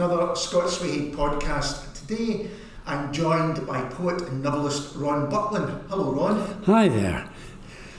another 0.00 0.34
Scots 0.34 0.80
Way 0.80 1.10
podcast. 1.10 1.92
Today, 1.92 2.48
I'm 2.86 3.12
joined 3.12 3.66
by 3.66 3.82
poet 3.82 4.22
and 4.22 4.42
novelist 4.42 4.96
Ron 4.96 5.30
Butlin. 5.30 5.86
Hello, 5.90 6.12
Ron. 6.12 6.62
Hi 6.64 6.88
there. 6.88 7.28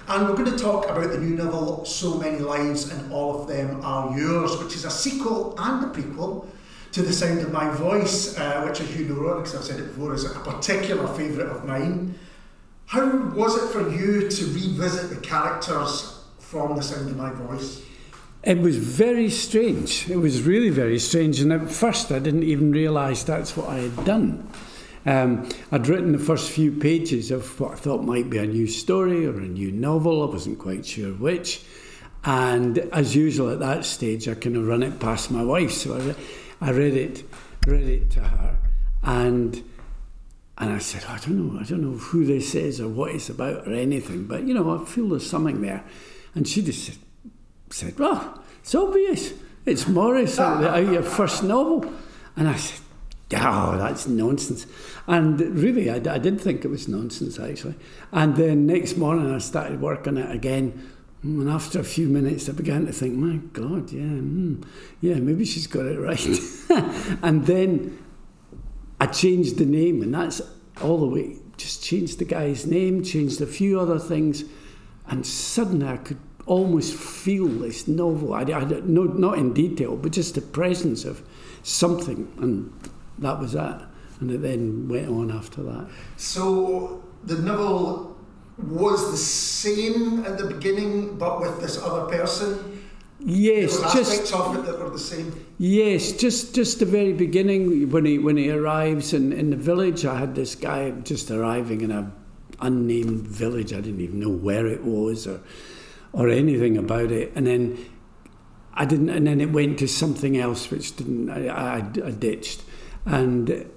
And 0.07 0.27
we're 0.27 0.35
going 0.35 0.49
to 0.49 0.57
talk 0.57 0.85
about 0.85 1.11
the 1.11 1.19
new 1.19 1.35
novel, 1.35 1.85
So 1.85 2.17
Many 2.17 2.39
Lives, 2.39 2.89
and 2.89 3.13
All 3.13 3.39
of 3.39 3.47
Them 3.47 3.81
Are 3.85 4.17
Yours, 4.17 4.57
which 4.57 4.73
is 4.73 4.83
a 4.83 4.89
sequel 4.89 5.53
and 5.59 5.85
a 5.85 5.89
prequel 5.89 6.47
to 6.93 7.03
The 7.03 7.13
Sound 7.13 7.41
of 7.41 7.51
My 7.51 7.69
Voice, 7.69 8.35
uh, 8.35 8.63
which, 8.63 8.81
as 8.81 8.97
you 8.97 9.05
know, 9.05 9.21
Ron, 9.21 9.43
because 9.43 9.55
I've 9.55 9.63
said 9.63 9.79
it 9.79 9.89
before, 9.89 10.15
is 10.15 10.25
a 10.25 10.39
particular 10.39 11.05
favourite 11.05 11.51
of 11.51 11.65
mine. 11.65 12.17
How 12.87 13.15
was 13.27 13.61
it 13.61 13.69
for 13.69 13.87
you 13.91 14.27
to 14.27 14.45
revisit 14.47 15.11
the 15.11 15.21
characters 15.21 16.23
from 16.39 16.75
The 16.75 16.81
Sound 16.81 17.11
of 17.11 17.15
My 17.17 17.29
Voice? 17.29 17.83
It 18.43 18.57
was 18.57 18.77
very 18.77 19.29
strange. 19.29 20.09
It 20.09 20.17
was 20.17 20.41
really 20.41 20.69
very 20.69 20.97
strange. 20.97 21.39
And 21.39 21.53
at 21.53 21.69
first, 21.69 22.11
I 22.11 22.19
didn't 22.19 22.43
even 22.43 22.71
realise 22.71 23.23
that's 23.23 23.55
what 23.55 23.69
I 23.69 23.77
had 23.79 24.05
done. 24.05 24.49
Um, 25.05 25.49
I'd 25.71 25.87
written 25.87 26.11
the 26.11 26.19
first 26.19 26.51
few 26.51 26.71
pages 26.71 27.31
of 27.31 27.59
what 27.59 27.73
I 27.73 27.75
thought 27.75 28.03
might 28.03 28.29
be 28.29 28.37
a 28.39 28.45
new 28.45 28.67
story 28.67 29.25
or 29.25 29.37
a 29.37 29.47
new 29.47 29.71
novel. 29.71 30.23
I 30.23 30.31
wasn't 30.31 30.59
quite 30.59 30.85
sure 30.85 31.13
which. 31.13 31.63
And 32.23 32.77
as 32.77 33.15
usual 33.15 33.49
at 33.51 33.59
that 33.59 33.85
stage, 33.85 34.27
I 34.27 34.35
kind 34.35 34.55
of 34.55 34.67
run 34.67 34.83
it 34.83 34.99
past 34.99 35.31
my 35.31 35.43
wife. 35.43 35.71
So 35.71 35.95
I, 35.95 35.99
re- 35.99 36.15
I 36.61 36.71
read 36.71 36.95
it, 36.95 37.23
read 37.65 37.87
it 37.87 38.11
to 38.11 38.21
her, 38.21 38.57
and 39.03 39.63
and 40.57 40.71
I 40.73 40.77
said, 40.77 41.05
I 41.05 41.17
don't 41.17 41.53
know, 41.53 41.59
I 41.59 41.63
don't 41.63 41.81
know 41.81 41.97
who 41.97 42.23
this 42.23 42.53
is 42.53 42.79
or 42.79 42.87
what 42.87 43.15
it's 43.15 43.29
about 43.29 43.67
or 43.67 43.73
anything, 43.73 44.25
but 44.25 44.43
you 44.43 44.53
know, 44.53 44.79
I 44.79 44.85
feel 44.85 45.09
there's 45.09 45.27
something 45.27 45.61
there. 45.61 45.83
And 46.35 46.47
she 46.47 46.61
just 46.61 46.85
said, 46.85 46.97
said, 47.73 47.97
Well, 47.99 48.43
it's 48.61 48.75
obvious. 48.75 49.33
It's 49.65 49.87
Morris 49.87 50.39
uh, 50.39 50.43
out 50.43 50.63
of 50.63 50.89
uh, 50.89 50.91
your 50.91 51.03
first 51.03 51.43
novel. 51.43 51.91
And 52.35 52.47
I 52.47 52.55
said, 52.55 52.79
Oh, 53.33 53.77
that's 53.77 54.07
nonsense. 54.07 54.65
And 55.07 55.39
really, 55.39 55.89
I, 55.89 55.95
I 55.95 56.17
did 56.17 56.39
think 56.41 56.65
it 56.65 56.67
was 56.67 56.87
nonsense, 56.87 57.39
actually. 57.39 57.75
And 58.11 58.35
then 58.35 58.65
next 58.65 58.97
morning, 58.97 59.33
I 59.33 59.37
started 59.37 59.81
working 59.81 60.17
it 60.17 60.29
again. 60.33 60.91
Mm, 61.25 61.41
and 61.41 61.49
after 61.49 61.79
a 61.79 61.83
few 61.83 62.07
minutes, 62.07 62.49
I 62.49 62.53
began 62.53 62.85
to 62.87 62.91
think, 62.91 63.15
my 63.15 63.37
God, 63.53 63.91
yeah, 63.91 64.01
mm, 64.01 64.65
yeah, 65.01 65.15
maybe 65.15 65.45
she's 65.45 65.67
got 65.67 65.85
it 65.85 65.99
right. 65.99 67.19
and 67.23 67.45
then 67.45 68.03
I 68.99 69.05
changed 69.05 69.57
the 69.57 69.65
name, 69.65 70.01
and 70.01 70.13
that's 70.13 70.41
all 70.81 70.99
the 70.99 71.05
way. 71.05 71.37
Just 71.57 71.83
changed 71.83 72.19
the 72.19 72.25
guy's 72.25 72.65
name, 72.65 73.03
changed 73.03 73.39
a 73.39 73.45
few 73.45 73.79
other 73.79 73.99
things, 73.99 74.45
and 75.07 75.25
suddenly 75.25 75.87
I 75.87 75.97
could 75.97 76.17
almost 76.51 76.93
feel 76.93 77.47
this 77.47 77.87
novel. 77.87 78.33
I, 78.33 78.41
I 78.41 78.65
no, 78.83 79.03
not 79.03 79.37
in 79.37 79.53
detail, 79.53 79.95
but 79.95 80.11
just 80.11 80.35
the 80.35 80.41
presence 80.41 81.05
of 81.05 81.23
something, 81.63 82.29
and 82.39 82.73
that 83.19 83.39
was 83.39 83.53
that. 83.53 83.83
And 84.19 84.29
it 84.29 84.41
then 84.41 84.89
went 84.89 85.07
on 85.07 85.31
after 85.31 85.63
that. 85.63 85.87
So 86.17 87.01
the 87.23 87.37
novel 87.37 88.17
was 88.57 89.11
the 89.11 89.17
same 89.17 90.25
at 90.25 90.37
the 90.37 90.45
beginning, 90.45 91.17
but 91.17 91.39
with 91.39 91.61
this 91.61 91.81
other 91.81 92.05
person. 92.13 92.79
Yes, 93.23 93.79
just 93.93 94.33
of 94.33 94.57
it 94.57 94.65
that 94.65 94.77
were 94.77 94.89
the 94.89 94.99
same. 94.99 95.45
Yes, 95.57 96.11
just 96.11 96.53
just 96.53 96.79
the 96.79 96.85
very 96.85 97.13
beginning 97.13 97.91
when 97.91 98.03
he 98.03 98.17
when 98.17 98.35
he 98.35 98.51
arrives 98.51 99.13
in, 99.13 99.31
in 99.31 99.51
the 99.51 99.55
village. 99.55 100.05
I 100.05 100.19
had 100.19 100.35
this 100.35 100.55
guy 100.55 100.91
just 100.91 101.31
arriving 101.31 101.79
in 101.81 101.91
a 101.91 102.11
unnamed 102.59 103.21
village. 103.21 103.71
I 103.71 103.79
didn't 103.79 104.01
even 104.01 104.19
know 104.19 104.35
where 104.47 104.67
it 104.67 104.83
was 104.83 105.27
or 105.27 105.39
or 106.13 106.29
anything 106.29 106.77
about 106.77 107.11
it. 107.11 107.31
And 107.35 107.47
then 107.47 107.77
I 108.73 108.85
didn't. 108.85 109.09
And 109.09 109.27
then 109.27 109.41
it 109.41 109.51
went 109.51 109.79
to 109.79 109.87
something 109.87 110.37
else, 110.37 110.69
which 110.69 110.95
didn't. 110.95 111.29
I, 111.29 111.47
I, 111.47 111.77
I 111.77 112.11
ditched. 112.11 112.63
And 113.05 113.69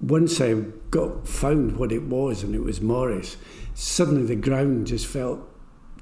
once 0.00 0.40
I 0.40 0.54
got 0.90 1.28
found 1.28 1.76
what 1.76 1.92
it 1.92 2.04
was, 2.04 2.42
and 2.42 2.54
it 2.54 2.62
was 2.62 2.80
Morris, 2.80 3.36
suddenly 3.74 4.24
the 4.24 4.36
ground 4.36 4.86
just 4.86 5.06
felt 5.06 5.46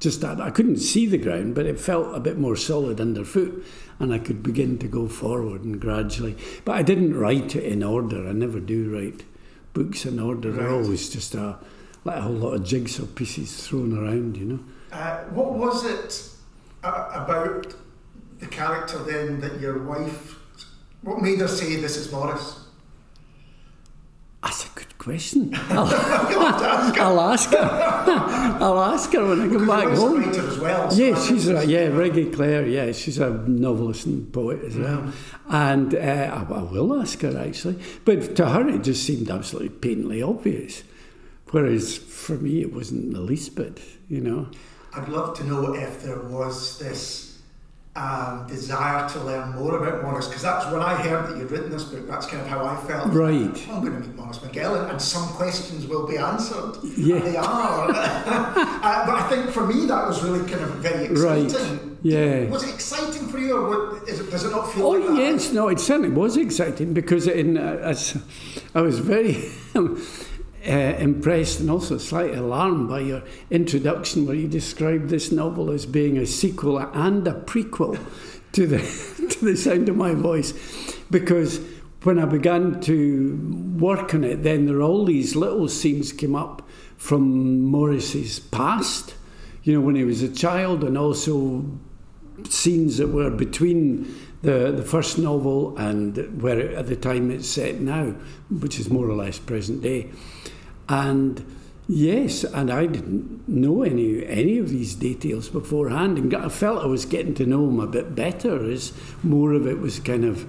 just 0.00 0.20
that 0.20 0.40
I 0.40 0.50
couldn't 0.50 0.78
see 0.78 1.06
the 1.06 1.18
ground, 1.18 1.54
but 1.54 1.66
it 1.66 1.80
felt 1.80 2.14
a 2.14 2.20
bit 2.20 2.38
more 2.38 2.54
solid 2.54 3.00
underfoot, 3.00 3.64
and 3.98 4.14
I 4.14 4.18
could 4.18 4.42
begin 4.42 4.78
to 4.78 4.86
go 4.86 5.08
forward 5.08 5.64
and 5.64 5.80
gradually. 5.80 6.36
But 6.64 6.76
I 6.76 6.82
didn't 6.82 7.18
write 7.18 7.56
it 7.56 7.64
in 7.64 7.82
order. 7.82 8.28
I 8.28 8.32
never 8.32 8.60
do 8.60 8.94
write 8.94 9.24
books 9.72 10.06
in 10.06 10.20
order. 10.20 10.52
They're 10.52 10.70
always 10.70 11.10
just 11.10 11.34
a 11.34 11.58
like 12.04 12.18
a 12.18 12.22
whole 12.22 12.34
lot 12.34 12.54
of 12.54 12.64
jigsaw 12.64 13.06
pieces 13.06 13.66
thrown 13.66 13.96
around, 13.96 14.36
you 14.36 14.44
know. 14.44 14.60
Uh, 14.92 15.18
what 15.26 15.52
was 15.52 15.84
it 15.84 16.30
uh, 16.82 17.10
about 17.12 17.74
the 18.38 18.46
character 18.46 18.98
then 18.98 19.40
that 19.40 19.60
your 19.60 19.82
wife? 19.82 20.36
What 21.02 21.20
made 21.22 21.38
her 21.40 21.48
say 21.48 21.76
this 21.76 21.96
is 21.96 22.10
Morris? 22.10 22.64
That's 24.42 24.66
a 24.66 24.68
good 24.74 24.96
question. 24.98 25.50
I'll, 25.54 25.86
I'll 27.00 27.20
ask 27.20 27.50
her. 27.50 27.58
I'll 28.60 28.78
ask 28.80 29.12
her 29.12 29.26
when 29.26 29.40
I 29.42 29.48
come 29.52 29.66
back 29.66 29.88
home. 29.88 30.22
a 30.22 30.26
writer 30.26 30.48
as 30.48 30.58
well. 30.58 30.90
so 30.90 31.02
Yeah, 31.02 31.22
she's 31.24 31.48
a, 31.48 31.66
yeah, 31.66 31.88
Regi 31.88 32.30
Claire. 32.30 32.66
Yeah, 32.66 32.92
she's 32.92 33.18
a 33.18 33.30
novelist 33.30 34.06
and 34.06 34.32
poet 34.32 34.62
as 34.64 34.76
well. 34.76 35.12
And 35.48 35.94
uh, 35.94 35.98
I, 35.98 36.54
I 36.54 36.62
will 36.62 37.00
ask 37.00 37.20
her 37.22 37.36
actually, 37.36 37.82
but 38.04 38.36
to 38.36 38.48
her 38.48 38.68
it 38.68 38.82
just 38.82 39.04
seemed 39.04 39.28
absolutely 39.28 39.70
painfully 39.70 40.22
obvious, 40.22 40.84
whereas 41.50 41.96
for 41.96 42.36
me 42.36 42.60
it 42.62 42.72
wasn't 42.72 43.12
the 43.12 43.20
least 43.20 43.54
bit. 43.56 43.80
You 44.08 44.20
know. 44.20 44.48
I'd 44.98 45.08
love 45.08 45.36
to 45.38 45.44
know 45.44 45.74
if 45.74 46.02
there 46.02 46.18
was 46.20 46.78
this 46.78 47.38
um, 47.94 48.46
desire 48.48 49.08
to 49.10 49.20
learn 49.20 49.54
more 49.56 49.76
about 49.78 50.02
Morris, 50.02 50.26
because 50.26 50.42
that's 50.42 50.66
when 50.72 50.80
I 50.82 50.94
heard 50.94 51.28
that 51.28 51.36
you'd 51.38 51.50
written 51.50 51.70
this 51.70 51.84
book. 51.84 52.06
That's 52.08 52.26
kind 52.26 52.40
of 52.42 52.48
how 52.48 52.64
I 52.64 52.76
felt. 52.86 53.12
Right. 53.12 53.68
I'm 53.70 53.80
going 53.84 54.00
to 54.00 54.08
meet 54.08 54.14
Morris 54.16 54.42
Magellan, 54.42 54.88
and 54.90 55.00
some 55.00 55.28
questions 55.30 55.86
will 55.86 56.06
be 56.06 56.16
answered. 56.16 56.76
Yeah. 56.96 57.16
And 57.16 57.24
they 57.26 57.36
are. 57.36 57.88
uh, 57.94 59.06
but 59.06 59.14
I 59.14 59.26
think 59.28 59.50
for 59.50 59.66
me 59.66 59.86
that 59.86 60.06
was 60.06 60.22
really 60.22 60.48
kind 60.48 60.62
of 60.62 60.70
very 60.76 61.08
Right. 61.08 61.44
exciting. 61.44 61.98
Yeah. 62.02 62.44
Was 62.44 62.62
it 62.62 62.72
exciting 62.74 63.26
for 63.28 63.38
you, 63.38 63.56
or 63.56 63.68
what, 63.94 64.08
is 64.08 64.20
it, 64.20 64.30
does 64.30 64.44
it 64.44 64.50
not 64.50 64.72
feel 64.72 64.86
Oh 64.86 64.90
like 64.90 65.08
that? 65.08 65.16
yes, 65.16 65.52
no, 65.52 65.68
it 65.68 65.80
certainly 65.80 66.10
was 66.10 66.36
exciting 66.36 66.92
because 66.94 67.26
in 67.26 67.56
uh, 67.58 67.78
as 67.82 68.16
I 68.76 68.82
was 68.82 69.00
very 69.00 69.50
uh, 70.66 70.70
impressed 70.70 71.60
and 71.60 71.70
also 71.70 71.98
slightly 71.98 72.36
alarmed 72.36 72.88
by 72.88 73.00
your 73.00 73.22
introduction, 73.50 74.26
where 74.26 74.36
you 74.36 74.48
described 74.48 75.08
this 75.08 75.30
novel 75.30 75.70
as 75.70 75.86
being 75.86 76.18
a 76.18 76.26
sequel 76.26 76.78
and 76.78 77.26
a 77.26 77.32
prequel 77.32 77.98
to 78.52 78.66
the 78.66 78.78
to 79.30 79.44
the 79.44 79.56
sound 79.56 79.88
of 79.88 79.96
my 79.96 80.14
voice, 80.14 80.52
because 81.10 81.60
when 82.02 82.18
I 82.18 82.24
began 82.24 82.80
to 82.82 83.76
work 83.78 84.14
on 84.14 84.24
it, 84.24 84.42
then 84.42 84.66
there 84.66 84.76
were 84.76 84.82
all 84.82 85.04
these 85.04 85.36
little 85.36 85.68
scenes 85.68 86.12
came 86.12 86.34
up 86.34 86.68
from 86.96 87.62
Morris's 87.62 88.38
past, 88.38 89.14
you 89.62 89.72
know, 89.72 89.80
when 89.80 89.94
he 89.94 90.04
was 90.04 90.22
a 90.22 90.32
child, 90.32 90.84
and 90.84 90.96
also 90.96 91.64
scenes 92.48 92.98
that 92.98 93.08
were 93.08 93.30
between 93.30 94.04
the, 94.42 94.72
the 94.72 94.82
first 94.82 95.18
novel 95.18 95.76
and 95.76 96.40
where 96.40 96.76
at 96.76 96.86
the 96.86 96.96
time 96.96 97.30
it's 97.30 97.48
set 97.48 97.80
now, 97.80 98.14
which 98.50 98.78
is 98.78 98.88
more 98.88 99.08
or 99.08 99.14
less 99.14 99.38
present 99.38 99.82
day. 99.82 100.10
And 100.88 101.44
yes, 101.88 102.44
and 102.44 102.70
I 102.70 102.86
didn't 102.86 103.48
know 103.48 103.82
any 103.82 104.24
any 104.26 104.58
of 104.58 104.68
these 104.68 104.94
details 104.94 105.48
beforehand, 105.48 106.18
and 106.18 106.34
I 106.34 106.48
felt 106.48 106.84
I 106.84 106.86
was 106.86 107.04
getting 107.04 107.34
to 107.34 107.46
know 107.46 107.68
him 107.68 107.80
a 107.80 107.86
bit 107.86 108.14
better 108.14 108.70
as 108.70 108.92
more 109.22 109.52
of 109.52 109.66
it 109.66 109.80
was 109.80 109.98
kind 109.98 110.24
of 110.24 110.46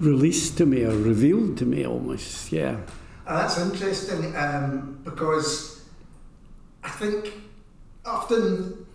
released 0.00 0.56
to 0.58 0.66
me 0.66 0.84
or 0.84 0.96
revealed 0.96 1.58
to 1.58 1.66
me 1.66 1.86
almost. 1.86 2.52
Yeah. 2.52 2.80
Uh, 3.26 3.42
that's 3.42 3.58
interesting 3.58 4.34
um, 4.36 5.00
because 5.04 5.84
I 6.82 6.90
think 6.90 7.32
often. 8.04 8.85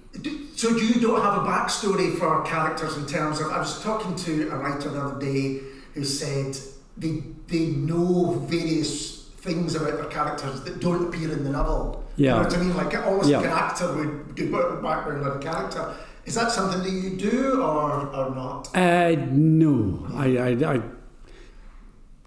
So 0.56 0.70
you 0.70 1.00
don't 1.00 1.22
have 1.22 1.42
a 1.44 1.48
backstory 1.48 2.18
for 2.18 2.44
characters 2.44 2.98
in 2.98 3.06
terms 3.06 3.40
of. 3.40 3.48
I 3.48 3.60
was 3.60 3.82
talking 3.82 4.16
to 4.16 4.50
a 4.50 4.58
writer 4.58 4.90
the 4.90 5.02
other 5.02 5.20
day 5.20 5.62
who 5.94 6.04
said 6.04 6.58
they 6.98 7.24
they 7.48 7.68
know 7.68 8.34
various 8.48 9.30
things 9.38 9.76
about 9.76 9.96
their 9.96 10.06
characters 10.06 10.62
that 10.64 10.80
don't 10.80 11.08
appear 11.08 11.32
in 11.32 11.44
the 11.44 11.50
novel. 11.50 12.04
Yeah. 12.16 12.36
You 12.36 12.36
know 12.36 12.44
what 12.44 12.54
I 12.54 12.62
mean? 12.62 12.78
Like 12.78 13.06
almost 13.06 13.30
like 13.30 13.46
an 13.46 13.52
actor 13.52 13.94
would 13.96 14.36
do 14.36 14.56
a 14.56 14.82
background 14.82 15.26
on 15.26 15.38
a 15.38 15.40
character. 15.40 15.96
Is 16.26 16.36
that 16.36 16.52
something 16.52 16.84
that 16.84 16.90
you 16.90 17.18
do 17.18 17.62
or, 17.64 18.08
or 18.16 18.36
not? 18.36 18.70
Uh, 18.76 19.16
no, 19.32 20.06
I, 20.14 20.38
I, 20.38 20.76
I 20.76 20.82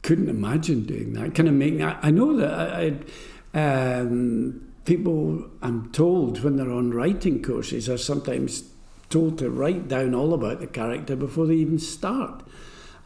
couldn't 0.03 0.29
imagine 0.29 0.85
doing 0.85 1.13
that. 1.13 1.35
Kind 1.35 1.49
of 1.49 1.55
making. 1.55 1.83
I, 1.83 1.99
I 2.03 2.11
know 2.11 2.37
that 2.37 2.53
I, 2.53 2.97
I, 3.55 4.01
um, 4.01 4.74
people, 4.85 5.49
I'm 5.63 5.91
told, 5.93 6.43
when 6.43 6.57
they're 6.57 6.71
on 6.71 6.93
writing 6.93 7.43
courses, 7.43 7.89
are 7.89 7.99
sometimes 7.99 8.71
told 9.11 9.39
to 9.39 9.51
write 9.51 9.89
down 9.89 10.15
all 10.15 10.35
about 10.35 10.61
the 10.61 10.67
character 10.67 11.17
before 11.17 11.47
they 11.47 11.55
even 11.55 11.79
start. 11.79 12.43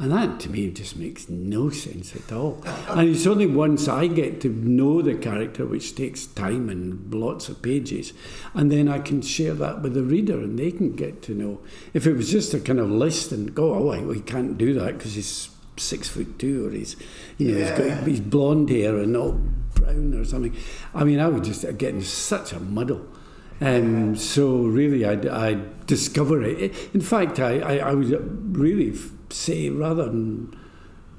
And 0.01 0.13
that 0.13 0.39
to 0.41 0.51
me 0.51 0.71
just 0.71 0.97
makes 0.97 1.29
no 1.29 1.71
sense 1.71 2.15
at 2.15 2.33
all. 2.33 2.63
and 2.89 3.09
it's 3.09 3.27
only 3.27 3.47
once 3.47 3.89
I 3.89 4.07
get 4.07 4.41
to 4.43 4.49
know 4.49 5.03
the 5.03 5.17
character, 5.17 5.67
which 5.67 5.97
takes 5.97 6.27
time 6.27 6.69
and 6.69 7.13
lots 7.13 7.49
of 7.49 7.63
pages, 7.63 8.13
and 8.55 8.71
then 8.71 8.89
I 8.89 9.01
can 9.01 9.23
share 9.23 9.55
that 9.55 9.83
with 9.83 9.95
the 9.95 10.05
reader 10.05 10.39
and 10.39 10.57
they 10.57 10.71
can 10.71 10.95
get 10.95 11.21
to 11.23 11.35
know. 11.35 11.59
If 11.95 12.07
it 12.07 12.15
was 12.15 12.31
just 12.31 12.55
a 12.55 12.61
kind 12.61 12.79
of 12.79 12.91
list 12.91 13.33
and 13.33 13.53
go, 13.53 13.75
oh, 13.75 13.91
oh 13.91 14.03
well, 14.03 14.11
he 14.13 14.21
can't 14.21 14.57
do 14.57 14.73
that 14.75 14.99
because 14.99 15.15
he's 15.15 15.51
six 15.79 16.09
foot 16.09 16.39
two 16.39 16.67
or 16.67 16.71
he's, 16.71 16.97
you 17.37 17.53
know, 17.53 17.59
yeah. 17.59 17.77
he's 17.77 17.79
got 17.79 18.09
he's 18.09 18.21
blonde 18.21 18.71
hair 18.71 18.97
and 18.99 19.13
not 19.13 19.35
brown 19.75 20.15
or 20.15 20.25
something. 20.25 20.57
I 20.95 21.05
mean, 21.05 21.21
I 21.21 21.29
would 21.29 21.45
just 21.45 21.63
get 21.79 21.95
in 21.95 22.03
such 22.03 22.53
a 22.53 22.61
muddle. 22.61 23.07
Um, 23.61 24.15
so 24.17 24.59
really, 24.59 25.05
I, 25.05 25.13
I 25.49 25.61
discover 25.87 26.43
it. 26.43 26.95
In 26.95 27.01
fact, 27.01 27.41
I, 27.41 27.59
I, 27.59 27.77
I 27.79 27.95
would 27.95 28.57
really 28.57 28.95
say 29.31 29.69
rather 29.71 30.05
than 30.05 30.57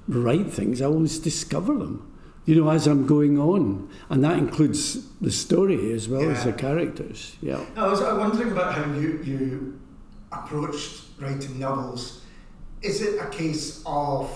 write 0.07 0.51
things, 0.51 0.81
I 0.81 0.85
always 0.85 1.19
discover 1.19 1.77
them. 1.77 2.05
You 2.45 2.55
know, 2.55 2.69
as 2.71 2.87
I'm 2.87 3.05
going 3.05 3.37
on, 3.37 3.89
and 4.09 4.23
that 4.23 4.39
includes 4.39 5.07
the 5.19 5.29
story 5.29 5.91
as 5.91 6.09
well 6.09 6.23
yeah. 6.23 6.29
as 6.29 6.45
the 6.45 6.53
characters. 6.53 7.35
Yeah. 7.41 7.63
I 7.75 7.87
was 7.87 8.01
wondering 8.01 8.53
about 8.53 8.73
how 8.73 8.91
you 8.93 9.21
you 9.23 9.79
approached 10.31 11.03
writing 11.19 11.59
novels. 11.59 12.21
Is 12.81 13.01
it 13.01 13.19
a 13.21 13.29
case 13.29 13.83
of 13.85 14.31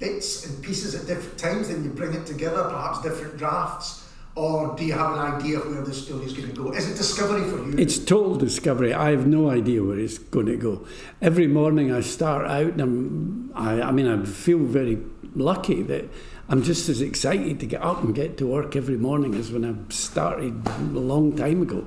bits 0.00 0.46
and 0.46 0.62
pieces 0.62 0.96
at 0.96 1.06
different 1.06 1.38
times, 1.38 1.68
then 1.68 1.84
you 1.84 1.90
bring 1.90 2.14
it 2.14 2.26
together, 2.26 2.64
perhaps 2.64 3.00
different 3.02 3.36
drafts? 3.36 4.00
or 4.36 4.76
do 4.76 4.84
you 4.84 4.92
have 4.92 5.12
an 5.12 5.18
idea 5.18 5.58
of 5.58 5.70
where 5.70 5.82
the 5.82 5.92
story 5.92 6.24
is 6.24 6.32
going 6.32 6.48
to 6.48 6.54
go? 6.54 6.70
Is 6.70 6.88
it 6.88 6.96
discovery 6.96 7.42
for 7.50 7.58
you? 7.58 7.76
It's 7.76 7.98
total 7.98 8.36
discovery. 8.36 8.94
I 8.94 9.10
have 9.10 9.26
no 9.26 9.50
idea 9.50 9.82
where 9.82 9.98
it's 9.98 10.18
going 10.18 10.46
to 10.46 10.56
go. 10.56 10.86
Every 11.20 11.46
morning 11.46 11.92
I 11.92 12.00
start 12.00 12.46
out, 12.46 12.74
and 12.74 13.50
I, 13.54 13.82
I 13.82 13.90
mean, 13.90 14.06
I 14.06 14.24
feel 14.24 14.58
very 14.58 14.98
lucky 15.34 15.82
that 15.82 16.08
I'm 16.48 16.62
just 16.62 16.88
as 16.88 17.00
excited 17.00 17.60
to 17.60 17.66
get 17.66 17.82
up 17.82 18.02
and 18.02 18.14
get 18.14 18.38
to 18.38 18.46
work 18.46 18.76
every 18.76 18.96
morning 18.96 19.34
as 19.34 19.50
when 19.50 19.64
I 19.64 19.92
started 19.92 20.66
a 20.66 20.80
long 20.82 21.36
time 21.36 21.62
ago. 21.62 21.86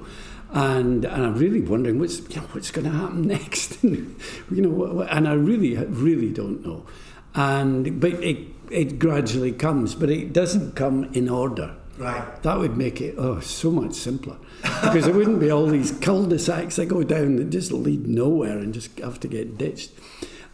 And, 0.51 1.05
and 1.05 1.25
I'm 1.25 1.35
really 1.35 1.61
wondering 1.61 1.97
what's, 1.97 2.19
you 2.29 2.41
know, 2.41 2.47
what's 2.51 2.69
going 2.69 2.85
to 2.85 2.95
happen 2.95 3.21
next. 3.27 3.83
you 3.83 4.15
know, 4.49 5.01
and 5.01 5.27
I 5.27 5.33
really, 5.33 5.75
really 5.77 6.31
don't 6.31 6.63
know. 6.63 6.85
And, 7.35 7.99
but 7.99 8.13
it, 8.13 8.47
it 8.69 8.99
gradually 8.99 9.51
comes, 9.51 9.95
but 9.95 10.09
it 10.09 10.33
doesn't 10.33 10.75
come 10.75 11.05
in 11.13 11.29
order 11.29 11.75
Right. 11.97 12.41
That 12.41 12.57
would 12.57 12.75
make 12.75 13.01
it 13.01 13.15
oh 13.17 13.39
so 13.39 13.69
much 13.69 13.93
simpler 13.93 14.37
because 14.81 15.05
it 15.05 15.13
wouldn't 15.13 15.39
be 15.39 15.51
all 15.51 15.67
these 15.67 15.91
cul-de-sacs 15.91 16.77
that 16.77 16.87
go 16.87 17.03
down 17.03 17.35
that 17.35 17.49
just 17.49 17.71
lead 17.71 18.07
nowhere 18.07 18.57
and 18.57 18.73
just 18.73 18.97
have 18.99 19.19
to 19.21 19.27
get 19.27 19.57
ditched. 19.57 19.91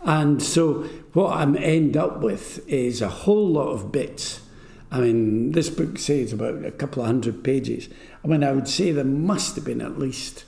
And 0.01 0.41
so 0.41 0.83
what 1.13 1.29
I 1.29 1.43
end 1.57 1.95
up 1.95 2.19
with 2.19 2.67
is 2.67 3.01
a 3.01 3.09
whole 3.09 3.47
lot 3.47 3.69
of 3.69 3.91
bits. 3.91 4.41
I 4.91 4.99
mean, 5.01 5.51
this 5.51 5.69
book 5.69 5.97
says 5.97 6.33
about 6.33 6.65
a 6.65 6.71
couple 6.71 7.03
of 7.03 7.07
hundred 7.07 7.43
pages. 7.43 7.89
I 8.23 8.27
mean, 8.27 8.43
I 8.43 8.51
would 8.51 8.67
say 8.67 8.91
there 8.91 9.03
must 9.03 9.55
have 9.55 9.65
been 9.65 9.81
at 9.81 9.99
least 9.99 10.45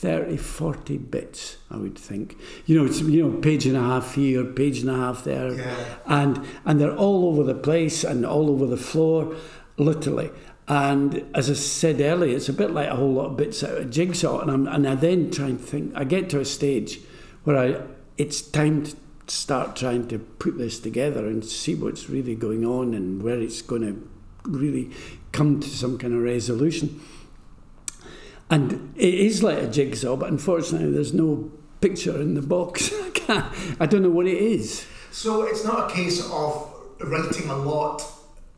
30, 0.00 0.36
40 0.36 0.96
bits, 0.98 1.56
I 1.72 1.76
would 1.76 1.98
think. 1.98 2.38
You 2.66 2.78
know, 2.78 2.86
it's, 2.86 3.00
you 3.00 3.20
know, 3.20 3.36
page 3.38 3.66
and 3.66 3.76
a 3.76 3.80
half 3.80 4.14
here, 4.14 4.44
page 4.44 4.78
and 4.78 4.90
a 4.90 4.94
half 4.94 5.24
there. 5.24 5.52
Yeah. 5.52 5.84
And, 6.06 6.46
and 6.64 6.80
they're 6.80 6.94
all 6.94 7.26
over 7.26 7.42
the 7.42 7.58
place 7.58 8.04
and 8.04 8.24
all 8.24 8.48
over 8.48 8.64
the 8.64 8.76
floor, 8.76 9.34
literally. 9.76 10.30
And 10.68 11.28
as 11.34 11.50
I 11.50 11.54
said 11.54 12.00
earlier, 12.00 12.36
it's 12.36 12.48
a 12.48 12.52
bit 12.52 12.70
like 12.70 12.88
a 12.88 12.94
whole 12.94 13.12
lot 13.12 13.26
of 13.26 13.36
bits 13.36 13.64
out 13.64 13.76
of 13.76 13.90
jigsaw. 13.90 14.40
And, 14.40 14.52
I'm, 14.52 14.68
and 14.68 14.88
I 14.88 14.94
then 14.94 15.32
try 15.32 15.46
and 15.46 15.60
think, 15.60 15.92
I 15.96 16.04
get 16.04 16.30
to 16.30 16.38
a 16.38 16.44
stage 16.44 17.00
where 17.42 17.56
I, 17.56 17.82
it's 18.16 18.40
time 18.40 18.84
to 18.84 18.94
start 19.26 19.74
trying 19.74 20.06
to 20.08 20.20
put 20.20 20.58
this 20.58 20.78
together 20.78 21.26
and 21.26 21.44
see 21.44 21.74
what's 21.74 22.08
really 22.08 22.36
going 22.36 22.64
on 22.64 22.94
and 22.94 23.20
where 23.20 23.40
it's 23.40 23.62
going 23.62 23.82
to 23.82 24.08
really 24.44 24.92
come 25.32 25.58
to 25.58 25.68
some 25.68 25.98
kind 25.98 26.14
of 26.14 26.22
resolution. 26.22 27.00
And 28.50 28.94
it 28.96 29.14
is 29.14 29.42
like 29.42 29.58
a 29.58 29.66
jigsaw, 29.66 30.16
but 30.16 30.30
unfortunately, 30.30 30.90
there's 30.90 31.12
no 31.12 31.50
picture 31.80 32.20
in 32.20 32.34
the 32.34 32.42
box. 32.42 32.90
I, 33.28 33.50
I 33.80 33.86
don't 33.86 34.02
know 34.02 34.10
what 34.10 34.26
it 34.26 34.38
is. 34.38 34.86
So 35.10 35.42
it's 35.42 35.64
not 35.64 35.90
a 35.90 35.94
case 35.94 36.24
of 36.30 36.72
writing 37.00 37.50
a 37.50 37.56
lot 37.56 38.02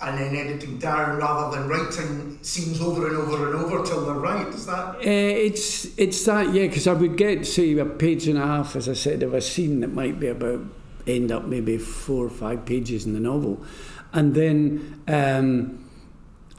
and 0.01 0.19
then 0.19 0.35
editing 0.35 0.79
down 0.79 1.19
rather 1.19 1.57
than 1.57 1.69
writing 1.69 2.39
scenes 2.43 2.81
over 2.81 3.07
and 3.09 3.17
over 3.17 3.49
and 3.49 3.57
over 3.57 3.85
till 3.85 4.07
they're 4.07 4.15
right. 4.15 4.47
Is 4.49 4.67
that? 4.67 4.97
Uh, 4.97 5.01
it's 5.03 5.87
it's 5.99 6.25
that 6.25 6.55
yeah, 6.55 6.67
because 6.67 6.87
I 6.87 6.95
would 6.95 7.17
get 7.17 7.47
say 7.47 7.77
a 7.77 7.85
page 7.85 8.27
and 8.27 8.39
a 8.39 8.47
half, 8.47 8.77
as 8.77 8.89
I 8.89 8.95
said, 8.95 9.23
of 9.23 9.35
a 9.35 9.41
scene 9.41 9.81
that 9.81 9.93
might 9.93 10.19
be 10.19 10.29
about 10.29 10.61
end 11.07 11.31
up 11.33 11.45
maybe 11.45 11.77
four 11.77 12.27
or 12.27 12.31
five 12.31 12.65
pages 12.65 13.05
in 13.05 13.13
the 13.13 13.21
novel, 13.21 13.63
and 14.13 14.35
then. 14.35 15.03
Um, 15.07 15.80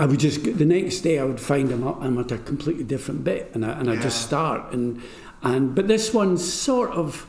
I 0.02 0.06
would 0.08 0.20
just 0.20 0.44
the 0.44 0.66
next 0.66 1.02
day 1.02 1.20
I 1.20 1.24
would 1.24 1.40
find 1.40 1.72
I'm, 1.72 1.84
I'm 1.84 2.18
at 2.18 2.32
a 2.32 2.40
completely 2.40 2.84
different 2.84 3.24
bit, 3.24 3.52
and 3.54 3.64
I 3.64 3.80
and 3.80 3.88
I 3.88 3.98
just 3.98 4.24
start 4.24 4.74
and 4.74 5.00
and 5.44 5.76
but 5.76 5.88
this 5.88 6.12
one 6.12 6.40
sort 6.40 6.90
of 6.90 7.28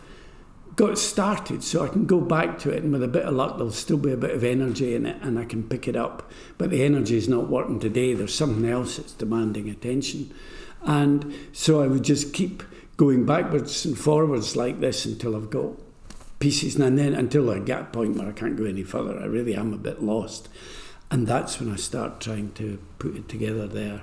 got 0.75 0.97
started, 0.97 1.63
so 1.63 1.85
I 1.85 1.89
can 1.89 2.07
go 2.07 2.19
back 2.19 2.59
to 2.61 2.71
it, 2.71 2.83
and 2.83 2.91
with 2.91 3.03
a 3.03 3.09
bit 3.09 3.27
of 3.27 3.35
luck, 3.35 3.59
there'll 3.59 3.73
still 3.73 3.99
be 3.99 4.11
a 4.11 4.17
bit 4.17 4.31
of 4.31 4.43
energy 4.43 4.95
in 4.95 5.05
it, 5.05 5.21
and 5.21 5.39
I 5.39 5.45
can 5.45 5.63
pick 5.69 5.87
it 5.87 5.97
up. 5.97 6.31
But 6.57 6.71
the 6.71 6.83
energy 6.83 7.15
is 7.15 7.29
not 7.29 7.51
working 7.51 7.79
today. 7.79 8.15
There's 8.15 8.35
something 8.35 8.67
else 8.67 8.97
that's 8.97 9.13
demanding 9.13 9.69
attention, 9.69 10.33
and 10.81 11.35
so 11.53 11.83
I 11.83 11.89
would 11.89 12.05
just 12.05 12.33
keep 12.33 12.63
going 12.97 13.27
backwards 13.27 13.85
and 13.85 13.99
forwards 13.99 14.57
like 14.57 14.81
this 14.81 15.05
until 15.05 15.37
I've 15.37 15.51
got 15.51 15.73
pieces, 16.39 16.77
and 16.77 16.99
then 16.99 17.13
until 17.13 17.51
I 17.51 17.59
get 17.59 17.81
a 17.81 17.85
point 17.85 18.17
where 18.17 18.31
I 18.31 18.33
can't 18.33 18.57
go 18.57 18.65
any 18.65 18.83
further. 18.83 19.21
I 19.21 19.27
really 19.27 19.55
am 19.55 19.75
a 19.75 19.79
bit 19.79 20.03
lost. 20.03 20.49
And 21.13 21.27
that's 21.27 21.61
when 21.61 21.71
I 21.71 21.77
start 21.77 22.21
trying 22.21 22.53
to 22.53 22.79
put 22.99 23.15
it 23.15 23.29
together 23.29 23.67
there. 23.67 24.01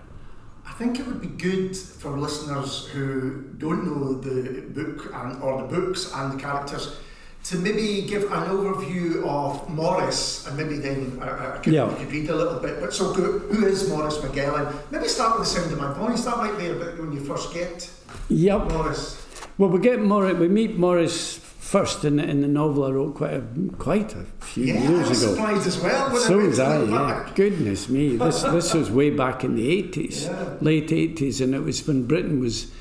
I 0.64 0.74
think 0.74 1.00
it 1.00 1.08
would 1.08 1.20
be 1.20 1.28
good 1.28 1.76
for 1.76 2.12
listeners 2.12 2.86
who 2.86 3.46
don't 3.58 3.84
know 3.84 4.14
the 4.14 4.62
book 4.62 5.12
and, 5.16 5.42
or 5.42 5.64
the 5.64 5.68
books 5.68 6.12
and 6.14 6.34
the 6.34 6.38
characters 6.38 6.98
to 7.46 7.58
maybe 7.58 8.04
give 8.04 8.26
an 8.26 8.50
overview 8.50 9.26
of 9.26 9.68
Morris 9.70 10.46
and 10.46 10.56
maybe 10.56 10.78
then 10.78 11.18
I, 11.20 11.56
I 11.56 11.58
could, 11.58 11.74
yeah. 11.74 11.92
could 11.98 12.12
read 12.12 12.30
a 12.30 12.36
little 12.36 12.60
bit. 12.60 12.80
But 12.80 12.94
so, 12.94 13.12
who 13.12 13.66
is 13.66 13.90
Morris 13.90 14.22
Magellan? 14.22 14.72
Maybe 14.92 15.08
start 15.08 15.40
with 15.40 15.48
the 15.48 15.60
sound 15.60 15.74
of 15.74 15.80
my 15.80 15.92
voice. 15.94 16.26
That 16.26 16.38
might 16.38 16.60
be 16.60 16.68
a 16.68 16.76
bit 16.76 17.00
when 17.00 17.12
you 17.12 17.22
first 17.22 17.52
get 17.52 17.90
yep. 18.30 18.68
Morris. 18.72 19.26
Well, 19.58 19.70
we 19.70 19.80
get 19.80 20.00
Morris. 20.00 20.38
We 20.38 20.48
meet 20.48 20.78
Morris 20.78 21.38
first 21.38 22.06
in 22.06 22.18
the, 22.18 22.24
in 22.30 22.42
the 22.42 22.48
novel 22.48 22.86
I 22.86 22.92
wrote 22.92 23.16
quite 23.16 23.34
a 23.34 23.44
quite 23.80 24.16
a 24.16 24.26
few 24.50 24.66
yeah, 24.66 24.82
years 24.82 25.06
I 25.06 25.10
was 25.10 25.24
ago. 25.24 25.36
surprised 25.36 25.68
as 25.68 25.80
well. 25.80 26.16
So 26.18 26.38
was 26.38 26.60
I. 26.60 26.84
Yeah. 26.84 27.32
Goodness 27.36 27.90
me, 27.90 28.18
this 28.18 28.44
this 28.44 28.74
was 28.80 28.90
way 28.92 29.10
back 29.10 29.44
in 29.44 29.56
the 29.56 29.70
eighties, 29.70 30.26
yeah. 30.26 30.56
late 30.62 30.92
eighties, 30.92 31.42
and 31.42 31.54
it 31.56 31.62
was 31.62 31.88
when 31.88 32.06
Britain 32.06 32.40
was 32.40 32.72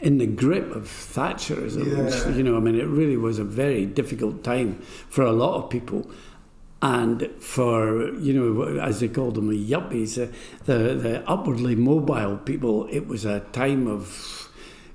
in 0.00 0.18
the 0.18 0.26
grip 0.26 0.74
of 0.74 0.84
Thatcherism. 0.84 1.86
Yeah. 1.86 2.28
You 2.36 2.42
know, 2.42 2.56
I 2.56 2.60
mean, 2.60 2.78
it 2.78 2.86
really 2.86 3.16
was 3.16 3.38
a 3.38 3.44
very 3.44 3.86
difficult 3.86 4.44
time 4.44 4.80
for 5.08 5.22
a 5.22 5.32
lot 5.32 5.62
of 5.62 5.70
people. 5.70 6.10
And 6.82 7.30
for, 7.40 8.12
you 8.16 8.34
know, 8.34 8.78
as 8.78 9.00
they 9.00 9.08
called 9.08 9.34
them, 9.34 9.48
the 9.48 9.70
yuppies, 9.70 10.16
the, 10.66 10.76
the 10.94 11.28
upwardly 11.28 11.74
mobile 11.74 12.36
people, 12.36 12.86
it 12.90 13.06
was 13.06 13.24
a 13.24 13.40
time 13.40 13.86
of 13.86 14.45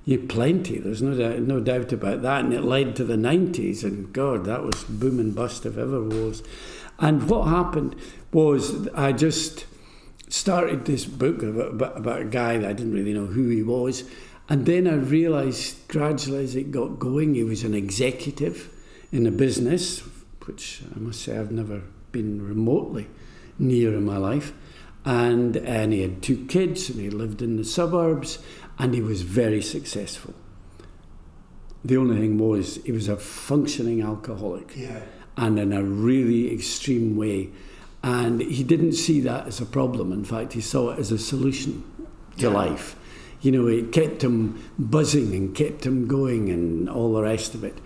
you 0.05 0.19
plenty. 0.19 0.79
There's 0.79 1.01
no 1.01 1.15
doubt, 1.15 1.39
no 1.39 1.59
doubt 1.59 1.91
about 1.91 2.21
that. 2.23 2.43
And 2.43 2.53
it 2.53 2.63
led 2.63 2.95
to 2.95 3.03
the 3.03 3.15
90s, 3.15 3.83
and 3.83 4.11
God, 4.11 4.45
that 4.45 4.63
was 4.63 4.83
boom 4.83 5.19
and 5.19 5.35
bust 5.35 5.65
if 5.65 5.77
ever 5.77 6.01
was. 6.01 6.43
And 6.99 7.29
what 7.29 7.47
happened 7.47 7.95
was 8.31 8.87
I 8.89 9.11
just 9.11 9.65
started 10.29 10.85
this 10.85 11.05
book 11.05 11.43
about, 11.43 11.97
about 11.97 12.21
a 12.21 12.25
guy 12.25 12.57
that 12.57 12.69
I 12.69 12.73
didn't 12.73 12.93
really 12.93 13.13
know 13.13 13.25
who 13.25 13.49
he 13.49 13.63
was. 13.63 14.03
And 14.49 14.65
then 14.65 14.87
I 14.87 14.95
realised 14.95 15.87
gradually 15.87 16.43
as 16.43 16.55
it 16.55 16.71
got 16.71 16.99
going, 16.99 17.35
he 17.35 17.43
was 17.43 17.63
an 17.63 17.73
executive 17.73 18.69
in 19.11 19.25
a 19.25 19.31
business, 19.31 20.03
which 20.45 20.81
I 20.95 20.99
must 20.99 21.21
say 21.21 21.37
I've 21.37 21.51
never 21.51 21.81
been 22.11 22.45
remotely 22.45 23.07
near 23.57 23.93
in 23.93 24.05
my 24.05 24.17
life. 24.17 24.53
And, 25.03 25.55
and 25.57 25.93
he 25.93 26.01
had 26.01 26.21
two 26.21 26.45
kids 26.45 26.89
and 26.89 26.99
he 26.99 27.09
lived 27.09 27.41
in 27.41 27.57
the 27.57 27.63
suburbs 27.63 28.39
and 28.77 28.93
he 28.93 29.01
was 29.01 29.21
very 29.21 29.61
successful. 29.61 30.33
The 31.83 31.97
only 31.97 32.17
thing 32.17 32.37
was 32.37 32.77
he 32.83 32.91
was 32.91 33.07
a 33.07 33.17
functioning 33.17 34.01
alcoholic, 34.01 34.75
yeah. 34.75 35.01
and 35.37 35.59
in 35.59 35.73
a 35.73 35.83
really 35.83 36.53
extreme 36.53 37.15
way. 37.15 37.49
And 38.03 38.41
he 38.41 38.63
didn't 38.63 38.93
see 38.93 39.19
that 39.21 39.47
as 39.47 39.61
a 39.61 39.65
problem. 39.65 40.11
In 40.11 40.23
fact, 40.23 40.53
he 40.53 40.61
saw 40.61 40.91
it 40.91 40.99
as 40.99 41.11
a 41.11 41.19
solution 41.19 41.83
to 42.37 42.47
yeah. 42.47 42.53
life. 42.53 42.95
You 43.41 43.51
know, 43.51 43.67
it 43.67 43.91
kept 43.91 44.23
him 44.23 44.63
buzzing 44.77 45.33
and 45.35 45.55
kept 45.55 45.85
him 45.85 46.07
going 46.07 46.49
and 46.49 46.89
all 46.89 47.13
the 47.13 47.23
rest 47.23 47.55
of 47.55 47.63
it. 47.63 47.77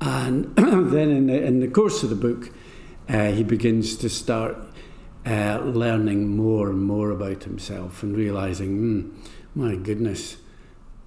And 0.00 0.54
then 0.56 1.10
in 1.10 1.26
the, 1.26 1.42
in 1.42 1.60
the 1.60 1.68
course 1.68 2.02
of 2.02 2.10
the 2.10 2.16
book, 2.16 2.52
uh, 3.08 3.32
he 3.32 3.42
begins 3.42 3.96
to 3.96 4.08
start 4.08 4.56
uh, 5.26 5.60
learning 5.64 6.36
more 6.36 6.70
and 6.70 6.82
more 6.82 7.10
about 7.10 7.44
himself 7.44 8.02
and 8.02 8.16
realizing, 8.16 8.78
mm, 8.80 9.30
my 9.54 9.76
goodness, 9.76 10.36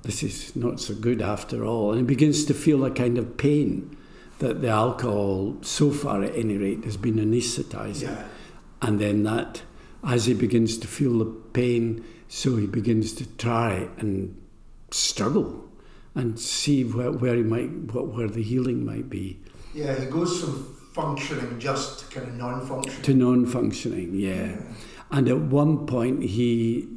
this 0.03 0.23
is 0.23 0.55
not 0.55 0.79
so 0.79 0.93
good 0.93 1.21
after 1.21 1.65
all. 1.65 1.91
And 1.91 1.99
he 2.01 2.05
begins 2.05 2.45
to 2.45 2.53
feel 2.53 2.83
a 2.85 2.91
kind 2.91 3.17
of 3.17 3.37
pain 3.37 3.95
that 4.39 4.61
the 4.61 4.69
alcohol, 4.69 5.57
so 5.61 5.91
far 5.91 6.23
at 6.23 6.35
any 6.35 6.57
rate, 6.57 6.83
has 6.83 6.97
been 6.97 7.15
anaesthetising. 7.15 8.03
Yeah. 8.03 8.25
And 8.81 8.99
then 8.99 9.23
that, 9.23 9.61
as 10.03 10.25
he 10.25 10.33
begins 10.33 10.77
to 10.79 10.87
feel 10.87 11.19
the 11.19 11.25
pain, 11.25 12.03
so 12.27 12.57
he 12.57 12.67
begins 12.67 13.13
to 13.13 13.25
try 13.37 13.87
and 13.97 14.37
struggle 14.91 15.69
and 16.15 16.39
see 16.39 16.83
where, 16.83 17.11
where 17.11 17.35
he 17.35 17.43
might, 17.43 17.69
what, 17.93 18.07
where 18.07 18.27
the 18.27 18.43
healing 18.43 18.85
might 18.85 19.09
be. 19.09 19.39
Yeah, 19.73 19.99
he 19.99 20.05
goes 20.07 20.41
from 20.41 20.75
functioning 20.93 21.59
just 21.59 21.99
to 21.99 22.19
kind 22.19 22.27
of 22.27 22.35
non-functioning. 22.35 23.01
To 23.01 23.13
non-functioning, 23.13 24.13
yeah. 24.13 24.57
And 25.11 25.29
at 25.29 25.39
one 25.39 25.87
point, 25.87 26.23
he, 26.23 26.87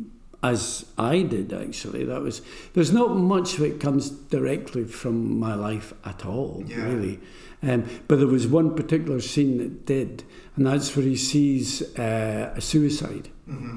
as 0.51 0.87
I 0.97 1.23
did 1.23 1.53
actually, 1.53 2.05
that 2.05 2.21
was 2.23 2.41
there's 2.75 2.93
not 2.93 3.11
much 3.17 3.49
of 3.57 3.63
it 3.63 3.81
comes 3.81 4.11
directly 4.11 4.85
from 4.85 5.39
my 5.47 5.55
life 5.69 5.93
at 6.05 6.25
all, 6.27 6.63
Yeah. 6.67 6.85
really. 6.89 7.19
Um, 7.63 7.85
but 8.09 8.17
there 8.19 8.29
was 8.39 8.47
one 8.47 8.75
particular 8.75 9.21
scene 9.21 9.59
that 9.59 9.87
did, 9.87 10.23
and 10.57 10.67
that's 10.67 10.95
where 10.95 11.07
he 11.07 11.17
sees 11.17 11.83
uh, 11.99 12.53
a 12.57 12.61
suicide 12.61 13.29
hmm 13.47 13.77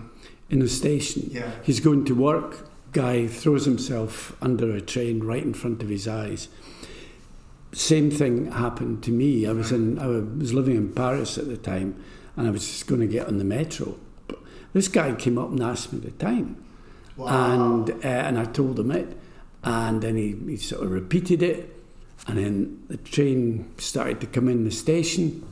in 0.51 0.61
a 0.63 0.67
station. 0.67 1.21
Yeah. 1.31 1.51
He's 1.63 1.79
going 1.79 2.05
to 2.05 2.15
work. 2.15 2.51
Guy 2.91 3.27
throws 3.27 3.65
himself 3.65 4.35
under 4.41 4.67
a 4.75 4.81
train 4.81 5.15
right 5.31 5.43
in 5.43 5.53
front 5.53 5.83
of 5.83 5.89
his 5.89 6.07
eyes. 6.07 6.47
Same 7.71 8.09
thing 8.09 8.51
happened 8.51 9.03
to 9.03 9.11
me. 9.11 9.45
I 9.45 9.53
was 9.53 9.71
in. 9.71 9.99
I 9.99 10.07
was 10.07 10.53
living 10.59 10.75
in 10.75 10.91
Paris 10.93 11.37
at 11.37 11.47
the 11.47 11.57
time, 11.57 11.89
and 12.35 12.47
I 12.47 12.51
was 12.51 12.65
just 12.65 12.87
going 12.87 13.01
to 13.01 13.07
get 13.17 13.27
on 13.27 13.37
the 13.37 13.43
metro. 13.43 13.95
This 14.79 14.87
guy 14.87 15.13
came 15.13 15.37
up 15.37 15.49
and 15.49 15.61
asked 15.61 15.91
me 15.91 15.99
the 15.99 16.11
time, 16.11 16.55
Wow. 17.17 17.51
and 17.51 17.89
uh, 17.89 18.07
and 18.07 18.39
I 18.39 18.45
told 18.45 18.79
him 18.79 18.91
it, 18.91 19.17
and 19.61 20.01
then 20.01 20.15
he, 20.15 20.37
he 20.51 20.55
sort 20.55 20.83
of 20.85 20.91
repeated 20.91 21.43
it, 21.43 21.75
and 22.27 22.37
then 22.37 22.81
the 22.87 22.95
train 22.95 23.73
started 23.77 24.21
to 24.21 24.27
come 24.27 24.47
in 24.47 24.63
the 24.63 24.71
station, 24.71 25.45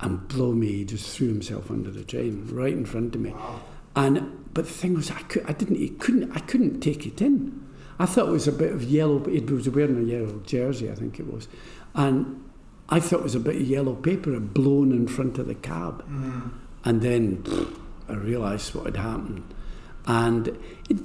and 0.00 0.26
blow 0.28 0.52
me, 0.52 0.68
he 0.68 0.84
just 0.86 1.14
threw 1.14 1.28
himself 1.28 1.70
under 1.70 1.90
the 1.90 2.02
train 2.02 2.48
right 2.50 2.72
in 2.72 2.86
front 2.86 3.14
of 3.14 3.20
me. 3.20 3.32
Wow. 3.32 3.60
And 3.94 4.14
but 4.54 4.64
the 4.64 4.72
thing 4.72 4.94
was, 4.94 5.10
I, 5.10 5.20
could, 5.28 5.44
I 5.46 5.52
didn't, 5.52 5.76
he 5.76 5.90
couldn't, 5.90 6.34
I 6.34 6.40
couldn't 6.40 6.80
take 6.80 7.06
it 7.06 7.20
in. 7.20 7.62
I 7.98 8.06
thought 8.06 8.26
it 8.28 8.32
was 8.32 8.48
a 8.48 8.52
bit 8.52 8.72
of 8.72 8.82
yellow. 8.84 9.22
He 9.28 9.40
was 9.40 9.68
wearing 9.68 9.98
a 9.98 10.02
yellow 10.02 10.40
jersey, 10.46 10.90
I 10.90 10.94
think 10.94 11.20
it 11.20 11.30
was, 11.30 11.46
and 11.94 12.42
I 12.88 13.00
thought 13.00 13.20
it 13.20 13.24
was 13.24 13.34
a 13.34 13.40
bit 13.40 13.56
of 13.56 13.66
yellow 13.68 13.94
paper 13.96 14.40
blown 14.40 14.92
in 14.92 15.08
front 15.08 15.36
of 15.36 15.46
the 15.46 15.54
cab. 15.56 16.02
Mhm. 16.08 16.52
And 16.86 17.02
then 17.02 17.42
pfft, 17.42 17.80
I 18.08 18.14
realised 18.14 18.74
what 18.74 18.86
had 18.86 18.96
happened, 18.96 19.42
and 20.06 20.48
it, 20.88 20.98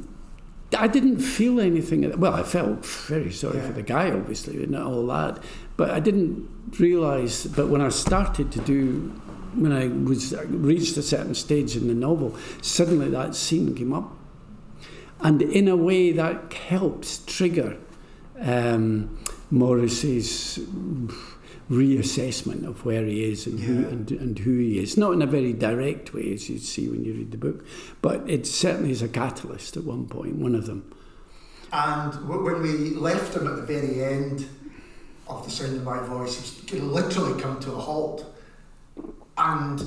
I 0.77 0.87
didn't 0.87 1.19
feel 1.19 1.59
anything. 1.59 2.17
Well, 2.19 2.33
I 2.33 2.43
felt 2.43 2.85
very 2.85 3.31
sorry 3.31 3.57
Yeah. 3.57 3.67
for 3.67 3.73
the 3.73 3.81
guy, 3.83 4.11
obviously, 4.11 4.63
and 4.63 4.75
all 4.75 5.05
that, 5.07 5.43
but 5.77 5.89
I 5.91 5.99
didn't 5.99 6.47
realise. 6.79 7.45
But 7.45 7.67
when 7.69 7.81
I 7.81 7.89
started 7.89 8.51
to 8.53 8.59
do, 8.61 9.11
when 9.55 9.71
I 9.71 9.87
was 9.87 10.33
reached 10.47 10.95
a 10.97 11.01
certain 11.01 11.35
stage 11.35 11.75
in 11.75 11.87
the 11.87 11.93
novel, 11.93 12.35
suddenly 12.61 13.09
that 13.09 13.35
scene 13.35 13.75
came 13.75 13.91
up, 13.93 14.15
and 15.19 15.41
in 15.41 15.67
a 15.67 15.75
way 15.75 16.11
that 16.13 16.53
helps 16.53 17.19
trigger 17.25 17.77
um, 18.39 19.17
Morris's 19.51 20.59
reassessment 21.71 22.65
of 22.67 22.83
where 22.85 23.05
he 23.05 23.23
is 23.31 23.47
and, 23.47 23.59
who, 23.59 23.87
and, 23.87 24.11
and 24.11 24.37
who 24.39 24.57
he 24.57 24.77
is. 24.77 24.97
Not 24.97 25.13
in 25.13 25.21
a 25.21 25.25
very 25.25 25.53
direct 25.53 26.13
way, 26.13 26.33
as 26.33 26.49
you 26.49 26.59
see 26.59 26.89
when 26.89 27.05
you 27.05 27.13
read 27.13 27.31
the 27.31 27.37
book, 27.37 27.65
but 28.01 28.29
it 28.29 28.45
certainly 28.45 28.91
is 28.91 29.01
a 29.01 29.07
catalyst 29.07 29.77
at 29.77 29.85
one 29.85 30.05
point, 30.07 30.35
one 30.35 30.53
of 30.53 30.65
them. 30.65 30.93
And 31.71 32.13
when 32.27 32.61
we 32.61 32.89
left 32.91 33.35
him 33.35 33.47
at 33.47 33.55
the 33.55 33.61
very 33.61 34.03
end 34.03 34.45
of 35.29 35.45
the 35.45 35.49
sound 35.49 35.77
of 35.77 35.83
my 35.83 35.99
voice, 36.05 36.59
to 36.67 36.75
literally 36.81 37.41
come 37.41 37.59
to 37.61 37.71
a 37.71 37.77
halt. 37.79 38.25
And 39.37 39.81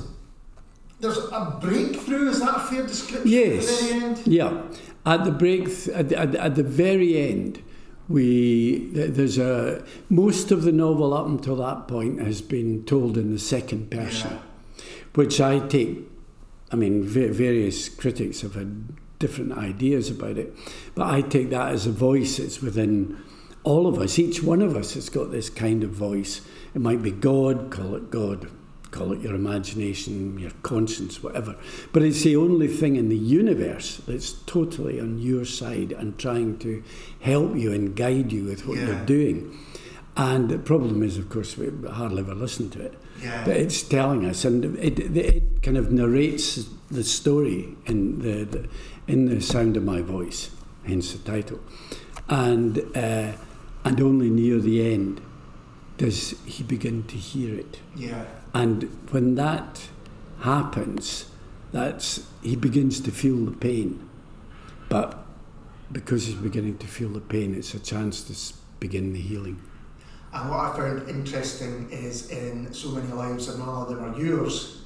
there's 1.00 1.18
a 1.18 1.58
breakthrough. 1.60 2.30
Is 2.30 2.40
that 2.40 2.56
a 2.56 2.60
fair 2.60 2.86
description? 2.86 3.30
Yes. 3.30 3.68
At 3.70 3.78
the 3.78 3.84
very 3.92 4.04
end. 4.04 4.22
Yeah, 4.26 4.62
at 5.04 5.24
the 5.24 5.30
break, 5.30 5.68
at, 5.94 6.08
the- 6.08 6.18
at, 6.18 6.32
the- 6.32 6.40
at 6.42 6.54
the 6.54 6.62
very 6.62 7.18
end, 7.30 7.62
we 8.08 8.88
there's 8.92 9.38
a 9.38 9.84
most 10.10 10.50
of 10.50 10.62
the 10.62 10.72
novel 10.72 11.14
up 11.14 11.26
until 11.26 11.56
that 11.56 11.88
point 11.88 12.20
has 12.20 12.42
been 12.42 12.84
told 12.84 13.16
in 13.16 13.32
the 13.32 13.38
second 13.38 13.90
person, 13.90 14.30
Yeah. 14.32 14.84
which 15.14 15.40
I 15.40 15.60
take. 15.60 15.98
I 16.70 16.76
mean, 16.76 17.04
va- 17.04 17.32
various 17.32 17.88
critics 17.88 18.40
have 18.40 18.54
had 18.54 18.84
different 19.18 19.52
ideas 19.52 20.10
about 20.10 20.36
it, 20.38 20.54
but 20.94 21.06
I 21.06 21.20
take 21.22 21.50
that 21.50 21.72
as 21.72 21.86
a 21.86 21.92
voice 21.92 22.38
that's 22.38 22.60
within 22.60 23.16
all 23.62 23.86
of 23.86 23.98
us. 23.98 24.18
Each 24.18 24.42
one 24.42 24.60
of 24.60 24.76
us 24.76 24.94
has 24.94 25.08
got 25.08 25.30
this 25.30 25.48
kind 25.48 25.82
of 25.84 25.90
voice. 25.90 26.40
It 26.74 26.80
might 26.80 27.00
be 27.02 27.10
God, 27.12 27.70
call 27.70 27.94
it 27.94 28.10
God, 28.10 28.48
call 28.94 29.12
it 29.12 29.20
your 29.20 29.34
imagination, 29.34 30.38
your 30.38 30.52
conscience, 30.62 31.22
whatever. 31.22 31.56
But 31.92 32.02
it's 32.02 32.22
the 32.22 32.36
only 32.36 32.68
thing 32.68 32.94
in 32.96 33.08
the 33.08 33.16
universe 33.42 33.96
that's 34.06 34.32
totally 34.46 35.00
on 35.00 35.18
your 35.18 35.44
side 35.44 35.90
and 35.92 36.16
trying 36.16 36.58
to 36.60 36.82
help 37.20 37.56
you 37.56 37.72
and 37.72 37.96
guide 37.96 38.30
you 38.32 38.44
with 38.44 38.66
what 38.66 38.78
Yeah. 38.78 38.86
you're 38.86 39.04
doing. 39.06 39.58
And 40.16 40.48
the 40.48 40.58
problem 40.58 41.02
is, 41.02 41.18
of 41.18 41.28
course, 41.28 41.58
we 41.58 41.66
hardly 41.90 42.20
ever 42.20 42.36
listen 42.36 42.70
to 42.70 42.80
it. 42.80 42.94
Yeah. 43.20 43.44
But 43.44 43.56
it's 43.56 43.82
telling 43.82 44.24
us, 44.26 44.44
and 44.44 44.64
it, 44.78 44.98
it, 45.00 45.16
it 45.16 45.62
kind 45.62 45.76
of 45.76 45.90
narrates 45.90 46.64
the 46.90 47.02
story 47.02 47.76
in 47.86 48.20
the, 48.22 48.44
the 48.44 48.68
in 49.06 49.26
the 49.26 49.40
sound 49.40 49.76
of 49.76 49.82
my 49.82 50.00
voice, 50.02 50.50
hence 50.86 51.12
the 51.12 51.18
title. 51.32 51.58
And 52.28 52.78
uh, 52.96 53.32
and 53.84 54.00
only 54.00 54.30
near 54.30 54.60
the 54.60 54.92
end 54.94 55.20
does 55.98 56.34
he 56.46 56.62
begin 56.62 57.02
to 57.04 57.16
hear 57.16 57.54
it. 57.58 57.80
Yeah. 57.96 58.24
And 58.54 58.84
when 59.10 59.34
that 59.34 59.88
happens, 60.40 61.26
that's 61.72 62.26
he 62.42 62.54
begins 62.56 63.00
to 63.00 63.10
feel 63.10 63.36
the 63.44 63.56
pain. 63.56 64.08
But 64.88 65.18
because 65.90 66.26
he's 66.26 66.36
beginning 66.36 66.78
to 66.78 66.86
feel 66.86 67.08
the 67.08 67.20
pain, 67.20 67.54
it's 67.54 67.74
a 67.74 67.80
chance 67.80 68.22
to 68.24 68.54
begin 68.78 69.12
the 69.12 69.20
healing. 69.20 69.60
And 70.32 70.50
what 70.50 70.60
I 70.60 70.76
found 70.76 71.08
interesting 71.08 71.88
is 71.90 72.30
in 72.30 72.72
So 72.72 72.90
Many 72.90 73.12
Lives 73.12 73.48
and 73.48 73.58
None 73.58 73.68
of 73.68 73.88
Them 73.88 74.04
Are 74.04 74.18
Yours, 74.18 74.82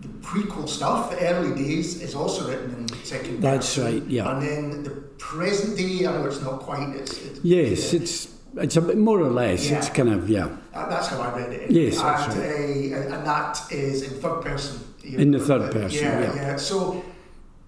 the 0.00 0.08
prequel 0.08 0.68
stuff, 0.68 1.10
the 1.10 1.18
early 1.28 1.54
days, 1.54 2.00
is 2.00 2.14
also 2.14 2.48
written 2.48 2.74
in 2.74 2.88
second 3.04 3.40
That's 3.40 3.74
person. 3.74 4.00
right, 4.00 4.08
yeah. 4.08 4.30
And 4.30 4.42
then 4.42 4.82
the 4.84 4.90
present 5.18 5.76
day, 5.76 6.06
I 6.06 6.12
know 6.12 6.26
it's 6.26 6.40
not 6.42 6.60
quite, 6.60 6.90
it's, 6.90 7.18
it's 7.18 7.40
Yes, 7.42 7.92
it's 7.92 8.35
it's 8.54 8.76
a 8.76 8.80
bit 8.80 8.96
more 8.96 9.20
or 9.20 9.30
less. 9.30 9.70
It's 9.70 9.88
kind 9.88 10.08
of 10.08 10.28
yeah. 10.28 10.56
Uh, 10.72 10.88
that's 10.88 11.08
how 11.08 11.20
I 11.20 11.36
read 11.36 11.52
it. 11.52 11.70
Yes, 11.70 11.94
and, 11.98 12.04
right. 12.04 13.12
uh, 13.12 13.14
and 13.16 13.26
that 13.26 13.60
is 13.70 14.02
in 14.02 14.20
third 14.20 14.42
person. 14.42 14.80
In 15.04 15.30
the 15.30 15.38
third 15.38 15.72
person, 15.72 16.04
Yeah, 16.04 16.20
yeah. 16.20 16.34
yeah. 16.34 16.56
So, 16.56 17.04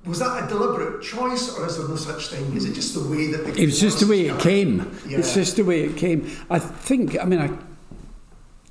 was 0.05 0.19
that 0.19 0.45
a 0.45 0.49
deliberate 0.49 1.03
choice, 1.03 1.57
or 1.57 1.67
is 1.67 1.79
there 1.79 1.89
no 1.89 1.97
such 1.97 2.29
thing? 2.29 2.53
Is 2.57 2.65
it 2.65 2.75
just 2.75 2.95
the 2.95 3.09
way 3.09 3.31
that 3.31 3.45
the 3.45 3.63
It 3.63 3.67
was 3.67 3.81
just 3.81 4.01
the 4.01 4.07
way 4.07 4.27
it 4.27 4.41
came. 4.41 4.91
It's 5.07 5.35
just 5.35 5.57
the 5.57 5.63
way 5.63 5.83
it 5.83 5.97
came. 5.97 6.31
I 6.51 6.59
think. 6.59 7.19
I 7.21 7.25
mean, 7.25 7.41
I. 7.41 7.51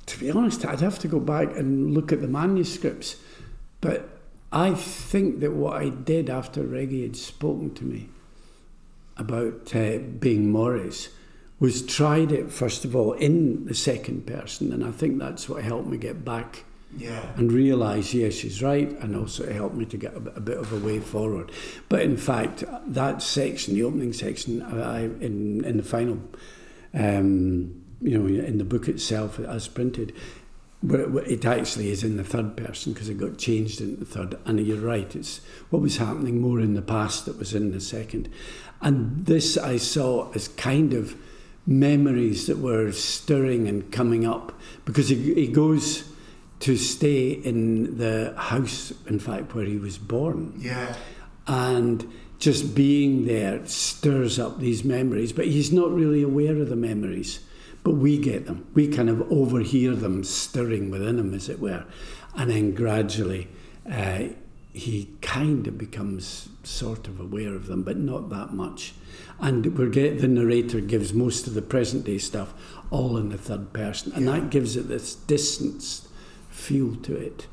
To 0.06 0.18
be 0.18 0.30
honest, 0.30 0.64
I'd 0.64 0.80
have 0.80 0.98
to 1.00 1.08
go 1.08 1.20
back 1.20 1.54
and 1.56 1.92
look 1.94 2.12
at 2.12 2.20
the 2.22 2.28
manuscripts, 2.28 3.16
but 3.80 4.08
I 4.50 4.74
think 4.74 5.40
that 5.40 5.52
what 5.52 5.74
I 5.74 5.90
did 5.90 6.30
after 6.30 6.62
Regi 6.62 7.02
had 7.02 7.16
spoken 7.16 7.74
to 7.74 7.84
me 7.84 8.08
about 9.18 9.74
uh, 9.74 9.98
being 9.98 10.50
Morris 10.50 11.10
was 11.60 11.82
tried 11.82 12.30
it 12.32 12.52
first 12.52 12.84
of 12.84 12.94
all 12.94 13.12
in 13.14 13.64
the 13.66 13.74
second 13.74 14.26
person, 14.26 14.72
and 14.72 14.84
I 14.84 14.90
think 14.92 15.18
that's 15.18 15.48
what 15.48 15.62
helped 15.64 15.88
me 15.88 15.96
get 15.98 16.24
back 16.24 16.64
Yeah. 16.96 17.32
and 17.36 17.50
realise, 17.52 18.14
yes, 18.14 18.34
she's 18.34 18.62
right, 18.62 18.90
and 19.00 19.16
also 19.16 19.44
it 19.44 19.52
helped 19.56 19.74
me 19.76 19.84
to 19.86 19.96
get 19.96 20.16
a, 20.16 20.20
bit- 20.20 20.36
a 20.36 20.40
bit 20.40 20.56
of 20.58 20.72
a 20.72 20.78
way 20.78 21.00
forward. 21.00 21.50
But 21.88 22.02
in 22.02 22.16
fact, 22.16 22.64
that 22.86 23.22
section, 23.22 23.74
the 23.74 23.82
opening 23.82 24.12
section, 24.12 24.62
I, 24.62 25.04
in 25.04 25.64
in 25.64 25.76
the 25.76 25.82
final, 25.82 26.18
um, 26.94 27.82
you 28.00 28.16
know, 28.18 28.26
in 28.26 28.58
the 28.58 28.64
book 28.64 28.88
itself 28.88 29.38
as 29.40 29.68
printed, 29.68 30.12
but 30.82 31.00
it, 31.00 31.08
it 31.32 31.44
actually 31.44 31.90
is 31.90 32.04
in 32.04 32.16
the 32.16 32.24
third 32.24 32.56
person 32.56 32.92
because 32.92 33.08
it 33.08 33.18
got 33.18 33.36
changed 33.36 33.80
in 33.80 33.98
the 33.98 34.04
third. 34.04 34.36
And 34.46 34.60
you're 34.64 34.78
right, 34.80 35.14
it's 35.16 35.40
what 35.70 35.82
was 35.82 35.96
happening 35.96 36.40
more 36.40 36.60
in 36.60 36.74
the 36.74 36.82
past 36.82 37.26
that 37.26 37.36
was 37.38 37.52
in 37.54 37.72
the 37.72 37.80
second. 37.80 38.28
And 38.80 39.26
this 39.26 39.56
I 39.58 39.76
saw 39.76 40.30
as 40.34 40.46
kind 40.48 40.92
of 40.94 41.16
memories 41.68 42.46
that 42.46 42.58
were 42.58 42.90
stirring 42.92 43.68
and 43.68 43.92
coming 43.92 44.26
up 44.26 44.58
because 44.86 45.10
he, 45.10 45.34
he 45.34 45.46
goes 45.46 46.04
to 46.60 46.76
stay 46.76 47.30
in 47.30 47.98
the 47.98 48.34
house, 48.36 48.92
in 49.06 49.18
fact, 49.18 49.54
where 49.54 49.66
he 49.66 49.76
was 49.76 49.98
born. 49.98 50.54
Yeah. 50.56 50.96
And 51.46 52.10
just 52.38 52.74
being 52.74 53.26
there 53.26 53.64
stirs 53.66 54.38
up 54.38 54.58
these 54.58 54.82
memories, 54.82 55.32
but 55.32 55.46
he's 55.46 55.70
not 55.70 55.92
really 55.92 56.22
aware 56.22 56.56
of 56.56 56.70
the 56.70 56.76
memories. 56.76 57.40
But 57.84 57.92
we 57.92 58.18
get 58.18 58.46
them. 58.46 58.66
We 58.74 58.88
kind 58.88 59.08
of 59.08 59.30
overhear 59.30 59.94
them 59.94 60.24
stirring 60.24 60.90
within 60.90 61.18
him, 61.18 61.32
as 61.34 61.48
it 61.48 61.60
were. 61.60 61.84
And 62.34 62.50
then 62.50 62.74
gradually, 62.74 63.48
uh, 63.90 64.24
he 64.72 65.08
kind 65.22 65.66
of 65.66 65.76
becomes 65.78 66.48
sort 66.62 67.08
of 67.08 67.18
aware 67.20 67.54
of 67.54 67.66
them, 67.66 67.82
but 67.82 67.96
not 67.96 68.28
that 68.30 68.52
much. 68.52 68.94
And 69.40 69.76
we're 69.78 69.88
get, 69.88 70.20
the 70.20 70.28
narrator 70.28 70.80
gives 70.80 71.12
most 71.14 71.46
of 71.46 71.54
the 71.54 71.62
present 71.62 72.04
day 72.04 72.18
stuff 72.18 72.52
all 72.90 73.16
in 73.16 73.28
the 73.30 73.38
third 73.38 73.72
person, 73.72 74.12
and 74.12 74.26
Yeah. 74.26 74.32
that 74.32 74.50
gives 74.50 74.76
it 74.76 74.88
this 74.88 75.14
distance 75.14 76.08
feel 76.50 76.96
to 76.96 77.16
it. 77.16 77.46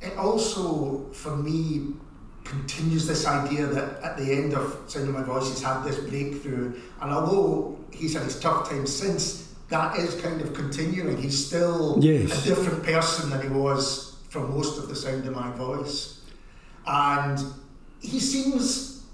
It 0.00 0.16
also, 0.16 1.06
for 1.12 1.36
me, 1.36 1.94
continues 2.44 3.06
this 3.06 3.26
idea 3.26 3.66
that 3.66 4.02
at 4.02 4.16
the 4.16 4.32
end 4.32 4.54
of 4.54 4.76
Sound 4.88 5.08
of 5.08 5.14
My 5.14 5.22
Voice, 5.22 5.48
he's 5.50 5.62
had 5.62 5.84
this 5.84 5.98
breakthrough, 5.98 6.72
and 7.00 7.10
although 7.12 7.78
he's 7.90 8.14
had 8.14 8.22
his 8.24 8.38
tough 8.40 8.68
times 8.68 8.90
since, 8.92 9.52
that 9.68 9.96
is 9.98 10.14
kind 10.20 10.40
of 10.40 10.52
continuing. 10.54 11.16
He's 11.16 11.46
still 11.46 11.98
Yes. 12.00 12.44
a 12.44 12.48
different 12.48 12.82
person 12.82 13.30
than 13.30 13.42
he 13.42 13.48
was 13.48 14.16
for 14.30 14.40
most 14.48 14.78
of 14.78 14.88
the 14.88 14.96
Sound 14.96 15.26
of 15.26 15.34
My 15.34 15.52
Voice, 15.52 16.19
and 16.86 17.38
he 18.00 18.18
seems, 18.20 19.04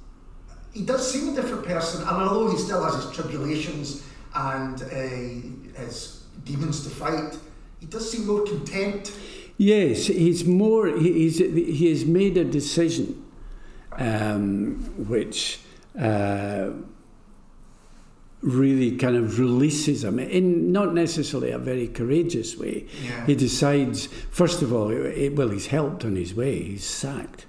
he 0.72 0.82
does 0.82 1.10
seem 1.10 1.30
a 1.30 1.34
different 1.34 1.64
person, 1.64 2.02
and 2.02 2.10
although 2.10 2.50
he 2.50 2.58
still 2.58 2.84
has 2.84 3.04
his 3.04 3.12
tribulations 3.12 4.04
and 4.34 4.82
uh, 4.82 5.80
his 5.80 6.24
demons 6.44 6.84
to 6.84 6.90
fight, 6.90 7.36
he 7.80 7.86
does 7.86 8.10
seem 8.10 8.26
more 8.26 8.44
content. 8.44 9.12
Yes, 9.58 10.06
he's 10.06 10.44
more. 10.44 10.88
He's 10.88 11.38
he 11.38 11.88
has 11.88 12.04
made 12.04 12.36
a 12.36 12.44
decision, 12.44 13.24
um, 13.92 14.76
which 15.08 15.60
uh, 15.98 16.70
really 18.42 18.96
kind 18.96 19.16
of 19.16 19.38
releases 19.38 20.04
him 20.04 20.18
in 20.18 20.72
not 20.72 20.92
necessarily 20.94 21.50
a 21.50 21.58
very 21.58 21.88
courageous 21.88 22.56
way. 22.56 22.86
Yeah. 23.02 23.26
He 23.26 23.34
decides, 23.34 24.06
first 24.30 24.60
of 24.60 24.72
all, 24.74 24.90
it, 24.90 25.34
well, 25.34 25.48
he's 25.48 25.68
helped 25.68 26.04
on 26.04 26.16
his 26.16 26.34
way. 26.34 26.62
He's 26.62 26.84
sacked 26.84 27.46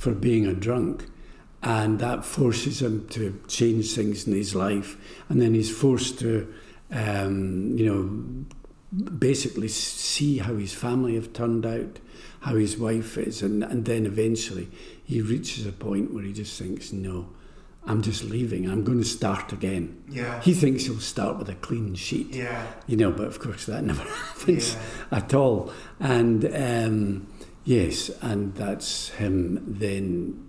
for 0.00 0.12
being 0.12 0.46
a 0.46 0.54
drunk. 0.54 1.04
And 1.62 1.98
that 1.98 2.24
forces 2.24 2.80
him 2.80 3.06
to 3.10 3.38
change 3.46 3.92
things 3.94 4.26
in 4.26 4.32
his 4.32 4.54
life. 4.54 4.96
And 5.28 5.42
then 5.42 5.52
he's 5.54 5.70
forced 5.70 6.18
to, 6.20 6.52
um, 6.90 7.76
you 7.76 7.84
know, 7.86 9.10
basically 9.18 9.68
see 9.68 10.38
how 10.38 10.56
his 10.56 10.72
family 10.72 11.14
have 11.16 11.32
turned 11.34 11.66
out, 11.66 11.98
how 12.40 12.56
his 12.56 12.78
wife 12.78 13.18
is. 13.18 13.42
And, 13.42 13.62
and 13.62 13.84
then 13.84 14.06
eventually 14.06 14.68
he 15.04 15.20
reaches 15.20 15.66
a 15.66 15.72
point 15.72 16.14
where 16.14 16.24
he 16.24 16.32
just 16.32 16.58
thinks, 16.58 16.92
no, 16.94 17.28
I'm 17.84 18.00
just 18.00 18.24
leaving. 18.24 18.68
I'm 18.70 18.82
going 18.82 18.98
to 18.98 19.04
start 19.08 19.52
again. 19.52 20.02
Yeah. 20.08 20.40
He 20.40 20.54
thinks 20.54 20.84
he'll 20.84 20.98
start 20.98 21.36
with 21.38 21.50
a 21.50 21.54
clean 21.56 21.94
sheet 21.94 22.28
Yeah. 22.34 22.66
you 22.86 22.96
know, 22.96 23.10
but 23.10 23.26
of 23.26 23.38
course 23.38 23.66
that 23.66 23.84
never 23.90 24.02
happens 24.02 24.74
Yeah. 24.74 25.18
at 25.18 25.34
all. 25.34 25.72
And 25.98 26.44
um, 26.46 27.26
yes, 27.74 28.10
and 28.20 28.54
that's 28.54 29.10
him 29.10 29.62
then. 29.66 30.46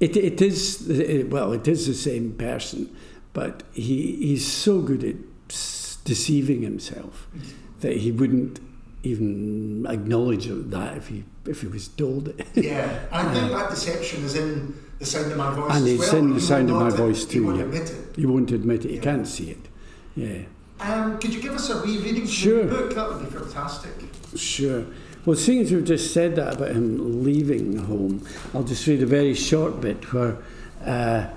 It, 0.00 0.16
it 0.16 0.40
is, 0.42 0.88
it, 0.90 1.30
well, 1.30 1.52
it 1.52 1.66
is 1.68 1.86
the 1.86 1.94
same 1.94 2.32
person, 2.34 2.94
but 3.32 3.62
he, 3.72 4.16
he's 4.16 4.46
so 4.46 4.80
good 4.80 5.04
at 5.04 5.16
deceiving 6.04 6.62
himself 6.62 7.28
that 7.80 7.98
he 7.98 8.10
wouldn't 8.10 8.58
even 9.04 9.86
acknowledge 9.88 10.46
that 10.48 10.96
if 10.96 11.06
he, 11.08 11.24
if 11.46 11.60
he 11.60 11.68
was 11.68 11.86
told 11.88 12.28
it. 12.28 12.46
Yeah, 12.54 12.98
I 13.12 13.22
think 13.32 13.52
that 13.52 13.70
deception 13.70 14.24
is 14.24 14.34
in 14.34 14.74
the 14.98 15.06
sound 15.06 15.30
of 15.30 15.38
my 15.38 15.54
voice. 15.54 15.76
And 15.76 15.86
it's 15.86 16.12
well. 16.12 16.16
in 16.22 16.28
He 16.28 16.34
the 16.34 16.40
sound 16.40 16.70
of 16.70 16.76
my 16.76 16.90
voice 16.90 17.24
He 17.24 17.32
too, 17.34 17.44
won't 17.46 17.58
yeah. 17.58 17.64
admit 17.64 17.90
it. 17.90 18.18
You 18.18 18.28
won't 18.28 18.50
admit 18.50 18.84
it, 18.84 18.90
you 18.90 18.96
Yeah. 18.96 19.02
can't 19.02 19.26
see 19.26 19.50
it. 19.50 19.68
Yeah. 20.16 20.38
Um, 20.80 21.18
could 21.20 21.32
you 21.32 21.40
give 21.40 21.52
us 21.54 21.70
a 21.70 21.80
wee 21.82 21.98
reading 21.98 22.22
from 22.22 22.26
Sure. 22.26 22.64
the 22.66 22.74
book? 22.74 22.94
That 22.94 23.08
would 23.08 23.20
be 23.20 23.30
fantastic. 23.38 23.92
Sure. 24.36 24.84
Well, 25.24 25.36
seeing 25.36 25.60
as 25.60 25.70
we've 25.70 25.84
just 25.84 26.12
said 26.12 26.34
that 26.36 26.54
about 26.54 26.72
him 26.72 27.22
leaving 27.22 27.76
home, 27.76 28.26
I'll 28.52 28.64
just 28.64 28.86
read 28.86 29.02
a 29.02 29.06
very 29.06 29.34
short 29.34 29.80
bit 29.80 30.12
where 30.12 30.38
uh, 30.84 31.28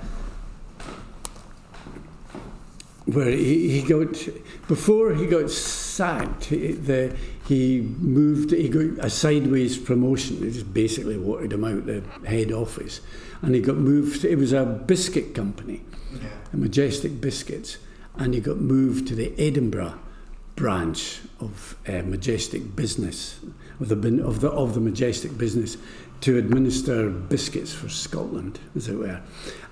where 3.05 3.29
he, 3.29 3.79
he 3.79 3.87
got 3.87 4.27
before 4.67 5.13
he 5.13 5.27
got 5.27 5.51
sacked. 5.51 6.45
He, 6.45 6.71
the, 6.71 7.15
he 7.47 7.81
moved. 7.81 8.51
He 8.51 8.69
got 8.69 9.05
a 9.05 9.09
sideways 9.09 9.77
promotion. 9.77 10.41
They 10.41 10.51
just 10.51 10.73
basically 10.73 11.17
wanted 11.17 11.53
him 11.53 11.63
out 11.63 11.85
the 11.85 12.01
head 12.27 12.51
office, 12.51 13.01
and 13.43 13.53
he 13.53 13.61
got 13.61 13.77
moved. 13.77 14.25
It 14.25 14.37
was 14.37 14.51
a 14.51 14.65
biscuit 14.65 15.35
company. 15.35 15.81
Yeah. 16.11 16.29
Majestic 16.53 17.19
Biscuits, 17.21 17.77
and 18.15 18.33
he 18.33 18.39
got 18.39 18.57
moved 18.57 19.07
to 19.09 19.15
the 19.15 19.33
Edinburgh 19.37 19.99
branch 20.55 21.19
of 21.39 21.75
uh, 21.87 22.01
Majestic 22.03 22.75
Biscuits, 22.75 23.39
of 23.79 23.89
the, 23.89 24.25
of 24.25 24.41
the 24.41 24.49
of 24.49 24.73
the 24.73 24.79
Majestic 24.79 25.37
Biscuits, 25.37 25.77
to 26.21 26.37
administer 26.37 27.09
biscuits 27.09 27.73
for 27.73 27.89
Scotland, 27.89 28.59
as 28.75 28.87
it 28.87 28.95
were. 28.95 29.21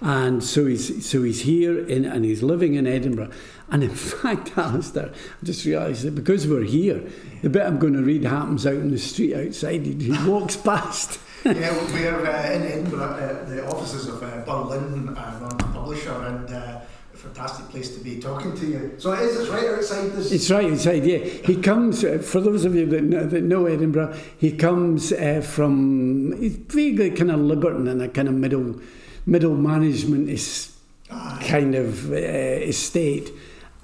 And 0.01 0.43
so 0.43 0.65
he's 0.65 1.09
so 1.09 1.23
he's 1.23 1.41
here 1.41 1.85
in 1.87 2.05
and 2.05 2.25
he's 2.25 2.43
living 2.43 2.75
in 2.75 2.85
Edinburgh. 2.85 3.31
And 3.69 3.83
in 3.83 3.89
fact, 3.95 4.57
Alistair, 4.57 5.11
I 5.11 5.45
just 5.45 5.65
realised 5.65 6.03
that 6.03 6.15
because 6.15 6.47
we're 6.47 6.63
here, 6.63 7.03
the 7.41 7.49
bit 7.49 7.65
I'm 7.65 7.79
going 7.79 7.93
to 7.93 8.03
read 8.03 8.23
happens 8.23 8.67
out 8.67 8.75
in 8.75 8.91
the 8.91 8.99
street 8.99 9.35
outside. 9.35 9.85
He, 9.85 9.93
he 9.93 10.29
walks 10.29 10.55
past. 10.55 11.19
yeah, 11.45 11.75
we're 11.91 12.25
uh, 12.25 12.51
in 12.51 12.61
Edinburgh 12.61 13.17
at 13.19 13.49
the 13.49 13.67
offices 13.67 14.07
of 14.07 14.23
uh, 14.23 14.45
Birlinn, 14.45 15.17
uh, 15.17 15.73
publisher, 15.73 16.13
and 16.13 16.53
uh, 16.53 16.79
fantastic 17.23 17.69
place 17.69 17.95
to 17.95 18.03
be 18.03 18.19
talking 18.19 18.53
to 18.55 18.65
you. 18.65 18.95
So 18.97 19.13
it 19.13 19.21
is, 19.21 19.39
it's 19.39 19.49
right 19.49 19.69
outside 19.69 20.11
this. 20.11 20.31
It's 20.31 20.51
right 20.51 20.65
inside, 20.65 21.05
yeah. 21.05 21.19
He 21.19 21.55
comes, 21.55 22.03
uh, 22.03 22.17
for 22.17 22.41
those 22.41 22.65
of 22.65 22.75
you 22.75 22.85
that 22.87 23.03
know, 23.03 23.25
that 23.25 23.43
know 23.43 23.65
Edinburgh, 23.65 24.17
he 24.37 24.51
comes 24.51 25.13
uh, 25.13 25.41
from, 25.41 26.35
he's 26.37 26.57
vaguely 26.57 27.11
kind 27.11 27.31
of 27.31 27.39
Liberton 27.39 27.89
and 27.89 28.01
a 28.01 28.09
kind 28.09 28.27
of 28.27 28.33
middle 28.33 28.81
middle 29.25 29.55
management 29.55 30.29
is 30.29 30.75
Aye. 31.09 31.45
kind 31.47 31.75
of 31.75 32.11
uh, 32.11 32.15
estate. 32.15 33.31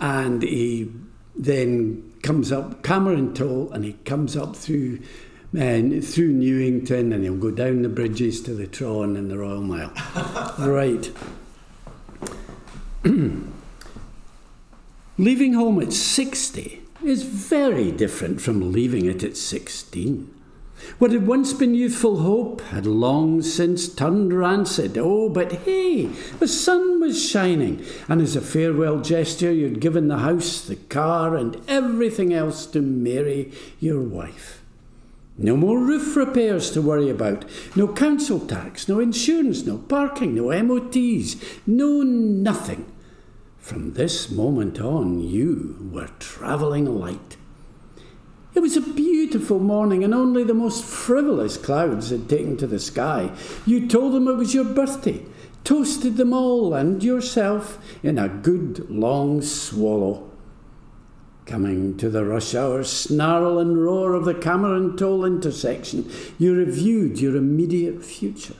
And 0.02 0.43
he 0.43 0.91
then 1.34 2.13
comes 2.21 2.52
up 2.52 2.84
Cameron 2.84 3.34
Toll 3.34 3.71
and 3.71 3.86
he 3.86 3.93
comes 4.04 4.36
up 4.36 4.56
through 4.56 4.99
uh, 5.56 5.80
through 6.02 6.34
Newington 6.34 7.13
and 7.13 7.23
he'll 7.23 7.38
go 7.38 7.52
down 7.52 7.82
the 7.84 7.89
bridges 7.89 8.41
to 8.43 8.54
the 8.54 8.67
Tron 8.67 9.15
and 9.15 9.32
the 9.32 9.38
Royal 9.38 9.62
Mile. 9.62 9.93
right. 10.60 11.10
Leaving 15.17 15.53
home 15.53 15.81
at 15.81 15.93
60 15.93 16.81
is 17.03 17.23
very 17.23 17.91
different 17.91 18.41
from 18.41 18.73
leaving 18.73 19.05
it 19.05 19.23
at 19.23 19.38
16. 19.38 20.33
What 20.97 21.12
had 21.12 21.27
once 21.27 21.53
been 21.53 21.75
youthful 21.75 22.19
hope 22.19 22.62
had 22.62 22.85
long 22.85 23.41
since 23.41 23.88
turned 23.88 24.33
rancid. 24.33 24.97
Oh, 24.97 25.29
but 25.29 25.51
hey, 25.51 26.07
the 26.39 26.47
sun 26.47 26.99
was 26.99 27.29
shining, 27.29 27.85
and 28.07 28.21
as 28.21 28.35
a 28.35 28.41
farewell 28.41 28.99
gesture, 28.99 29.51
you'd 29.51 29.81
given 29.81 30.07
the 30.07 30.19
house, 30.19 30.62
the 30.62 30.75
car, 30.75 31.35
and 31.35 31.62
everything 31.67 32.33
else 32.33 32.65
to 32.67 32.81
Mary, 32.81 33.51
your 33.79 34.01
wife. 34.01 34.59
No 35.41 35.56
more 35.56 35.80
roof 35.80 36.17
repairs 36.17 36.69
to 36.71 36.82
worry 36.82 37.10
about, 37.10 37.45
no 37.73 37.88
council 37.88 38.41
tax, 38.41 38.89
no 38.89 38.99
insurance, 38.99 39.65
no 39.65 39.78
parking, 39.78 40.36
no 40.36 40.52
MOTs, 40.62 41.38
no 41.65 42.02
nothing. 42.02 42.91
From 43.58 43.93
this 43.93 44.30
moment 44.30 44.82
on, 44.82 45.21
you 45.21 45.89
were 45.93 46.10
travelling 46.19 46.86
light. 46.86 47.38
It 48.54 48.60
was 48.60 48.75
a 48.75 48.82
beautiful 48.82 49.60
morning, 49.60 50.04
and 50.04 50.13
only 50.13 50.43
the 50.43 50.54
most 50.54 50.84
frivolous 50.84 51.56
clouds 51.56 52.10
had 52.10 52.28
taken 52.28 52.58
to 52.58 52.67
the 52.67 52.80
sky. 52.80 53.32
You 53.65 53.88
told 53.88 54.15
them 54.15 54.28
it 54.28 54.36
was 54.36 54.54
your 54.54 54.65
birthday, 54.65 55.23
toasted 55.63 56.17
them 56.17 56.34
all 56.34 56.73
and 56.73 57.02
yourself 57.02 57.78
in 58.04 58.17
a 58.17 58.28
good 58.28 58.89
long 58.89 59.41
swallow. 59.41 60.28
Coming 61.49 61.97
to 61.97 62.12
the 62.12 62.23
rush 62.23 62.53
hour 62.53 62.83
snarl 62.83 63.57
and 63.57 63.83
roar 63.83 64.13
of 64.13 64.23
the 64.23 64.35
Cameron 64.35 64.95
Toll 64.95 65.25
intersection, 65.25 66.07
you 66.38 66.53
reviewed 66.53 67.19
your 67.19 67.35
immediate 67.35 68.05
future. 68.05 68.53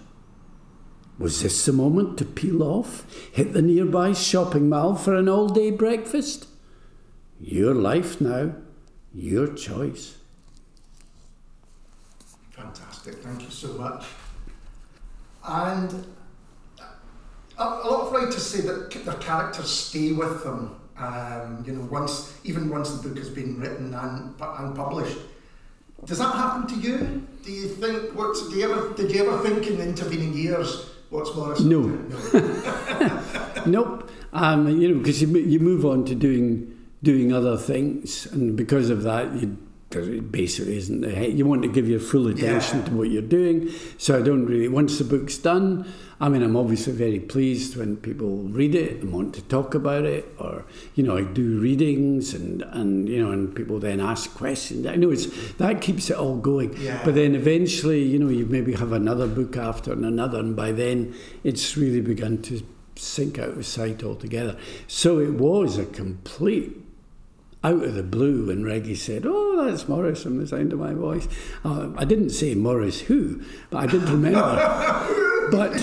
Was 1.19 1.43
this 1.43 1.63
the 1.63 1.71
moment 1.71 2.17
to 2.17 2.25
peel 2.25 2.63
off, 2.63 3.06
hit 3.32 3.54
the 3.54 3.62
nearby 3.62 4.13
shopping 4.13 4.69
mall 4.69 4.95
for 4.95 5.13
an 5.13 5.30
all 5.30 5.47
day 5.47 5.69
breakfast? 5.69 6.47
Your 7.39 7.75
life 7.75 8.19
now, 8.19 8.56
your 9.13 9.54
choice. 9.54 10.15
Fantastic, 12.49 13.17
thank 13.17 13.43
you 13.43 13.52
so 13.52 13.71
much. 13.73 14.04
And 15.47 16.08
a, 17.56 17.65
lot 17.65 18.08
of 18.08 18.12
writers 18.13 18.43
say 18.43 18.62
that 18.62 18.89
their 19.06 19.13
characters 19.13 19.69
stay 19.69 20.12
with 20.12 20.43
them. 20.43 20.79
Um, 21.00 21.64
you 21.66 21.74
know, 21.74 21.86
once 21.86 22.38
even 22.44 22.70
once 22.70 22.92
the 22.92 23.08
book 23.08 23.18
has 23.18 23.30
been 23.30 23.60
written 23.60 23.94
and, 23.94 24.36
and 24.40 24.76
published. 24.76 25.18
Does 26.06 26.20
that 26.20 26.34
happen 26.36 26.68
to 26.68 26.76
you? 26.76 27.28
Do 27.44 27.52
you 27.52 27.68
think 27.70 28.16
what's 28.16 28.50
do 28.50 28.56
you 28.56 28.72
ever 28.72 28.94
did 28.94 29.12
you 29.12 29.26
ever 29.26 29.40
think 29.40 29.68
in 29.68 29.78
the 29.78 29.84
intervening 29.84 30.34
years 30.34 30.90
what's 31.10 31.34
Morrison? 31.36 31.70
No. 31.70 31.82
no. 31.82 33.26
Nope. 33.66 34.10
Um, 34.32 34.68
you 34.82 34.90
know, 34.90 35.00
because 35.00 35.22
you, 35.22 35.28
you 35.38 35.60
move 35.60 35.86
on 35.86 36.06
to 36.06 36.16
doing 36.16 36.78
doing 37.04 37.34
other 37.34 37.58
things, 37.58 38.26
and 38.28 38.56
because 38.56 38.90
of 38.90 39.04
that, 39.04 39.34
you 39.34 39.58
because 39.89 40.08
it 40.08 40.32
basically 40.32 40.78
isn't. 40.78 41.04
You 41.36 41.45
want 41.47 41.63
to 41.63 41.67
give 41.67 41.89
your 41.89 41.99
full 41.99 42.28
attention 42.28 42.80
Yeah. 42.80 42.86
to 42.86 42.91
what 42.93 43.10
you're 43.10 43.21
doing. 43.23 43.69
So 43.97 44.17
I 44.19 44.21
don't 44.21 44.45
really. 44.45 44.67
Once 44.67 44.99
the 44.99 45.04
book's 45.04 45.38
done, 45.38 45.86
I 46.21 46.30
mean, 46.30 46.43
I'm 46.43 46.56
obviously 46.56 46.93
very 46.93 47.19
pleased 47.19 47.75
when 47.75 47.97
people 47.97 48.43
read 48.49 48.75
it 48.75 49.02
and 49.02 49.12
want 49.12 49.34
to 49.36 49.41
talk 49.43 49.73
about 49.73 50.06
it, 50.06 50.25
or 50.38 50.65
you 50.93 51.04
know, 51.04 51.17
I 51.17 51.23
do 51.23 51.60
readings 51.60 52.34
and 52.36 52.62
and 52.62 53.10
you 53.10 53.23
know, 53.23 53.32
and 53.32 53.56
people 53.56 53.80
then 53.80 53.99
ask 53.99 54.32
questions. 54.36 54.86
I 54.86 54.95
know 54.95 55.10
it's 55.10 55.25
that 55.54 55.82
keeps 55.82 56.10
it 56.12 56.17
all 56.17 56.38
going. 56.38 56.75
Yeah. 56.80 57.02
But 57.04 57.15
then 57.15 57.34
eventually, 57.34 58.04
you 58.04 58.19
know, 58.19 58.30
you 58.30 58.45
maybe 58.45 58.73
have 58.73 58.91
another 58.91 59.28
book 59.28 59.58
after 59.58 59.91
and 59.93 60.06
another, 60.06 60.39
and 60.39 60.56
by 60.56 60.71
then 60.71 61.15
it's 61.43 61.75
really 61.78 62.02
begun 62.02 62.41
to 62.43 62.62
sink 62.95 63.39
out 63.39 63.58
of 63.58 63.65
sight 63.65 64.04
altogether. 64.04 64.56
So 64.88 65.19
it 65.19 65.34
was 65.34 65.78
a 65.80 65.86
complete 65.86 66.73
out 67.63 67.84
of 67.84 67.93
the 67.93 68.04
blue 68.04 68.48
when 68.48 68.63
Regi 68.63 68.95
said, 68.95 69.24
"Oh, 69.26 69.65
that's 69.65 69.88
Morris 69.88 70.24
from 70.24 70.38
the 70.38 70.48
sound 70.48 70.72
of 70.74 70.80
my 70.80 70.93
voice." 70.93 71.28
Uh, 71.63 71.89
I 71.98 72.06
didn't 72.06 72.30
say 72.30 72.56
Morris 72.56 73.02
who, 73.02 73.41
but 73.69 73.80
I 73.80 73.88
did 73.88 74.04
remember. 74.04 74.39
but 75.52 75.74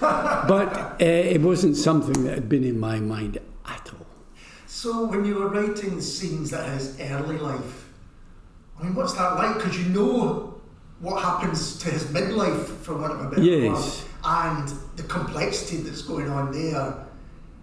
but 0.00 0.76
uh, 1.00 1.04
it 1.04 1.40
wasn't 1.40 1.76
something 1.76 2.24
that 2.24 2.34
had 2.34 2.48
been 2.48 2.64
in 2.64 2.78
my 2.80 2.98
mind 2.98 3.38
at 3.66 3.90
all. 3.92 4.06
So 4.66 5.04
when 5.06 5.24
you 5.24 5.34
were 5.36 5.48
writing 5.48 6.00
scenes 6.00 6.50
that 6.50 6.68
his 6.70 6.98
early 7.00 7.38
life, 7.38 7.88
I 8.80 8.84
mean, 8.84 8.94
what's 8.94 9.12
that 9.14 9.36
like? 9.36 9.56
Because 9.56 9.78
you 9.78 9.90
know 9.90 10.60
what 11.00 11.22
happens 11.22 11.78
to 11.78 11.90
his 11.90 12.04
midlife, 12.04 12.64
for 12.78 12.96
want 12.96 13.12
of 13.12 13.20
a 13.26 13.28
better 13.30 13.42
Yes. 13.42 14.02
word, 14.02 14.08
and 14.24 14.72
the 14.96 15.02
complexity 15.04 15.78
that's 15.78 16.02
going 16.02 16.28
on 16.30 16.52
there. 16.52 17.06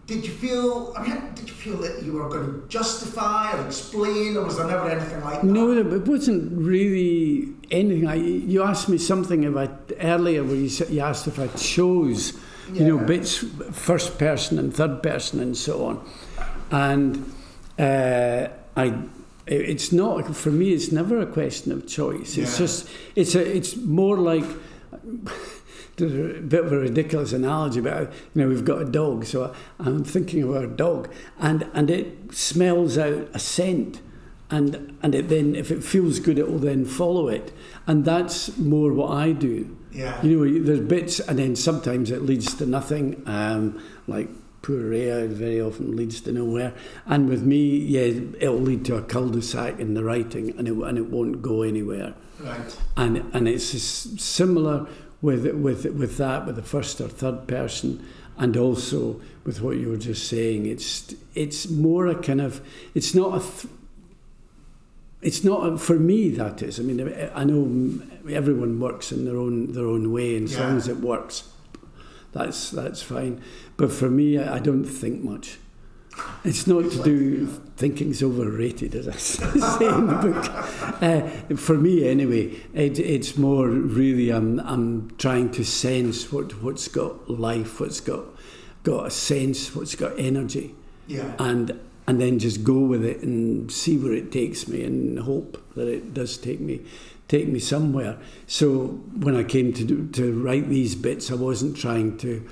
Did 0.09 0.25
you 0.25 0.31
feel? 0.33 0.91
I 0.97 1.03
mean, 1.07 1.21
did 1.35 1.47
you 1.47 1.53
feel 1.53 1.77
that 1.85 2.01
you 2.01 2.13
were 2.13 2.27
going 2.29 2.47
to 2.61 2.67
justify 2.67 3.55
or 3.55 3.63
explain, 3.67 4.35
or 4.37 4.43
was 4.45 4.57
there 4.57 4.65
never 4.65 4.89
anything 4.89 5.21
like 5.23 5.41
that? 5.41 5.45
No, 5.45 5.71
it 5.71 6.07
wasn't 6.07 6.51
really 6.59 7.49
anything. 7.69 8.07
I, 8.07 8.15
you 8.15 8.63
asked 8.63 8.89
me 8.89 8.97
something 8.97 9.45
about 9.45 9.91
earlier 9.99 10.43
where 10.43 10.55
you, 10.55 10.71
you 10.89 11.01
asked 11.01 11.27
if 11.27 11.37
I 11.37 11.45
chose, 11.49 12.33
you 12.73 12.85
know, 12.87 12.97
bits 12.97 13.37
first 13.71 14.17
person 14.17 14.57
and 14.57 14.73
third 14.73 15.03
person 15.03 15.41
and 15.41 15.55
so 15.55 15.85
on, 15.85 15.95
and 16.71 17.31
uh, 17.77 18.47
I. 18.75 18.93
It's 19.45 19.91
not 19.91 20.35
for 20.35 20.51
me. 20.51 20.73
It's 20.73 20.91
never 20.91 21.19
a 21.19 21.25
question 21.27 21.71
of 21.71 21.87
choice. 21.87 22.35
It's 22.37 22.53
Yeah. 22.53 22.65
just 22.65 22.87
it's 23.15 23.35
a 23.35 23.57
it's 23.57 23.75
more 23.77 24.17
like 24.17 24.45
there's 25.99 26.37
a 26.37 26.41
bit 26.41 26.65
of 26.65 26.71
a 26.71 26.77
ridiculous 26.77 27.33
analogy, 27.33 27.81
but 27.81 28.11
you 28.33 28.41
know 28.41 28.47
we've 28.47 28.65
got 28.65 28.81
a 28.81 28.85
dog, 28.85 29.25
so 29.25 29.53
I'm 29.79 30.03
thinking 30.03 30.43
of 30.43 30.55
our 30.55 30.65
dog, 30.65 31.11
and 31.39 31.67
and 31.73 31.89
it 31.89 32.33
smells 32.33 32.97
out 32.97 33.27
a 33.33 33.39
scent, 33.39 34.01
and 34.49 34.97
and 35.03 35.13
it 35.13 35.29
then 35.29 35.55
if 35.55 35.69
it 35.71 35.83
feels 35.83 36.19
good, 36.19 36.39
it 36.39 36.49
will 36.49 36.59
then 36.59 36.85
follow 36.85 37.27
it, 37.27 37.51
and 37.85 38.05
that's 38.05 38.57
more 38.57 38.91
what 38.93 39.11
I 39.11 39.31
do. 39.33 39.77
Yeah. 39.91 40.21
You 40.23 40.45
know, 40.45 40.63
there's 40.65 40.87
bits, 40.87 41.19
and 41.19 41.37
then 41.39 41.55
sometimes 41.55 42.11
it 42.11 42.21
leads 42.23 42.53
to 42.55 42.65
nothing, 42.65 43.21
um, 43.25 43.81
like. 44.07 44.29
Poor 44.61 44.77
Rhea 44.89 45.25
very 45.25 45.61
often 45.61 45.95
leads 45.95 46.19
to 46.19 46.33
nowhere, 46.33 46.73
and 47.05 47.29
with 47.29 47.43
me, 47.43 47.77
yeah, 47.77 48.01
it'll 48.41 48.59
lead 48.59 48.83
to 48.85 48.97
a 48.97 49.01
cul-de-sac 49.01 49.79
in 49.79 49.93
the 49.93 50.03
writing, 50.03 50.49
and 50.57 50.67
it 50.67 50.73
and 50.73 50.97
it 50.97 51.05
won't 51.09 51.41
go 51.41 51.61
anywhere 51.61 52.13
Right. 52.43 52.77
and 52.97 53.23
and 53.31 53.47
it's 53.47 53.63
similar 54.21 54.85
with 55.21 55.45
with 55.55 55.85
with 55.85 56.17
that 56.17 56.45
with 56.45 56.55
the 56.55 56.61
first 56.63 57.01
or 57.01 57.07
third 57.07 57.47
person 57.47 58.05
and 58.37 58.55
also 58.55 59.19
with 59.43 59.61
what 59.61 59.77
you 59.77 59.89
were 59.89 59.97
just 59.97 60.27
saying 60.27 60.65
it's 60.65 61.13
it's 61.35 61.69
more 61.69 62.07
a 62.07 62.15
kind 62.15 62.39
of 62.41 62.61
it's 62.93 63.13
not 63.13 63.35
a 63.35 63.39
th- 63.39 63.73
it's 65.21 65.43
not 65.43 65.67
a, 65.67 65.77
for 65.77 65.95
me 65.99 66.29
that 66.29 66.61
is. 66.61 66.79
I 66.79 66.83
mean 66.83 67.01
i 67.35 67.43
know 67.43 68.01
everyone 68.29 68.79
works 68.79 69.11
in 69.11 69.25
their 69.25 69.35
own 69.37 69.73
their 69.73 69.85
own 69.85 70.11
way 70.13 70.37
and 70.37 70.45
as 70.45 70.57
long 70.57 70.77
as 70.77 70.87
it 70.87 70.97
works 70.97 71.43
that's 72.31 72.69
that's 72.69 73.01
fine. 73.01 73.41
But 73.75 73.91
for 73.91 74.09
me 74.09 74.37
i, 74.37 74.55
I 74.55 74.59
don't 74.59 74.85
think 74.85 75.23
much 75.23 75.57
it's 76.43 76.67
not 76.67 76.89
to 76.91 77.03
do 77.03 77.47
thinking's 77.77 78.21
overrated, 78.23 78.95
as 78.95 79.07
I 79.07 79.15
say 79.17 79.85
in 79.87 80.07
the 80.07 80.15
book. 80.15 81.01
Uh, 81.01 81.55
for 81.55 81.75
me, 81.75 82.07
anyway, 82.07 82.55
it, 82.73 82.99
it's 82.99 83.37
more 83.37 83.67
really 83.69 84.29
I'm 84.29 84.59
I'm 84.61 85.11
trying 85.17 85.51
to 85.53 85.63
sense 85.63 86.31
what 86.31 86.61
what's 86.63 86.87
got 86.87 87.29
life, 87.29 87.79
what's 87.79 87.99
got 88.01 88.25
got 88.83 89.07
a 89.07 89.11
sense, 89.11 89.75
what's 89.75 89.95
got 89.95 90.17
energy, 90.19 90.75
Yeah. 91.07 91.33
and 91.39 91.79
and 92.07 92.19
then 92.19 92.39
just 92.39 92.63
go 92.63 92.79
with 92.79 93.05
it 93.05 93.21
and 93.21 93.71
see 93.71 93.97
where 93.97 94.13
it 94.13 94.31
takes 94.31 94.67
me, 94.67 94.83
and 94.83 95.19
hope 95.19 95.61
that 95.75 95.87
it 95.87 96.13
does 96.13 96.37
take 96.37 96.59
me 96.59 96.81
take 97.27 97.47
me 97.47 97.59
somewhere. 97.59 98.17
So 98.47 98.87
when 99.19 99.35
I 99.35 99.43
came 99.43 99.71
to 99.73 99.83
do, 99.83 100.07
to 100.13 100.33
write 100.41 100.67
these 100.67 100.95
bits, 100.95 101.29
I 101.31 101.35
wasn't 101.35 101.77
trying 101.77 102.17
to 102.17 102.43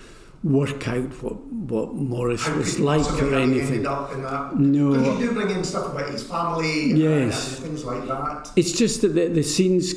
work 0.52 0.88
out 0.88 1.12
what 1.24 1.36
what 1.68 1.94
Morris 1.96 2.46
How 2.46 2.56
was 2.58 2.80
like 2.80 3.06
or 3.22 3.36
anything. 3.36 3.68
ended 3.68 3.86
up 3.86 4.12
in 4.14 4.22
that? 4.24 4.56
No. 4.58 4.92
Because 4.94 5.20
you 5.20 5.28
do 5.28 5.34
bring 5.34 5.50
in 5.50 5.64
stuff 5.64 5.92
about 5.92 6.10
his 6.10 6.24
family 6.24 6.94
Yes. 6.94 7.58
and 7.60 7.66
things 7.68 7.84
like 7.86 8.08
that. 8.08 8.50
It's 8.56 8.72
just 8.72 9.02
that 9.02 9.10
the, 9.10 9.28
the 9.28 9.44
scenes 9.44 9.94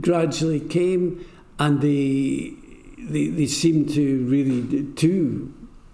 gradually 0.00 0.60
came 0.60 1.24
and 1.58 1.80
they, 1.80 2.52
they 2.98 3.28
they 3.28 3.46
seem 3.46 3.86
to 3.86 4.24
really 4.26 4.60
do, 4.82 5.52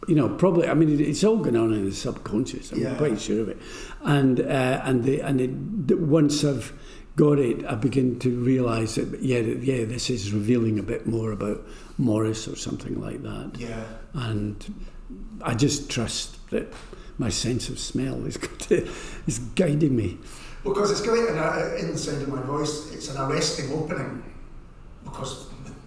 you 0.09 0.15
know 0.15 0.29
probably 0.29 0.69
I 0.69 0.75
mean 0.75 0.91
it- 0.91 1.01
it's 1.01 1.25
all 1.25 1.39
going 1.39 1.57
on 1.57 1.73
in 1.73 1.85
the 1.85 1.93
subconscious 1.95 2.73
I'm 2.73 2.81
Yeah. 2.83 2.95
quite 2.97 3.21
sure 3.21 3.41
of 3.43 3.49
it 3.49 3.59
and 4.03 4.41
uh, 4.41 4.81
and 4.85 5.05
they 5.05 5.21
and 5.21 5.41
it, 5.41 5.99
once 6.01 6.45
I've 6.45 6.73
got 7.17 7.39
it 7.39 7.65
I 7.67 7.75
begin 7.77 8.19
to 8.21 8.31
realise 8.31 8.97
that 8.97 9.23
yeah 9.23 9.39
yeah 9.39 9.85
this 9.85 10.11
is 10.11 10.33
revealing 10.33 10.79
a 10.79 10.83
bit 10.83 11.07
more 11.07 11.31
about 11.33 11.65
Morris 11.99 12.49
or 12.49 12.57
something 12.57 13.01
like 13.01 13.23
that 13.23 13.53
Yeah. 13.59 13.83
and 14.15 14.57
I 15.43 15.55
just 15.55 15.91
trust 15.91 16.51
that 16.51 16.73
my 17.19 17.29
sense 17.31 17.69
of 17.69 17.79
smell 17.79 18.25
is 18.27 18.37
is 19.27 19.39
guiding 19.55 19.95
me 19.97 20.19
Because 20.65 20.91
it's 20.91 21.03
great 21.03 21.29
in, 21.29 21.37
a, 21.39 21.77
in 21.79 21.93
the 21.93 21.99
sound 21.99 22.23
of 22.23 22.29
my 22.29 22.43
voice, 22.43 22.93
it's 22.93 23.09
an 23.15 23.21
arresting 23.21 23.71
opening 23.73 24.23
because 25.05 25.47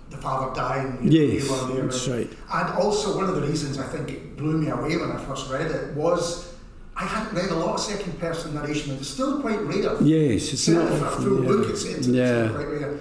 the 0.10 0.18
father 0.18 0.54
died 0.56 0.86
and 0.86 1.12
you, 1.14 1.22
Yes, 1.22 1.50
you 1.50 1.82
that's 1.82 2.08
right. 2.08 2.30
And 2.54 2.70
also, 2.78 3.16
one 3.18 3.28
of 3.28 3.36
the 3.36 3.42
reasons 3.42 3.78
I 3.80 3.88
think 3.88 4.10
it 4.12 4.38
blew 4.38 4.58
me 4.58 4.70
away 4.70 4.96
when 4.98 5.12
I 5.12 5.18
first 5.26 5.50
read 5.52 5.70
it 5.72 5.94
was 5.96 6.54
I 6.96 7.04
hadn't 7.04 7.36
read 7.36 7.52
a 7.52 7.56
lot 7.56 7.76
of 7.76 7.80
second 7.82 8.20
person 8.20 8.56
narration, 8.56 8.92
and 8.92 9.00
it's 9.00 9.10
still 9.10 9.40
quite 9.42 9.60
rare. 9.62 10.02
Yes, 10.02 10.54
it's 10.54 10.64
Certainly 10.64 11.00
not 11.00 11.12
for 11.14 11.20
a 11.20 11.22
full 11.22 11.44
yeah. 11.44 11.48
book, 11.50 11.70
it's, 11.70 11.84
it's, 11.84 12.08
yeah. 12.08 12.50
quite 12.50 12.68
rare. 12.68 13.00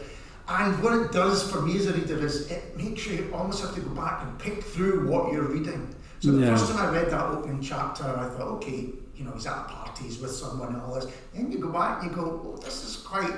And 0.49 0.81
what 0.83 0.93
it 0.95 1.13
does 1.13 1.51
for 1.51 1.61
me 1.61 1.77
as 1.77 1.87
a 1.87 1.93
reader 1.93 2.25
is 2.25 2.51
it 2.51 2.77
makes 2.77 3.07
you 3.07 3.31
almost 3.35 3.63
have 3.63 3.75
to 3.75 3.81
go 3.81 3.91
back 3.91 4.23
and 4.23 4.39
pick 4.39 4.63
through 4.63 5.09
what 5.09 5.33
you're 5.33 5.43
reading. 5.49 5.93
So 6.21 6.33
the 6.33 6.39
Yeah. 6.47 6.57
first 6.57 6.71
time 6.71 6.81
I 6.89 6.93
read 6.93 7.11
that 7.11 7.25
opening 7.25 7.61
chapter, 7.61 8.05
I 8.05 8.29
thought, 8.29 8.49
okay, 8.59 8.91
you 9.17 9.25
know, 9.25 9.33
he's 9.33 9.47
at 9.47 9.99
he's 10.01 10.19
with 10.19 10.31
someone 10.31 10.69
and 10.75 10.83
all 10.83 10.95
this. 10.95 11.07
Then 11.35 11.51
you 11.51 11.59
go 11.59 11.69
back 11.71 12.03
and 12.03 12.11
you 12.11 12.17
go, 12.17 12.41
oh, 12.45 12.61
this 12.63 12.85
is 12.85 12.97
quite 13.03 13.33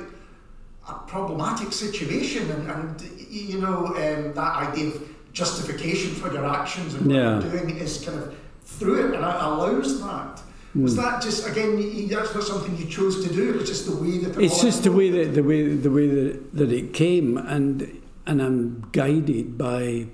a 0.88 0.94
problematic 1.07 1.73
situation, 1.73 2.51
and, 2.51 2.71
and 2.71 3.03
you 3.31 3.61
know, 3.61 3.87
um, 3.87 4.33
that 4.35 4.57
idea 4.68 4.88
of 4.88 5.03
justification 5.33 6.14
for 6.14 6.33
your 6.33 6.44
actions 6.47 6.94
and 6.94 7.07
what 7.07 7.14
Yeah. 7.14 7.40
you're 7.40 7.51
doing 7.51 7.77
is 7.77 8.03
kind 8.05 8.18
of 8.18 8.35
through 8.64 8.99
it, 9.01 9.05
and 9.07 9.14
it 9.14 9.21
allows 9.21 10.01
that. 10.03 10.42
Was 10.82 10.94
Hmm. 10.96 11.02
that 11.02 11.22
just 11.22 11.46
again? 11.48 12.08
That's 12.08 12.34
not 12.34 12.44
something 12.44 12.76
you 12.76 12.86
chose 12.86 13.24
to 13.26 13.32
do. 13.34 13.50
It 13.50 13.56
was 13.56 13.68
just 13.68 13.86
the 13.86 13.96
way 13.96 14.18
that 14.18 14.36
it 14.38 14.44
It's 14.44 14.60
just 14.60 14.84
the 14.84 14.92
way 14.92 15.10
that 15.10 15.34
the 15.34 15.42
way 15.42 15.74
the 15.74 15.90
way 15.90 16.06
that, 16.06 16.54
that 16.54 16.72
it 16.72 16.92
came, 16.92 17.36
and 17.36 18.00
and 18.26 18.42
I'm 18.42 18.86
guided 18.92 19.56
by 19.58 20.06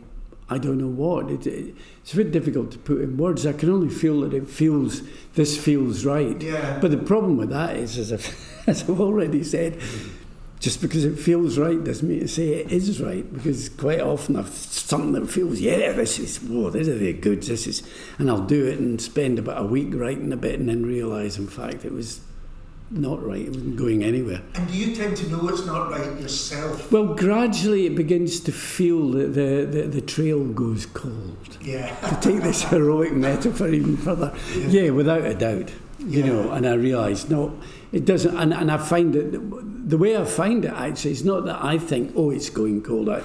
I 0.49 0.59
don't 0.59 0.77
know 0.79 0.89
what. 0.89 1.31
It, 1.31 1.47
it, 1.47 1.75
it's 2.03 2.13
very 2.13 2.31
difficult 2.31 2.71
to 2.73 2.79
put 2.79 3.01
in 3.01 3.17
words. 3.17 3.47
I 3.47 3.55
can 3.55 3.71
only 3.71 3.89
feel 3.89 4.21
that 4.21 4.35
it 4.35 4.47
feels 4.49 5.03
this 5.35 5.57
feels 5.57 6.05
right. 6.05 6.41
Yeah. 6.41 6.79
But 6.81 6.91
the 6.91 6.99
problem 6.99 7.37
with 7.39 7.49
that 7.51 7.77
is, 7.77 7.97
as 7.99 8.13
I've, 8.13 8.29
as 8.67 8.83
I've 8.83 9.01
already 9.01 9.43
said, 9.43 9.79
just 10.65 10.81
because 10.81 11.05
it 11.05 11.19
feels 11.19 11.59
right 11.59 11.85
doesn't 11.85 12.09
mean 12.09 12.21
to 12.21 12.27
say 12.29 12.55
it 12.55 12.73
is 12.73 12.99
right. 12.99 13.31
Because 13.31 13.69
quite 13.69 14.01
often 14.01 14.35
I've 14.35 14.49
something 14.49 15.13
that 15.13 15.31
feels, 15.31 15.61
yeah, 15.61 15.93
this 15.93 16.19
is 16.19 16.39
whoa, 16.39 16.71
this 16.71 16.89
is 16.89 16.99
the 17.01 17.13
goods. 17.13 17.49
This 17.49 17.67
is, 17.67 17.83
and 18.19 18.31
I'll 18.31 18.47
do 18.47 18.65
it 18.65 18.79
and 18.79 18.99
spend 18.99 19.39
about 19.39 19.61
a 19.63 19.67
week 19.67 19.89
writing 19.93 20.33
a 20.33 20.39
bit, 20.39 20.59
and 20.59 20.67
then 20.71 20.87
realise, 20.87 21.37
in 21.37 21.49
fact, 21.49 21.85
it 21.85 21.93
was 21.93 22.21
not 22.91 23.23
right. 23.23 23.43
It 23.43 23.49
wasn't 23.49 23.77
going 23.77 24.03
anywhere. 24.05 24.41
And 24.55 24.67
do 24.69 24.75
you 24.75 24.95
tend 24.97 25.19
to 25.19 25.29
know 25.29 25.47
it's 25.51 25.67
not 25.67 25.91
right 25.91 26.19
yourself? 26.19 26.91
Well, 26.91 27.13
gradually 27.15 27.85
it 27.85 27.95
begins 27.95 28.41
to 28.41 28.53
feel 28.53 29.11
that 29.11 29.35
the, 29.35 29.67
the, 29.71 29.83
the 29.89 30.01
trail 30.01 30.45
goes 30.47 30.87
cold. 30.87 31.59
Yeah. 31.61 31.95
To 32.09 32.19
take 32.31 32.43
this 32.43 32.63
heroic 32.71 33.13
metaphor 33.13 33.69
even 33.69 33.99
further, 33.99 34.33
yeah, 34.57 34.89
without 34.91 35.25
a 35.27 35.35
doubt, 35.35 35.73
you 35.99 36.21
Yeah. 36.21 36.27
know. 36.27 36.53
And 36.53 36.67
I 36.67 36.73
realise 36.75 37.29
no, 37.29 37.59
it 37.93 38.07
doesn't. 38.07 38.35
And, 38.35 38.55
and 38.55 38.71
I 38.71 38.79
find 38.79 39.13
that 39.13 39.74
the 39.85 39.99
way 39.99 40.17
I 40.17 40.25
find 40.25 40.65
it 40.65 40.73
actually 40.73 41.13
is 41.13 41.25
not 41.25 41.45
that 41.45 41.63
I 41.63 41.79
think, 41.79 42.13
oh, 42.17 42.31
it's 42.31 42.51
going 42.51 42.83
cold. 42.83 43.09
I, 43.09 43.23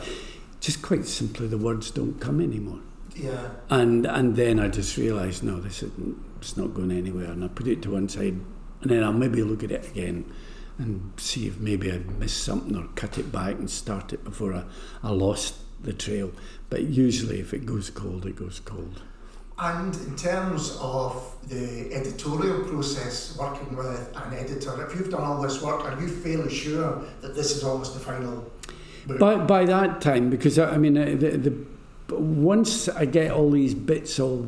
just 0.59 0.81
quite 0.81 1.05
simply, 1.05 1.47
the 1.47 1.57
words 1.57 1.89
don't 1.91 2.19
come 2.19 2.41
anymore. 2.41 2.79
Yeah. 3.15 3.49
And 3.69 4.05
and 4.05 4.35
then 4.35 4.59
I 4.59 4.67
just 4.67 4.97
realised, 4.97 5.43
no, 5.43 5.59
this 5.59 5.83
isn't. 5.83 6.17
It's 6.39 6.55
not 6.55 6.73
going 6.73 6.91
anywhere. 6.91 7.31
And 7.31 7.43
I 7.43 7.47
put 7.47 7.67
it 7.67 7.81
to 7.83 7.91
one 7.91 8.07
side, 8.07 8.39
and 8.81 8.91
then 8.91 9.03
I'll 9.03 9.13
maybe 9.13 9.43
look 9.43 9.63
at 9.63 9.71
it 9.71 9.87
again 9.89 10.31
and 10.77 11.11
see 11.17 11.47
if 11.47 11.59
maybe 11.59 11.91
I'd 11.91 12.09
missed 12.19 12.43
something 12.43 12.75
or 12.75 12.87
cut 12.95 13.17
it 13.17 13.31
back 13.31 13.55
and 13.55 13.69
start 13.69 14.13
it 14.13 14.23
before 14.23 14.53
I, 14.53 14.63
I 15.03 15.09
lost 15.09 15.55
the 15.81 15.91
trail. 15.91 16.31
But 16.69 16.83
usually, 16.83 17.39
if 17.39 17.53
it 17.53 17.65
goes 17.65 17.89
cold, 17.89 18.25
it 18.25 18.37
goes 18.37 18.61
cold. 18.61 19.01
And 19.61 19.93
in 19.95 20.15
terms 20.15 20.77
of 20.81 21.35
the 21.49 21.93
editorial 21.93 22.63
process, 22.63 23.35
working 23.37 23.75
with 23.75 23.87
an 23.87 24.33
editor, 24.33 24.85
if 24.85 24.95
you've 24.95 25.09
done 25.09 25.21
all 25.21 25.41
this 25.41 25.61
work, 25.61 25.83
are 25.83 25.99
you 25.99 26.07
fairly 26.07 26.53
sure 26.53 27.03
that 27.21 27.35
this 27.35 27.55
is 27.55 27.63
almost 27.63 27.93
the 27.93 27.99
final? 27.99 28.49
By, 29.19 29.35
by 29.35 29.65
that 29.65 29.99
time, 29.99 30.29
because 30.29 30.57
I, 30.57 30.75
I 30.75 30.77
mean, 30.77 30.97
uh, 30.97 31.05
the, 31.17 31.37
the, 31.37 32.15
once 32.15 32.87
I 32.87 33.05
get 33.05 33.31
all 33.31 33.51
these 33.51 33.73
bits 33.73 34.19
all 34.19 34.47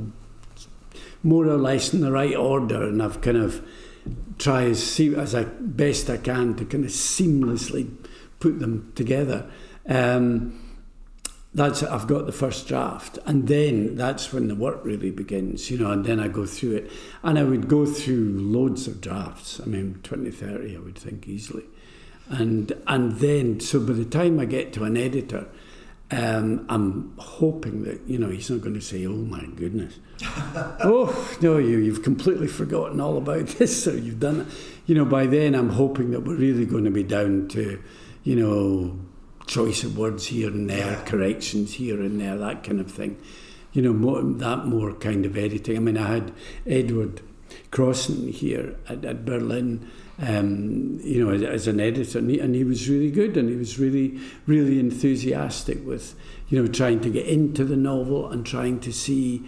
more 1.24 1.46
or 1.46 1.58
less 1.58 1.94
in 1.94 2.02
the 2.02 2.12
right 2.12 2.36
order, 2.36 2.84
and 2.84 3.04
I've 3.04 3.22
kind 3.22 3.38
of 3.38 3.66
try 4.38 4.64
as 4.64 4.82
see 4.82 5.14
as 5.16 5.36
I 5.36 5.44
best 5.44 6.10
I 6.10 6.18
can 6.18 6.56
to 6.56 6.66
kind 6.66 6.86
of 6.86 6.92
seamlessly 6.92 7.92
put 8.40 8.60
them 8.60 8.92
together. 8.96 9.50
Um, 9.88 10.61
that's 11.54 11.84
I've 11.84 12.08
got 12.08 12.26
the 12.26 12.32
first 12.32 12.68
draft, 12.68 13.20
and 13.26 13.48
then 13.48 13.96
that's 13.96 14.32
when 14.32 14.48
the 14.48 14.56
work 14.56 14.80
really 14.84 15.12
begins, 15.12 15.70
you 15.70 15.78
know. 15.78 15.92
And 15.92 16.06
then 16.06 16.20
I 16.20 16.30
go 16.30 16.46
through 16.46 16.78
it, 16.78 16.92
and 17.24 17.38
I 17.38 17.44
would 17.44 17.68
go 17.68 17.86
through 17.86 18.38
loads 18.38 18.88
of 18.88 19.02
drafts. 19.02 19.60
I 19.60 19.66
mean, 19.66 20.00
20, 20.04 20.32
30, 20.32 20.76
I 20.78 20.80
would 20.80 20.98
think 20.98 21.28
easily, 21.28 21.66
and 22.30 22.72
and 22.88 23.14
then 23.20 23.60
so 23.60 23.82
by 23.82 23.94
the 23.94 24.06
time 24.06 24.40
I 24.40 24.46
get 24.46 24.72
to 24.74 24.86
an 24.86 24.96
editor, 24.96 25.48
um, 26.10 26.66
I'm 26.70 27.14
hoping 27.18 27.84
that 27.84 28.00
you 28.08 28.18
know 28.18 28.30
he's 28.30 28.50
not 28.50 28.62
going 28.62 28.76
to 28.76 28.82
say, 28.82 29.06
"Oh 29.06 29.12
my 29.12 29.46
goodness, 29.58 30.00
oh 30.24 31.38
no, 31.42 31.58
you 31.58 31.80
you've 31.80 32.04
completely 32.04 32.48
forgotten 32.48 33.02
all 33.02 33.18
about 33.18 33.48
this, 33.60 33.88
or 33.88 33.98
you've 33.98 34.22
done 34.22 34.42
it." 34.42 34.48
You 34.86 34.96
know, 34.96 35.06
by 35.06 35.26
then 35.26 35.54
I'm 35.56 35.70
hoping 35.70 36.12
that 36.12 36.22
we're 36.22 36.36
really 36.36 36.66
going 36.66 36.86
to 36.86 36.92
be 36.92 37.04
down 37.04 37.50
to, 37.50 37.82
you 38.24 38.36
know, 38.38 38.98
choice 39.52 39.84
of 39.84 39.98
words 39.98 40.28
here 40.28 40.50
and 40.50 40.70
there, 40.70 41.04
corrections 41.06 41.74
here 41.74 42.00
and 42.00 42.22
there, 42.22 42.38
that 42.38 42.64
kind 42.64 42.80
of 42.80 42.90
thing. 42.90 43.18
You 43.74 43.82
know, 43.82 43.94
more, 43.94 44.22
that 44.22 44.66
more 44.66 44.94
kind 44.94 45.26
of 45.26 45.38
editing. 45.38 45.76
I 45.76 45.80
mean, 45.80 45.98
I 45.98 46.08
had 46.14 46.34
Edward 46.66 47.22
Crossan 47.70 48.32
here 48.32 48.76
at, 48.88 49.04
at 49.04 49.26
Birlinn 49.26 49.88
um, 50.22 51.00
you 51.04 51.24
know, 51.24 51.34
as, 51.34 51.42
as, 51.42 51.68
an 51.68 51.80
editor, 51.80 52.20
and 52.20 52.30
he, 52.30 52.40
and 52.40 52.54
he 52.54 52.64
was 52.64 52.88
really 52.88 53.10
good, 53.10 53.36
and 53.38 53.50
he 53.50 53.56
was 53.56 53.80
really, 53.80 54.20
really 54.46 54.80
enthusiastic 54.80 55.84
with, 55.86 56.16
you 56.48 56.62
know, 56.62 56.72
trying 56.72 57.00
to 57.02 57.10
get 57.10 57.26
into 57.26 57.66
the 57.66 57.76
novel 57.76 58.30
and 58.30 58.46
trying 58.46 58.80
to 58.82 58.94
see 58.94 59.40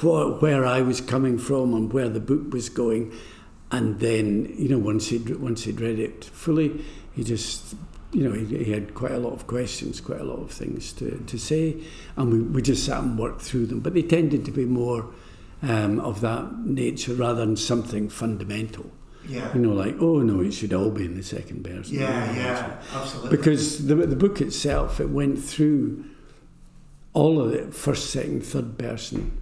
what, 0.00 0.40
where 0.40 0.64
I 0.64 0.80
was 0.80 1.02
coming 1.02 1.36
from 1.36 1.74
and 1.74 1.92
where 1.92 2.08
the 2.08 2.20
book 2.20 2.54
was 2.54 2.70
going, 2.70 3.12
and 3.70 4.00
then, 4.00 4.54
you 4.56 4.70
know, 4.70 4.78
once 4.78 5.08
he'd 5.08 5.36
once 5.36 5.64
he'd 5.64 5.80
read 5.80 5.98
it 5.98 6.24
fully, 6.24 6.82
he 7.12 7.22
just 7.22 7.74
you 8.12 8.28
know, 8.28 8.32
he, 8.32 8.64
he, 8.64 8.72
had 8.72 8.94
quite 8.94 9.12
a 9.12 9.18
lot 9.18 9.32
of 9.32 9.46
questions, 9.46 10.00
quite 10.00 10.20
a 10.20 10.24
lot 10.24 10.40
of 10.40 10.50
things 10.50 10.92
to, 10.94 11.22
to 11.26 11.38
say, 11.38 11.76
and 12.16 12.32
we, 12.32 12.40
we 12.40 12.62
just 12.62 12.84
sat 12.84 13.02
and 13.02 13.18
worked 13.18 13.40
through 13.40 13.66
them. 13.66 13.80
But 13.80 13.94
they 13.94 14.02
tended 14.02 14.44
to 14.46 14.50
be 14.50 14.64
more 14.64 15.06
um, 15.62 16.00
of 16.00 16.20
that 16.20 16.58
nature 16.64 17.14
rather 17.14 17.40
than 17.40 17.56
something 17.56 18.08
fundamental. 18.08 18.90
Yeah. 19.28 19.52
You 19.54 19.60
know, 19.60 19.72
like, 19.72 19.96
oh 20.00 20.20
no, 20.20 20.40
it 20.40 20.52
should 20.52 20.72
all 20.72 20.90
be 20.90 21.04
in 21.04 21.16
the 21.16 21.22
second 21.22 21.62
person. 21.62 21.98
Yeah, 21.98 22.34
yeah, 22.34 22.82
absolutely. 22.92 23.36
Because 23.36 23.86
the, 23.86 23.94
the 23.94 24.16
book 24.16 24.40
itself, 24.40 25.00
it 25.00 25.10
went 25.10 25.38
through 25.38 26.04
all 27.12 27.40
of 27.40 27.52
it 27.52 27.74
first, 27.74 28.10
second, 28.10 28.44
third 28.44 28.78
person. 28.78 29.40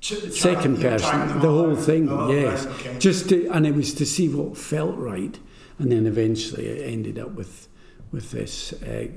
Ch- 0.00 0.30
second 0.30 0.80
person, 0.80 1.40
the 1.40 1.48
whole 1.48 1.74
thing, 1.74 2.08
oh, 2.08 2.30
yes. 2.30 2.66
Right, 2.66 2.74
okay. 2.76 2.98
Just 2.98 3.28
to, 3.30 3.48
and 3.48 3.66
it 3.66 3.74
was 3.74 3.94
to 3.94 4.06
see 4.06 4.28
what 4.28 4.56
felt 4.56 4.96
right, 4.96 5.38
and 5.78 5.92
then 5.92 6.06
eventually 6.06 6.66
it 6.66 6.92
ended 6.92 7.18
up 7.18 7.30
with 7.32 7.68
with 8.10 8.30
this, 8.30 8.72
uh, 8.72 9.08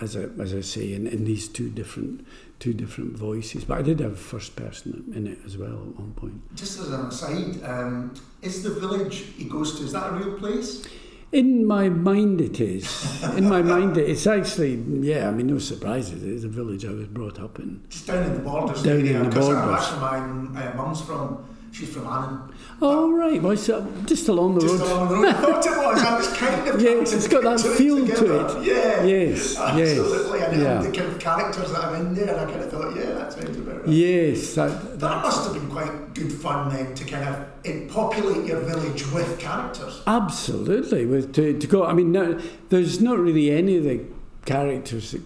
as 0.00 0.16
I 0.16 0.22
as 0.40 0.54
I 0.54 0.60
say, 0.60 0.94
in, 0.94 1.06
in 1.06 1.24
these 1.24 1.48
two 1.48 1.70
different 1.70 2.26
two 2.58 2.72
different 2.72 3.16
voices. 3.16 3.64
But 3.64 3.78
I 3.78 3.82
did 3.82 4.00
have 4.00 4.18
first 4.18 4.56
person 4.56 5.12
in 5.14 5.26
it 5.26 5.38
as 5.44 5.56
well 5.56 5.72
at 5.72 5.98
one 5.98 6.12
point. 6.16 6.54
Just 6.54 6.78
as 6.80 6.90
an 6.90 7.06
aside, 7.06 7.62
um, 7.64 8.14
is 8.42 8.62
the 8.62 8.70
village 8.70 9.24
he 9.36 9.44
goes 9.44 9.78
to, 9.78 9.84
is 9.84 9.92
that 9.92 10.10
a 10.10 10.12
real 10.12 10.38
place? 10.38 10.86
In 11.32 11.64
my 11.64 11.88
mind, 11.88 12.40
it 12.40 12.60
is. 12.60 13.22
In 13.36 13.48
my 13.48 13.62
mind, 13.62 13.96
it's 13.96 14.26
actually, 14.26 14.74
yeah, 14.74 15.28
I 15.28 15.30
mean, 15.30 15.46
no 15.46 15.58
surprises. 15.58 16.24
It's 16.24 16.42
a 16.42 16.48
village 16.48 16.84
I 16.84 16.90
was 16.90 17.06
brought 17.06 17.38
up 17.38 17.60
in. 17.60 17.84
Just 17.88 18.08
down 18.08 18.24
in 18.24 18.34
the 18.34 18.40
borders. 18.40 18.82
Down 18.82 19.06
in 19.06 19.30
the 19.30 19.30
borders. 19.30 19.54
That's 19.54 19.92
where 19.92 20.00
my 20.00 20.66
uh, 20.66 20.74
mum's 20.74 21.00
from. 21.02 21.46
She's 21.70 21.94
from 21.94 22.08
Annan. 22.08 22.52
Oh, 22.82 23.12
right. 23.12 23.42
Well, 23.42 23.56
so 23.58 23.86
just 24.06 24.28
along 24.28 24.54
the 24.54 24.62
Just 24.62 24.80
road. 24.80 24.90
along 24.90 25.08
the 25.10 25.14
road. 25.16 25.26
I 25.26 25.32
thought 25.34 25.66
it 25.66 25.70
was. 25.70 26.02
I 26.02 26.16
was 26.16 26.28
kind 26.32 26.68
of. 26.68 26.80
yes, 26.80 27.12
it's 27.12 27.28
got 27.28 27.42
that 27.42 27.60
feel 27.76 28.06
to 28.06 28.40
it. 28.40 28.64
Yeah. 28.66 29.04
Yes, 29.04 29.54
yes, 29.54 29.98
Absolutely. 29.98 30.40
And 30.40 30.62
yeah. 30.62 30.80
the 30.80 30.90
kind 30.90 31.12
of 31.12 31.18
characters 31.18 31.70
that 31.72 31.84
are 31.84 31.96
in 31.96 32.14
there, 32.14 32.30
and 32.30 32.40
I 32.40 32.44
kind 32.50 32.60
of 32.64 32.70
thought, 32.70 32.96
yeah, 32.96 33.12
that 33.12 33.32
sounds 33.34 33.58
about 33.58 33.80
right. 33.80 33.88
Yes, 33.88 34.54
that, 34.54 34.68
That 34.82 34.98
that, 35.00 35.22
must 35.22 35.44
have 35.44 35.52
been 35.54 35.70
quite 35.70 36.14
good 36.14 36.32
fun 36.32 36.70
then 36.74 36.94
to 36.94 37.04
kind 37.04 37.28
of 37.28 37.46
eh, 37.66 37.86
populate 37.88 38.46
your 38.46 38.60
village 38.60 39.06
with 39.12 39.38
characters. 39.38 40.02
absolutely. 40.06 41.04
With 41.04 41.34
to, 41.34 41.58
to 41.58 41.66
go, 41.66 41.84
I 41.84 41.92
mean, 41.92 42.12
no, 42.12 42.40
there's 42.70 43.00
not 43.02 43.18
really 43.18 43.50
any 43.50 43.76
of 43.76 43.84
the 43.84 44.00
characters 44.46 45.10
that, 45.10 45.22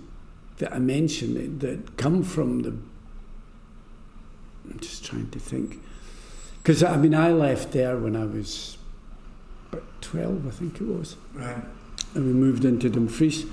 that 0.58 0.72
I 0.72 0.80
mentioned 0.80 1.60
that, 1.60 1.66
that 1.66 1.96
come 1.96 2.24
from 2.24 2.62
the. 2.62 2.70
I'm 4.70 4.80
just 4.80 5.04
trying 5.04 5.30
to 5.30 5.38
think. 5.38 5.78
Because, 6.64 6.83
I 6.83 6.96
mean, 6.96 7.14
I 7.14 7.31
left 7.31 7.72
there 7.72 7.96
when 7.98 8.16
I 8.16 8.24
was 8.24 8.79
about 9.70 9.85
12, 10.00 10.46
I 10.46 10.50
think 10.50 10.81
it 10.81 10.87
was. 10.87 11.14
Right. 11.35 11.62
and 12.14 12.27
we 12.27 12.33
moved 12.33 12.64
into 12.64 12.88
Dumfries. 12.88 13.44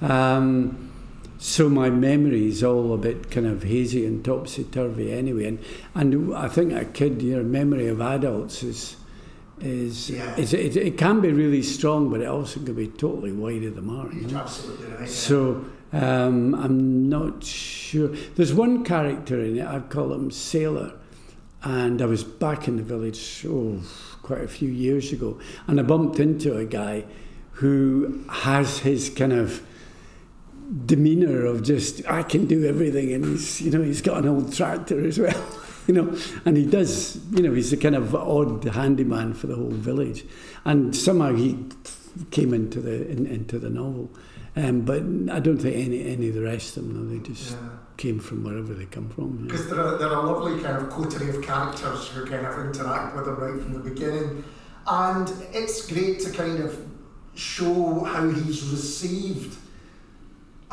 Um, 0.00 0.90
so 1.38 1.68
my 1.68 1.90
memory 1.90 2.48
is 2.48 2.64
all 2.64 2.94
a 2.94 2.96
bit 2.96 3.30
kind 3.30 3.46
of 3.46 3.62
hazy 3.64 4.06
and 4.06 4.24
topsy 4.24 4.64
turvy 4.64 5.12
anyway, 5.12 5.46
and 5.46 5.58
and 5.94 6.34
I 6.34 6.48
think 6.48 6.72
a 6.72 6.84
kid, 6.86 7.20
your 7.22 7.42
memory 7.42 7.88
of 7.88 8.00
adults 8.00 8.62
is 8.62 8.96
is, 9.60 10.08
Yeah. 10.08 10.34
is 10.36 10.54
it, 10.54 10.76
it 10.76 10.96
can 10.96 11.20
be 11.20 11.30
really 11.32 11.62
strong, 11.62 12.08
but 12.10 12.20
it 12.22 12.26
also 12.26 12.60
can 12.60 12.74
be 12.74 12.88
totally 12.88 13.32
wide 13.32 13.64
of 13.64 13.74
the 13.74 13.82
mark. 13.82 14.12
absolutely 14.34 14.86
right. 14.88 15.08
So 15.08 15.64
um, 15.92 16.54
I'm 16.54 17.08
not 17.10 17.44
sure. 17.44 18.08
There's 18.36 18.54
one 18.54 18.82
character 18.84 19.38
in 19.40 19.58
it. 19.58 19.66
I'd 19.66 19.90
call 19.90 20.12
him 20.14 20.30
Sailor, 20.30 20.92
and 21.62 22.00
I 22.00 22.06
was 22.06 22.24
back 22.24 22.68
in 22.68 22.76
the 22.76 22.82
village 22.82 23.44
oh 23.48 23.80
quite 24.22 24.42
a 24.42 24.48
few 24.48 24.68
years 24.68 25.12
ago, 25.12 25.38
and 25.66 25.80
I 25.80 25.82
bumped 25.82 26.18
into 26.20 26.56
a 26.56 26.64
guy 26.64 27.04
who 27.52 28.24
has 28.30 28.78
his 28.78 29.10
kind 29.10 29.32
of 29.32 29.62
demeanour 30.86 31.44
of 31.46 31.62
just 31.62 32.06
I 32.08 32.22
can 32.22 32.46
do 32.46 32.64
everything, 32.64 33.12
and 33.12 33.24
he's 33.24 33.60
you 33.60 33.70
know 33.70 33.82
he's 33.82 34.02
got 34.02 34.18
an 34.18 34.28
old 34.28 34.52
tractor 34.52 35.04
as 35.04 35.18
well. 35.18 35.46
You 35.86 35.94
know, 35.94 36.16
and 36.44 36.56
he 36.56 36.66
does. 36.66 37.18
You 37.32 37.42
know, 37.42 37.52
he's 37.52 37.72
a 37.72 37.76
kind 37.76 37.96
of 37.96 38.14
odd 38.14 38.62
handyman 38.62 39.34
for 39.34 39.48
the 39.48 39.56
whole 39.56 39.70
village, 39.70 40.24
and 40.64 40.94
somehow 40.94 41.34
he 41.34 41.66
came 42.30 42.54
into 42.54 42.80
the 42.80 43.10
in, 43.10 43.26
into 43.26 43.58
the 43.58 43.70
novel. 43.70 44.08
Um, 44.54 44.82
but 44.82 45.02
I 45.34 45.40
don't 45.40 45.58
think 45.58 45.74
any 45.74 46.06
any 46.06 46.28
of 46.28 46.34
the 46.34 46.42
rest 46.42 46.76
of 46.76 46.86
them. 46.86 47.08
They 47.10 47.26
just 47.26 47.52
Yeah. 47.52 47.58
Came 48.00 48.18
from 48.18 48.42
wherever 48.42 48.72
they 48.72 48.86
come 48.86 49.08
from. 49.10 49.46
Because 49.46 49.68
they're 49.68 49.78
a, 49.94 49.98
they're 49.98 50.08
a 50.12 50.22
lovely 50.22 50.60
kind 50.62 50.76
of 50.78 50.88
coterie 50.88 51.28
of 51.36 51.42
characters 51.42 52.08
who 52.08 52.24
kind 52.24 52.46
of 52.46 52.58
interact 52.66 53.14
with 53.14 53.26
them 53.26 53.36
right 53.36 53.60
from 53.62 53.74
the 53.74 53.90
beginning. 53.90 54.42
And 54.86 55.30
it's 55.52 55.86
great 55.86 56.18
to 56.20 56.30
kind 56.30 56.60
of 56.62 56.78
show 57.34 58.02
how 58.04 58.26
he's 58.30 58.62
received. 58.70 59.58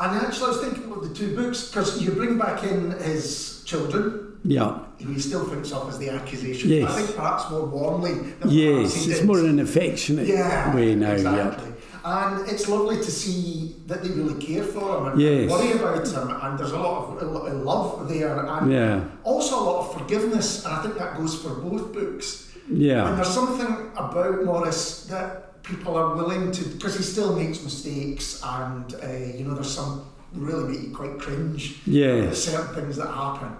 And 0.00 0.16
actually, 0.26 0.46
I 0.46 0.48
was 0.48 0.60
thinking 0.62 0.84
about 0.84 1.02
the 1.02 1.14
two 1.14 1.36
books 1.36 1.68
because 1.68 2.00
you 2.02 2.12
bring 2.12 2.38
back 2.38 2.62
in 2.64 2.92
his 2.92 3.62
children, 3.66 4.38
Yeah. 4.44 4.78
who 5.02 5.12
he 5.12 5.20
still 5.20 5.44
thinks 5.44 5.70
of 5.72 5.88
as 5.90 5.98
the 5.98 6.08
accusation. 6.08 6.70
Yes. 6.70 6.90
I 6.90 7.02
think 7.02 7.16
perhaps 7.16 7.50
more 7.50 7.66
warmly 7.66 8.12
Yes, 8.46 9.06
it's 9.06 9.18
did. 9.18 9.26
more 9.26 9.40
an 9.40 9.58
affectionate 9.58 10.26
yeah, 10.28 10.74
way 10.74 10.94
now. 10.94 11.12
Exactly. 11.12 11.72
And 12.10 12.48
it's 12.48 12.66
lovely 12.68 12.96
to 12.96 13.10
see 13.22 13.76
that 13.86 14.02
they 14.02 14.08
really 14.08 14.38
care 14.42 14.64
for 14.64 14.86
him 14.96 15.06
and 15.08 15.20
Yes. 15.20 15.50
worry 15.50 15.72
about 15.72 16.06
him, 16.08 16.26
and 16.42 16.58
there's 16.58 16.72
a 16.72 16.78
lot 16.78 16.96
of 17.02 17.22
a 17.22 17.26
lot 17.36 17.46
of 17.52 17.56
love 17.70 18.08
there, 18.08 18.32
and 18.46 18.72
Yeah. 18.72 19.00
also 19.24 19.52
a 19.60 19.64
lot 19.70 19.78
of 19.84 19.86
forgiveness, 19.98 20.64
and 20.64 20.72
I 20.76 20.78
think 20.82 20.94
that 20.96 21.18
goes 21.18 21.34
for 21.42 21.50
both 21.66 21.92
books. 21.92 22.28
Yeah, 22.70 23.08
And 23.08 23.18
there's 23.18 23.34
something 23.40 23.72
about 23.96 24.44
Morris 24.44 25.06
that 25.10 25.62
people 25.62 25.96
are 26.00 26.14
willing 26.16 26.50
to, 26.52 26.62
because 26.74 26.94
he 26.96 27.02
still 27.02 27.32
makes 27.36 27.62
mistakes, 27.62 28.40
and 28.42 28.86
uh, 28.94 29.36
you 29.38 29.44
know, 29.44 29.54
there's 29.54 29.74
some 29.80 29.92
really 30.34 30.64
make 30.72 30.82
you 30.88 30.94
quite 31.00 31.18
cringe. 31.18 31.62
Yeah, 31.86 32.32
Certain 32.32 32.74
things 32.74 32.96
that 32.96 33.08
happen. 33.08 33.50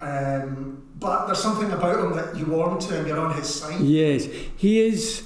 Um, 0.00 0.82
but 0.98 1.26
there's 1.26 1.38
something 1.48 1.70
about 1.72 1.98
him 2.04 2.12
that 2.16 2.36
you 2.36 2.46
warm 2.46 2.78
to 2.80 2.98
and 2.98 3.06
you're 3.08 3.18
on 3.20 3.34
his 3.34 3.48
side. 3.48 3.80
Yes. 3.80 4.26
He 4.56 4.80
is 4.80 5.22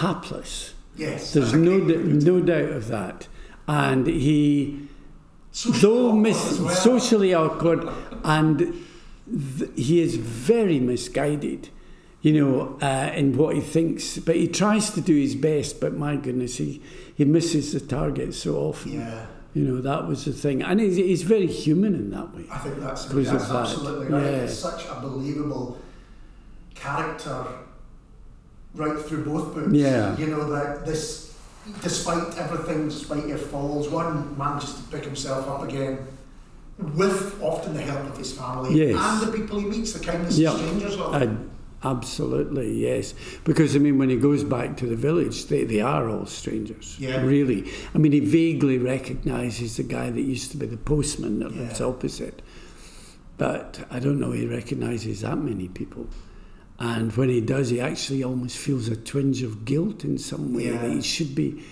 hapless. 0.00 0.72
Yes. 0.96 1.32
There's 1.32 1.52
no 1.54 1.80
d- 1.80 1.96
no 1.96 2.40
doubt 2.40 2.70
of 2.70 2.88
that. 2.88 3.28
And 3.68 4.06
he, 4.06 4.88
Socially 5.52 5.80
though 5.80 6.12
mis- 6.12 6.58
well. 6.60 6.74
socially 6.74 7.34
awkward, 7.34 7.88
and 8.24 8.58
th- 9.58 9.70
he 9.76 10.00
is 10.00 10.16
very 10.16 10.78
misguided. 10.80 11.68
you 12.22 12.32
know, 12.32 12.76
uh, 12.82 13.12
in 13.14 13.36
what 13.36 13.54
he 13.54 13.60
thinks. 13.60 14.18
But 14.18 14.34
he 14.36 14.48
tries 14.48 14.90
to 14.90 15.00
do 15.00 15.14
his 15.14 15.36
best. 15.36 15.80
But 15.80 15.96
my 15.96 16.16
goodness, 16.16 16.56
he 16.56 16.82
he 17.14 17.24
misses 17.24 17.72
the 17.72 17.80
target 17.80 18.34
so 18.34 18.56
often. 18.56 18.92
Yeah. 19.00 19.26
You 19.54 19.62
know, 19.64 19.80
that 19.80 20.06
was 20.06 20.24
the 20.26 20.32
thing. 20.32 20.62
And 20.62 20.80
he's, 20.80 20.96
he's 20.96 21.22
very 21.22 21.46
human 21.46 21.94
in 21.94 22.10
that 22.10 22.34
way. 22.34 22.44
I 22.50 22.58
think 22.58 22.78
that's, 22.78 23.04
that's 23.06 23.30
of 23.30 23.48
that, 23.48 23.56
absolutely 23.62 24.06
right. 24.08 24.22
yeah. 24.22 24.28
It's 24.42 24.58
such 24.58 24.84
a 24.86 25.00
believable 25.00 25.78
character 26.74 27.46
right 28.76 28.98
through 28.98 29.24
both 29.24 29.54
books. 29.54 29.72
Yeah. 29.72 30.16
You 30.16 30.26
know, 30.28 30.48
that 30.50 30.84
this, 30.86 31.34
despite 31.82 32.36
everything, 32.38 32.88
despite 32.88 33.26
your 33.26 33.38
falls, 33.38 33.88
one 33.88 34.36
manages 34.38 34.74
to 34.74 34.82
pick 34.84 35.04
himself 35.04 35.48
up 35.48 35.62
again 35.62 36.06
with 36.78 37.42
often 37.42 37.72
the 37.74 37.80
help 37.80 38.00
of 38.10 38.18
his 38.18 38.32
family 38.32 38.74
Yes. 38.78 38.96
and 39.00 39.26
the 39.26 39.36
people 39.36 39.58
he 39.58 39.66
meets, 39.66 39.92
the 39.94 40.04
kindness 40.04 40.36
Yeah. 40.38 40.52
of 40.52 40.58
strangers. 40.58 40.96
I, 41.00 41.28
absolutely, 41.82 42.74
yes. 42.74 43.14
Because, 43.44 43.74
I 43.74 43.78
mean, 43.78 43.96
when 43.98 44.10
he 44.10 44.16
goes 44.16 44.44
back 44.44 44.76
to 44.78 44.86
the 44.86 44.96
village, 44.96 45.46
they, 45.46 45.64
they 45.64 45.80
are 45.80 46.08
all 46.10 46.26
strangers. 46.26 46.96
Yeah. 46.98 47.22
Really. 47.22 47.70
I 47.94 47.98
mean, 47.98 48.12
he 48.12 48.20
vaguely 48.20 48.76
recognises 48.76 49.78
the 49.78 49.84
guy 49.84 50.10
that 50.10 50.20
used 50.20 50.50
to 50.50 50.58
be 50.58 50.66
the 50.66 50.76
postman 50.76 51.38
that 51.40 51.52
lives 51.56 51.80
opposite. 51.80 52.42
But 53.38 53.86
I 53.90 53.98
don't 53.98 54.18
know, 54.20 54.32
he 54.32 54.46
recognises 54.46 55.20
that 55.22 55.36
many 55.38 55.68
people. 55.68 56.08
And 56.78 57.12
when 57.16 57.28
he 57.30 57.40
does, 57.40 57.70
he 57.70 57.80
actually 57.80 58.22
almost 58.22 58.56
feels 58.58 58.88
a 58.88 58.96
twinge 58.96 59.42
of 59.42 59.64
guilt 59.64 60.04
in 60.04 60.18
some 60.18 60.52
way 60.54 60.66
Yeah. 60.66 60.82
that 60.82 60.90
he 60.90 61.00
should 61.02 61.34
be. 61.34 61.62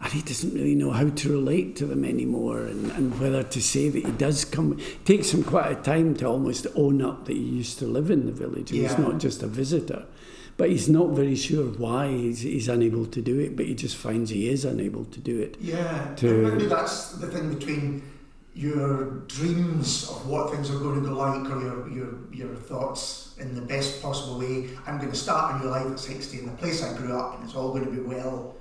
And 0.00 0.12
he 0.12 0.22
doesn't 0.22 0.54
really 0.54 0.76
know 0.76 0.92
how 0.92 1.08
to 1.08 1.28
relate 1.32 1.74
to 1.76 1.86
them 1.86 2.04
anymore 2.04 2.62
and, 2.62 2.90
and 2.92 3.18
whether 3.20 3.42
to 3.42 3.60
say 3.60 3.88
that 3.88 4.06
he 4.06 4.12
does 4.12 4.44
come. 4.44 4.78
It 4.78 5.04
takes 5.04 5.34
him 5.34 5.42
quite 5.42 5.72
a 5.72 5.74
time 5.74 6.14
to 6.18 6.26
almost 6.26 6.66
own 6.76 7.02
up 7.02 7.26
that 7.26 7.32
he 7.36 7.42
used 7.42 7.78
to 7.80 7.86
live 7.86 8.10
in 8.10 8.24
the 8.26 8.32
village. 8.32 8.70
and 8.70 8.80
He's 8.80 8.96
not 8.96 9.18
just 9.18 9.42
a 9.42 9.48
visitor. 9.48 10.04
But 10.56 10.70
he's 10.70 10.88
not 10.88 11.10
very 11.10 11.36
sure 11.36 11.66
why 11.66 12.08
he's, 12.08 12.40
he's 12.40 12.68
unable 12.68 13.06
to 13.06 13.20
do 13.20 13.38
it, 13.38 13.54
but 13.56 13.66
he 13.66 13.74
just 13.74 13.96
finds 13.96 14.30
he 14.30 14.48
is 14.48 14.64
unable 14.64 15.04
to 15.04 15.20
do 15.20 15.38
it. 15.40 15.56
Yeah, 15.60 16.14
to- 16.16 16.48
maybe 16.48 16.66
that's 16.66 17.12
the 17.12 17.26
thing 17.28 17.54
between 17.54 18.02
your 18.58 19.20
dreams 19.28 20.10
of 20.10 20.26
what 20.26 20.50
things 20.52 20.68
are 20.68 20.78
going 20.80 21.00
to 21.00 21.08
go 21.08 21.14
like, 21.14 21.48
or 21.48 21.60
your 21.62 21.88
your 21.98 22.08
your 22.32 22.54
thoughts 22.70 23.34
in 23.38 23.54
the 23.54 23.60
best 23.74 24.02
possible 24.02 24.36
way. 24.38 24.68
I'm 24.86 24.98
going 24.98 25.12
to 25.12 25.16
start 25.16 25.44
a 25.54 25.58
new 25.60 25.70
life 25.70 25.86
at 25.86 26.00
60 26.00 26.40
in 26.40 26.46
the 26.46 26.52
place 26.62 26.82
I 26.82 26.96
grew 26.98 27.16
up, 27.16 27.34
and 27.36 27.44
it's 27.44 27.54
all 27.54 27.70
going 27.70 27.84
to 27.84 27.90
be 27.90 28.00
well. 28.00 28.56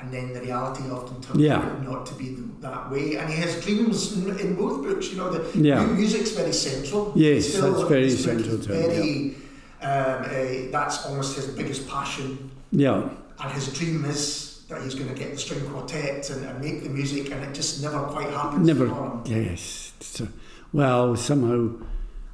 And 0.00 0.12
then 0.12 0.32
the 0.34 0.40
reality 0.42 0.82
often 0.90 1.20
turns 1.22 1.40
Yeah. 1.40 1.58
out 1.58 1.82
not 1.82 2.06
to 2.06 2.14
be 2.14 2.26
th- 2.26 2.60
that 2.60 2.88
way. 2.92 3.16
And 3.16 3.28
he 3.28 3.36
has 3.40 3.52
dreams 3.64 4.12
in, 4.16 4.38
in 4.38 4.54
both 4.54 4.82
books. 4.86 5.10
You 5.10 5.16
know, 5.20 5.30
the 5.30 5.40
Yeah. 5.58 5.84
mu- 5.84 5.94
music's 5.94 6.30
very 6.32 6.52
central. 6.52 7.12
Yes, 7.16 7.48
Still, 7.48 7.72
that's 7.72 7.88
very 7.88 8.10
central 8.10 8.58
to 8.58 8.68
him, 8.74 8.90
Very, 8.90 9.34
um, 9.82 10.22
uh, 10.24 10.70
that's 10.76 11.04
almost 11.06 11.34
his 11.36 11.46
biggest 11.46 11.88
passion 11.88 12.50
Yeah, 12.70 13.08
and 13.40 13.50
his 13.52 13.66
dream 13.78 14.04
is 14.04 14.47
that 14.68 14.82
he's 14.82 14.94
going 14.94 15.08
to 15.08 15.14
get 15.14 15.32
the 15.32 15.38
string 15.38 15.66
quartet 15.70 16.28
and, 16.30 16.44
and 16.44 16.60
make 16.60 16.82
the 16.82 16.90
music, 16.90 17.30
and 17.30 17.42
it 17.42 17.54
just 17.54 17.82
never 17.82 18.00
quite 18.04 18.30
happens 18.30 18.66
never. 18.66 19.20
Yes. 19.24 19.92
So, 20.00 20.28
well, 20.74 21.16
somehow, 21.16 21.70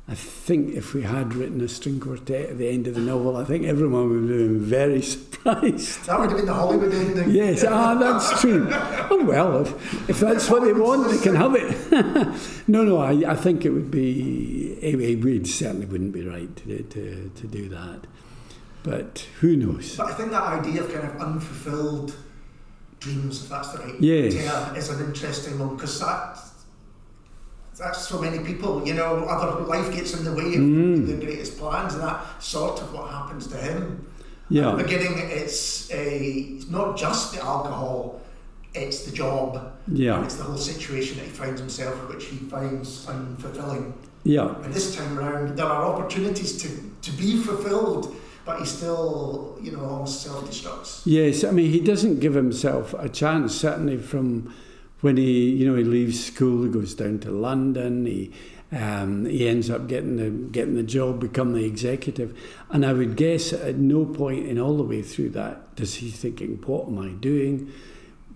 I 0.08 0.16
think 0.16 0.74
if 0.74 0.94
we 0.94 1.02
had 1.02 1.34
written 1.34 1.60
a 1.60 1.68
string 1.68 2.00
quartet 2.00 2.50
at 2.50 2.58
the 2.58 2.68
end 2.68 2.88
of 2.88 2.94
the 2.94 3.00
novel, 3.00 3.36
I 3.36 3.44
think 3.44 3.64
everyone 3.64 4.10
would 4.10 4.30
have 4.30 4.38
been 4.38 4.60
very 4.60 5.00
surprised. 5.44 6.06
That 6.06 6.18
would 6.18 6.30
have 6.30 6.38
been 6.38 6.46
the 6.46 6.54
Hollywood 6.54 6.92
ending. 6.92 7.30
Yes, 7.30 7.64
ah, 7.66 7.94
that's 7.94 8.40
true. 8.40 8.68
Oh 8.72 9.24
well, 9.24 9.62
if, 9.62 10.10
if 10.10 10.18
that's 10.18 10.50
what 10.50 10.64
they 10.64 10.72
want, 10.72 11.10
they 11.10 11.18
can 11.18 11.36
have 11.36 11.54
it. 11.54 11.70
no, 12.68 12.82
no, 12.82 12.98
I, 12.98 13.30
I 13.30 13.36
think 13.36 13.64
it 13.64 13.70
would 13.70 13.92
be. 13.92 14.72
It 14.82 15.22
would 15.22 15.46
certainly 15.46 15.86
wouldn't 15.86 16.12
be 16.12 16.26
right 16.26 16.54
to, 16.56 16.82
to 16.82 17.30
to 17.32 17.46
do 17.46 17.68
that. 17.68 18.08
But 18.82 19.26
who 19.40 19.56
knows? 19.56 19.96
But 19.96 20.10
I 20.10 20.14
think 20.14 20.30
that 20.32 20.42
idea 20.42 20.82
of 20.82 20.92
kind 20.92 21.08
of 21.08 21.16
unfulfilled 21.20 22.14
dreams, 23.04 23.42
if 23.44 23.48
that's 23.50 23.68
the 23.72 23.78
right 23.78 24.00
Yes. 24.00 24.34
term, 24.34 24.76
is 24.76 24.88
an 24.88 25.04
interesting 25.04 25.58
one 25.58 25.76
because 25.76 26.00
that. 26.00 26.38
That's 27.78 28.06
so 28.08 28.20
many 28.20 28.38
people, 28.38 28.86
you 28.86 28.94
know, 28.94 29.24
other 29.24 29.64
life 29.66 29.92
gets 29.92 30.14
in 30.16 30.24
the 30.24 30.32
way 30.32 30.48
of 30.54 30.62
Mm. 30.62 31.06
the 31.06 31.14
greatest 31.24 31.58
plans, 31.58 31.94
and 31.94 32.02
that 32.04 32.18
sort 32.42 32.80
of 32.80 32.92
what 32.94 33.10
happens 33.10 33.46
to 33.48 33.56
him. 33.56 34.06
Yeah. 34.48 34.70
At 34.70 34.76
the 34.78 34.84
beginning, 34.84 35.18
it's 35.18 35.90
a, 35.90 36.04
it's 36.56 36.70
not 36.70 36.96
just 36.96 37.32
the 37.34 37.40
alcohol, 37.44 38.20
it's 38.74 39.00
the 39.06 39.10
job, 39.12 39.48
Yeah. 39.92 40.14
and 40.16 40.24
it's 40.24 40.36
the 40.36 40.44
whole 40.44 40.56
situation 40.72 41.16
that 41.18 41.24
he 41.24 41.30
finds 41.32 41.60
himself 41.60 41.94
in, 42.00 42.06
which 42.14 42.26
he 42.26 42.36
finds 42.54 43.06
unfulfilling. 43.06 43.92
Yeah. 44.22 44.54
And 44.62 44.72
this 44.72 44.94
time 44.94 45.18
around, 45.18 45.56
there 45.58 45.66
are 45.66 45.84
opportunities 45.92 46.52
to, 46.62 46.68
to 47.02 47.10
be 47.22 47.36
fulfilled, 47.48 48.14
but 48.44 48.60
he 48.60 48.66
still, 48.66 49.58
you 49.60 49.72
know, 49.72 49.84
almost 49.84 50.22
self-destructs. 50.22 51.02
Yes, 51.04 51.44
I 51.44 51.50
mean 51.50 51.70
he 51.70 51.80
doesn't 51.80 52.20
give 52.20 52.34
himself 52.34 52.94
a 52.94 53.08
chance. 53.08 53.54
Certainly 53.54 53.98
from 53.98 54.54
when 55.00 55.16
he, 55.16 55.50
you 55.50 55.66
know, 55.70 55.76
he 55.76 55.84
leaves 55.84 56.24
school, 56.24 56.64
he 56.64 56.70
goes 56.70 56.94
down 56.94 57.18
to 57.20 57.30
London. 57.30 58.06
He 58.06 58.32
um, 58.72 59.24
he 59.26 59.46
ends 59.46 59.70
up 59.70 59.86
getting 59.86 60.16
the 60.16 60.30
getting 60.30 60.74
the 60.74 60.82
job, 60.82 61.20
become 61.20 61.52
the 61.52 61.64
executive. 61.64 62.36
And 62.70 62.84
I 62.84 62.92
would 62.92 63.16
guess 63.16 63.52
at 63.52 63.76
no 63.76 64.04
point 64.04 64.46
in 64.46 64.58
all 64.58 64.76
the 64.76 64.82
way 64.82 65.02
through 65.02 65.30
that 65.30 65.76
does 65.76 65.96
he 65.96 66.10
thinking, 66.10 66.60
"What 66.66 66.88
am 66.88 66.98
I 66.98 67.10
doing? 67.10 67.72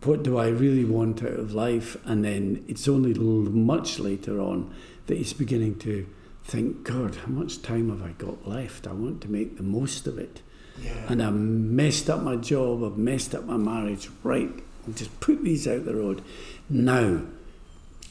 What 0.04 0.22
do 0.22 0.38
I 0.38 0.48
really 0.48 0.84
want 0.84 1.22
out 1.22 1.32
of 1.32 1.54
life?" 1.54 1.96
And 2.04 2.24
then 2.24 2.64
it's 2.68 2.86
only 2.86 3.14
much 3.14 3.98
later 3.98 4.40
on 4.40 4.72
that 5.06 5.18
he's 5.18 5.32
beginning 5.32 5.78
to 5.80 6.06
think, 6.48 6.82
"God, 6.84 7.14
how 7.16 7.28
much 7.28 7.62
time 7.62 7.90
have 7.90 8.02
I 8.02 8.12
got 8.18 8.48
left? 8.48 8.86
I 8.86 8.92
want 8.92 9.20
to 9.22 9.30
make 9.30 9.56
the 9.56 9.62
most 9.62 10.06
of 10.06 10.18
it." 10.18 10.40
Yeah. 10.80 10.92
and 11.08 11.20
I've 11.20 11.34
messed 11.34 12.08
up 12.08 12.22
my 12.22 12.36
job, 12.36 12.84
I've 12.84 12.96
messed 12.96 13.34
up 13.34 13.44
my 13.44 13.56
marriage, 13.56 14.10
right, 14.22 14.48
just 14.94 15.18
put 15.18 15.42
these 15.42 15.66
out 15.66 15.84
the 15.84 15.96
road. 15.96 16.22
Now 16.70 17.22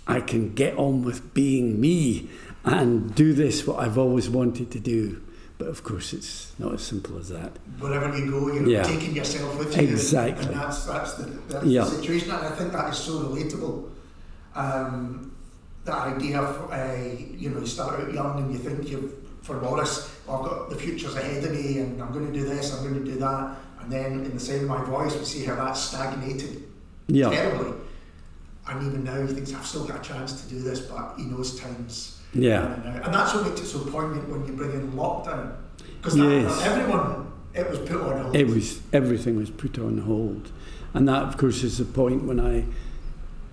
I 0.05 0.19
can 0.19 0.53
get 0.53 0.75
on 0.77 1.03
with 1.03 1.33
being 1.33 1.79
me 1.79 2.27
and 2.65 3.15
do 3.15 3.31
this, 3.33 3.65
what 3.65 3.79
I've 3.79 3.97
always 3.97 4.29
wanted 4.29 4.69
to 4.71 4.81
do. 4.81 5.21
But 5.57 5.69
of 5.69 5.83
course, 5.85 6.11
it's 6.11 6.51
not 6.59 6.73
as 6.73 6.81
simple 6.83 7.17
as 7.17 7.29
that. 7.29 7.53
Wherever 7.79 8.15
you 8.17 8.29
go, 8.29 8.51
you're 8.51 8.67
Yeah. 8.67 8.83
taking 8.83 9.15
yourself 9.15 9.57
with 9.57 9.73
you. 9.77 9.83
Exactly. 9.87 10.47
And 10.47 10.55
that's, 10.55 10.83
that's, 10.85 11.13
the, 11.13 11.23
that's 11.47 11.65
Yeah. 11.65 11.85
the 11.85 11.91
situation. 11.91 12.31
And 12.31 12.45
I 12.47 12.51
think 12.51 12.73
that 12.73 12.91
is 12.91 12.97
so 12.99 13.13
relatable. 13.29 13.89
Um, 14.55 15.31
that 15.87 16.15
idea 16.15 16.39
of, 16.39 16.71
uh, 16.71 16.93
you 17.35 17.49
know, 17.49 17.59
you 17.61 17.65
start 17.65 17.99
out 17.99 18.13
young 18.13 18.43
and 18.43 18.51
you 18.53 18.59
think 18.59 18.89
you've, 18.89 19.13
for 19.41 19.59
Morris, 19.61 20.13
well, 20.27 20.37
I've 20.43 20.45
got 20.49 20.69
the 20.69 20.75
future's 20.75 21.15
ahead 21.15 21.43
of 21.43 21.51
me 21.51 21.79
and 21.79 22.01
I'm 22.01 22.11
going 22.13 22.27
to 22.31 22.33
do 22.37 22.45
this, 22.45 22.73
I'm 22.73 22.83
going 22.83 23.03
to 23.03 23.11
do 23.11 23.17
that. 23.19 23.55
And 23.81 23.91
then 23.91 24.11
in 24.25 24.33
the 24.33 24.39
sound 24.39 24.61
of 24.63 24.67
my 24.67 24.83
voice, 24.83 25.17
we 25.17 25.23
see 25.25 25.45
how 25.45 25.55
that's 25.55 25.79
stagnated 25.81 26.63
Yeah, 27.07 27.29
terribly. 27.29 27.73
And 28.69 28.85
even 28.85 29.03
now, 29.05 29.25
he 29.25 29.33
thinks, 29.33 29.53
I've 29.53 29.65
still 29.65 29.85
got 29.85 30.05
a 30.05 30.09
chance 30.09 30.41
to 30.43 30.49
do 30.49 30.59
this, 30.61 30.81
but 30.81 31.13
he 31.17 31.23
knows 31.23 31.57
times. 31.59 32.21
yeah, 32.33 32.63
out. 32.65 33.05
And 33.05 33.13
that's 33.13 33.33
what 33.33 33.47
makes 33.47 33.61
it 33.61 33.65
so 33.65 33.79
poignant 33.79 34.27
when 34.27 34.45
you 34.45 34.51
bring 34.53 34.71
in 34.71 34.91
lockdown. 34.91 35.55
Because 35.97 36.17
Yes. 36.17 36.61
everyone, 36.65 37.31
it 37.53 37.69
was 37.69 37.79
put 37.79 38.01
on 38.01 38.21
hold. 38.23 38.35
it 38.35 38.47
was 38.47 38.81
everything 38.91 39.37
was 39.37 39.49
put 39.49 39.79
on 39.79 39.99
hold, 39.99 40.51
and 40.93 41.07
that, 41.07 41.23
of 41.23 41.37
course, 41.37 41.63
is 41.63 41.77
the 41.77 41.85
point 41.85 42.25
when 42.25 42.39
I 42.41 42.65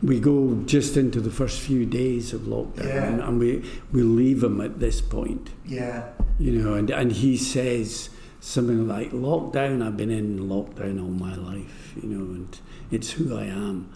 we 0.05 0.21
go 0.21 0.55
just 0.67 0.97
into 0.99 1.19
the 1.21 1.31
first 1.31 1.61
few 1.61 1.87
days 1.87 2.33
of 2.35 2.43
lockdown, 2.43 2.85
Yeah. 2.87 3.05
and, 3.05 3.21
and 3.21 3.39
we 3.39 3.65
we 3.91 4.03
leave 4.03 4.45
him 4.45 4.61
at 4.61 4.79
this 4.79 5.01
point. 5.01 5.51
Yeah. 5.67 6.11
you 6.39 6.53
know, 6.53 6.75
and, 6.75 6.91
and 6.91 7.13
he 7.13 7.37
says 7.37 8.11
something 8.41 8.87
like, 8.89 9.11
lockdown, 9.13 9.83
I've 9.87 9.97
been 9.97 10.11
in 10.11 10.41
lockdown 10.41 11.01
all 11.03 11.09
my 11.29 11.35
life, 11.37 11.95
you 12.03 12.09
know, 12.09 12.25
and 12.35 12.59
it's 12.91 13.13
who 13.13 13.37
I 13.39 13.45
am. 13.45 13.89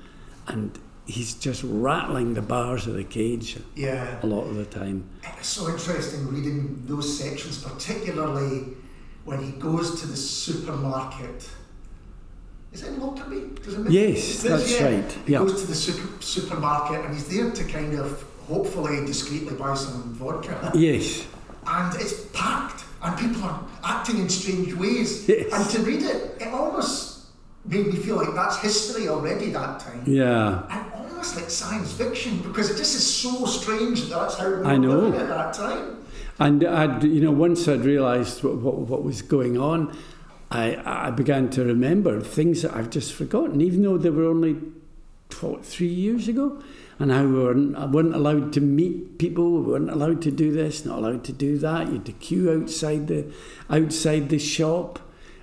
And 0.47 0.79
he's 1.05 1.35
just 1.35 1.63
rattling 1.65 2.35
the 2.35 2.43
bars 2.43 2.87
of 2.87 2.95
the 2.95 3.05
cage 3.05 3.59
Yeah. 3.75 4.19
a 4.23 4.27
lot 4.27 4.45
of 4.45 4.55
the 4.57 4.65
time. 4.65 5.05
It's 5.39 5.49
so 5.49 5.69
interesting 5.69 6.27
reading 6.29 6.83
those 6.87 7.19
sections, 7.19 7.63
particularly 7.63 8.69
when 9.25 9.43
he 9.43 9.51
goes 9.61 10.01
to 10.01 10.07
the 10.07 10.17
supermarket. 10.17 11.49
Is 12.73 12.83
it 12.83 12.89
in 12.95 13.01
Lockerbie? 13.01 13.51
Does 13.65 13.75
it 13.79 13.91
Yes, 13.91 14.45
it 14.45 14.49
that's 14.49 14.81
right, 14.81 15.13
He 15.27 15.33
yeah. 15.33 15.39
goes 15.39 15.61
to 15.63 15.67
the 15.67 15.75
super, 15.75 16.23
supermarket 16.23 17.05
and 17.05 17.15
he's 17.15 17.29
there 17.29 17.51
to 17.51 17.65
kind 17.65 17.99
of 17.99 18.23
hopefully 18.47 19.05
discreetly 19.07 19.55
buy 19.57 19.75
some 19.75 20.15
vodka. 20.15 20.71
Yes, 20.75 21.27
and 21.67 21.95
it's 22.01 22.27
packed 22.33 22.85
and 23.03 23.17
people 23.19 23.43
are 23.45 23.61
acting 23.85 24.19
in 24.19 24.29
strange 24.29 24.75
ways. 24.75 25.29
Yes. 25.29 25.53
And 25.53 25.71
to 25.71 25.79
read 25.83 26.03
it, 26.03 26.37
it 26.41 26.49
almost 26.49 27.27
made 27.65 27.87
me 27.87 27.97
feel 27.97 28.17
like 28.17 28.35
that's 28.35 28.59
history 28.59 29.09
already 29.09 29.51
that 29.51 29.79
time. 29.81 30.03
yeah, 30.07 30.63
And 30.71 30.93
almost 30.95 31.37
like 31.37 31.51
science 31.51 31.93
fiction 31.93 32.39
because 32.39 32.71
it 32.71 32.77
just 32.77 32.95
is 32.95 33.07
so 33.15 33.45
strange 33.47 34.03
that 34.09 34.19
that's 34.21 34.37
how 34.37 34.49
we 34.49 34.65
I 34.65 34.73
were 34.75 34.79
know. 34.79 34.99
living 35.01 35.21
at 35.21 35.29
that 35.29 35.53
time. 35.55 35.97
And 36.41 36.65
I'd, 36.65 37.03
you 37.05 37.21
know, 37.21 37.33
once 37.33 37.67
I'd 37.69 37.81
realised 37.85 38.43
what, 38.45 38.57
what, 38.57 38.77
what 38.79 39.03
was 39.05 39.23
going 39.23 39.59
on, 39.59 39.97
I, 40.51 41.09
I 41.09 41.11
began 41.11 41.51
to 41.51 41.65
remember 41.65 42.21
things 42.21 42.63
that 42.63 42.75
I've 42.75 42.91
just 42.91 43.13
forgotten, 43.13 43.61
even 43.61 43.83
though 43.83 43.99
they 43.99 44.11
were 44.11 44.25
only 44.25 44.57
what, 45.41 45.65
three 45.65 45.89
years 45.89 46.29
ago. 46.29 46.63
and 46.99 47.13
how 47.13 47.25
we 47.25 47.33
weren't, 47.33 47.91
weren't 47.93 48.15
allowed 48.15 48.53
to 48.55 48.61
meet 48.61 49.19
people, 49.19 49.51
we 49.53 49.73
weren't 49.73 49.91
allowed 49.91 50.21
to 50.23 50.31
do 50.31 50.53
this, 50.53 50.85
not 50.85 50.99
allowed 50.99 51.25
to 51.25 51.33
do 51.33 51.59
that. 51.59 51.87
You 51.87 51.95
had 51.95 52.07
to 52.07 52.13
queue 52.13 52.51
outside 52.51 53.07
the 53.07 53.33
outside 53.71 54.29
the 54.29 54.39
shop. 54.39 54.99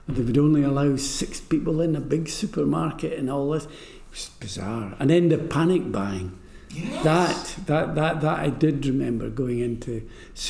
They 0.08 0.22
would 0.22 0.38
only 0.38 0.64
allow 0.64 0.98
six 0.98 1.40
people 1.40 1.82
in 1.82 1.96
a 1.96 2.02
big 2.02 2.28
supermarket 2.30 3.18
and 3.18 3.30
all 3.30 3.52
this. 3.52 3.66
It 3.66 3.72
was 4.12 4.30
bizarre. 4.40 4.96
And 5.00 5.10
then 5.10 5.30
the 5.30 5.38
panic 5.38 5.92
buying. 5.92 6.38
Yes. 6.70 7.04
That, 7.04 7.56
that, 7.68 7.96
that, 7.96 8.22
that 8.22 8.40
I 8.40 8.50
did 8.50 8.86
remember 8.86 9.30
going 9.30 9.60
into 9.60 10.08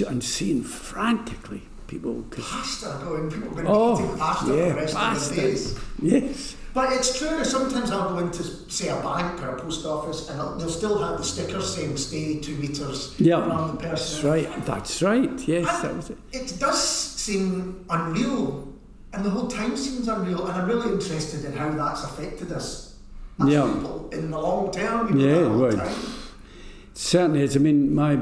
and 0.07 0.23
seeing 0.23 0.63
frantically 0.63 1.63
people. 1.95 2.23
Pasta 2.31 2.99
going, 3.03 3.29
people 3.31 3.51
going 3.51 3.65
oh, 3.67 3.97
to 3.97 4.13
eat 4.13 4.19
pasta 4.19 4.45
yeah, 4.55 4.63
for 4.67 4.69
the 4.69 4.75
rest 4.81 4.95
pasta. 4.95 5.29
of 5.29 5.35
the 5.35 5.41
days. 5.41 5.79
Yes. 6.01 6.55
But 6.73 6.91
it's 6.91 7.17
true, 7.17 7.43
sometimes 7.45 7.89
I'll 7.89 8.09
go 8.09 8.17
into, 8.19 8.43
say, 8.69 8.89
a 8.89 9.01
bank 9.01 9.41
or 9.41 9.55
a 9.55 9.59
post 9.61 9.85
office 9.85 10.27
and 10.29 10.37
they'll 10.59 10.69
still 10.69 11.01
have 11.01 11.17
the 11.17 11.23
stickers 11.23 11.73
saying 11.73 11.95
stay 11.95 12.39
two 12.39 12.55
metres 12.57 13.15
Yeah, 13.17 13.47
from 13.47 13.77
the 13.77 13.81
that's 13.83 14.15
person. 14.19 14.29
right. 14.29 14.65
That's 14.65 15.01
right. 15.01 15.47
Yes, 15.47 15.67
And 15.69 15.83
that 15.83 15.95
was 15.95 16.09
it. 16.09 16.17
It 16.33 16.59
does 16.59 16.81
seem 16.85 17.85
unreal, 17.89 18.67
and 19.13 19.23
the 19.23 19.29
whole 19.29 19.47
time 19.47 19.77
seems 19.77 20.09
unreal, 20.09 20.45
and 20.47 20.51
I'm 20.61 20.67
really 20.67 20.91
interested 20.91 21.45
in 21.45 21.53
how 21.53 21.69
that's 21.71 22.03
affected 22.03 22.51
us 22.51 22.95
as 23.41 23.47
Yeah. 23.47 23.71
people 23.73 24.09
in 24.11 24.29
the 24.31 24.39
long 24.39 24.69
term. 24.71 25.07
You 25.07 25.15
know, 25.15 25.25
Yeah, 25.33 25.41
the 25.43 25.49
whole 25.49 25.59
well, 25.59 25.77
time. 25.77 25.95
certainly 26.93 27.41
is. 27.41 27.55
I 27.55 27.59
mean, 27.59 27.95
my 27.95 28.19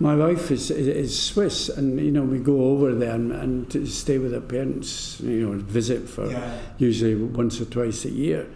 my 0.00 0.14
wife 0.14 0.50
is, 0.50 0.70
is 0.70 1.20
Swiss, 1.20 1.68
and 1.68 1.98
you 1.98 2.12
know 2.12 2.22
we 2.22 2.38
go 2.38 2.70
over 2.70 2.94
there 2.94 3.14
and, 3.14 3.32
and 3.32 3.88
stay 3.88 4.18
with 4.18 4.32
her 4.32 4.40
parents. 4.40 5.20
You 5.20 5.48
know, 5.48 5.58
visit 5.58 6.08
for 6.08 6.30
yeah. 6.30 6.58
usually 6.78 7.16
once 7.16 7.60
or 7.60 7.64
twice 7.64 8.04
a 8.04 8.10
year. 8.10 8.48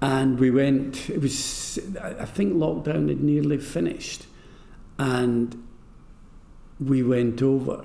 And 0.00 0.38
we 0.38 0.50
went. 0.50 1.10
It 1.10 1.20
was 1.20 1.78
I 2.00 2.24
think 2.24 2.54
lockdown 2.54 3.08
had 3.08 3.20
nearly 3.20 3.58
finished, 3.58 4.26
and 4.98 5.62
we 6.80 7.02
went 7.02 7.42
over 7.42 7.84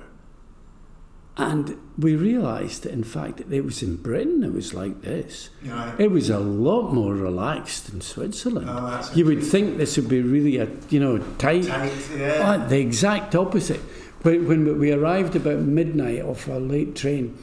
And 1.41 1.77
we 1.97 2.15
realised 2.15 2.83
that, 2.83 2.91
in 2.91 3.03
fact, 3.03 3.41
it 3.49 3.65
was 3.65 3.81
in 3.81 3.97
Britain, 3.97 4.43
it 4.43 4.53
was 4.53 4.73
like 4.73 5.01
this. 5.01 5.49
Yeah. 5.63 5.95
It 5.97 6.11
was 6.11 6.29
a 6.29 6.39
lot 6.39 6.93
more 6.93 7.13
relaxed 7.13 7.89
in 7.89 8.01
Switzerland. 8.01 8.67
Oh, 8.69 9.11
you 9.15 9.25
would 9.25 9.43
think 9.43 9.77
this 9.77 9.97
would 9.97 10.09
be 10.09 10.21
really 10.21 10.57
a 10.57 10.67
you 10.89 10.99
know 10.99 11.17
tight. 11.37 11.65
Tight, 11.65 11.93
yeah. 12.15 12.61
Oh, 12.63 12.67
the 12.67 12.79
exact 12.79 13.35
opposite. 13.35 13.81
When, 14.23 14.47
when 14.47 14.79
we 14.79 14.91
arrived 14.91 15.35
about 15.35 15.59
midnight 15.59 16.21
off 16.21 16.47
a 16.47 16.53
late 16.53 16.95
train 16.95 17.37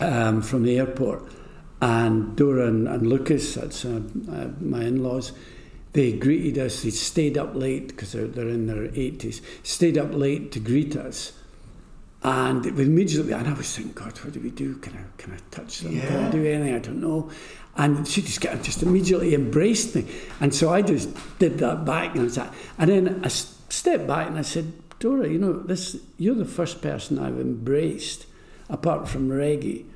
um, 0.00 0.40
from 0.40 0.62
the 0.62 0.78
airport, 0.78 1.22
and 1.82 2.36
Dora 2.36 2.68
and, 2.68 2.88
and 2.88 3.06
Lucas, 3.06 3.54
that's 3.54 3.84
uh, 3.84 4.00
uh, 4.30 4.48
my 4.60 4.82
in-laws, 4.84 5.32
they 5.92 6.12
greeted 6.12 6.58
us. 6.58 6.82
They 6.82 6.90
stayed 6.90 7.36
up 7.36 7.54
late 7.54 7.88
because 7.88 8.12
they're, 8.12 8.26
they're 8.26 8.48
in 8.48 8.66
their 8.66 8.88
80s. 8.88 9.40
Stayed 9.62 9.98
up 9.98 10.12
late 10.12 10.52
to 10.52 10.60
greet 10.60 10.96
us. 10.96 11.32
And 12.22 12.66
it 12.66 12.74
was 12.74 12.86
immediately, 12.86 13.32
and 13.32 13.48
I 13.48 13.52
was 13.54 13.74
thinking, 13.74 13.94
God, 13.94 14.18
what 14.18 14.32
do 14.32 14.40
we 14.40 14.50
do? 14.50 14.76
Can 14.76 14.92
I, 14.92 15.04
can 15.16 15.32
I 15.32 15.38
touch 15.50 15.80
them? 15.80 15.98
Can 15.98 16.24
I 16.24 16.30
do 16.30 16.44
anything? 16.44 16.74
I 16.74 16.78
don't 16.78 17.00
know. 17.00 17.30
And 17.76 18.06
she 18.06 18.20
just, 18.20 18.42
got, 18.42 18.62
just 18.62 18.82
immediately 18.82 19.34
embraced 19.34 19.94
me. 19.94 20.06
And 20.38 20.54
so 20.54 20.70
I 20.70 20.82
just 20.82 21.08
did 21.38 21.58
that 21.58 21.86
back 21.86 22.10
and 22.10 22.20
I 22.20 22.24
was 22.24 22.36
and 22.36 22.90
then 22.90 23.20
I 23.24 23.28
stepped 23.28 24.06
back 24.06 24.28
and 24.28 24.38
I 24.38 24.42
said, 24.42 24.72
Dora, 24.98 25.28
you 25.28 25.38
know, 25.38 25.54
this, 25.60 25.96
you're 26.18 26.34
the 26.34 26.44
first 26.44 26.82
person 26.82 27.18
I've 27.18 27.40
embraced, 27.40 28.26
apart 28.68 29.08
from 29.08 29.30
Regi, 29.30 29.86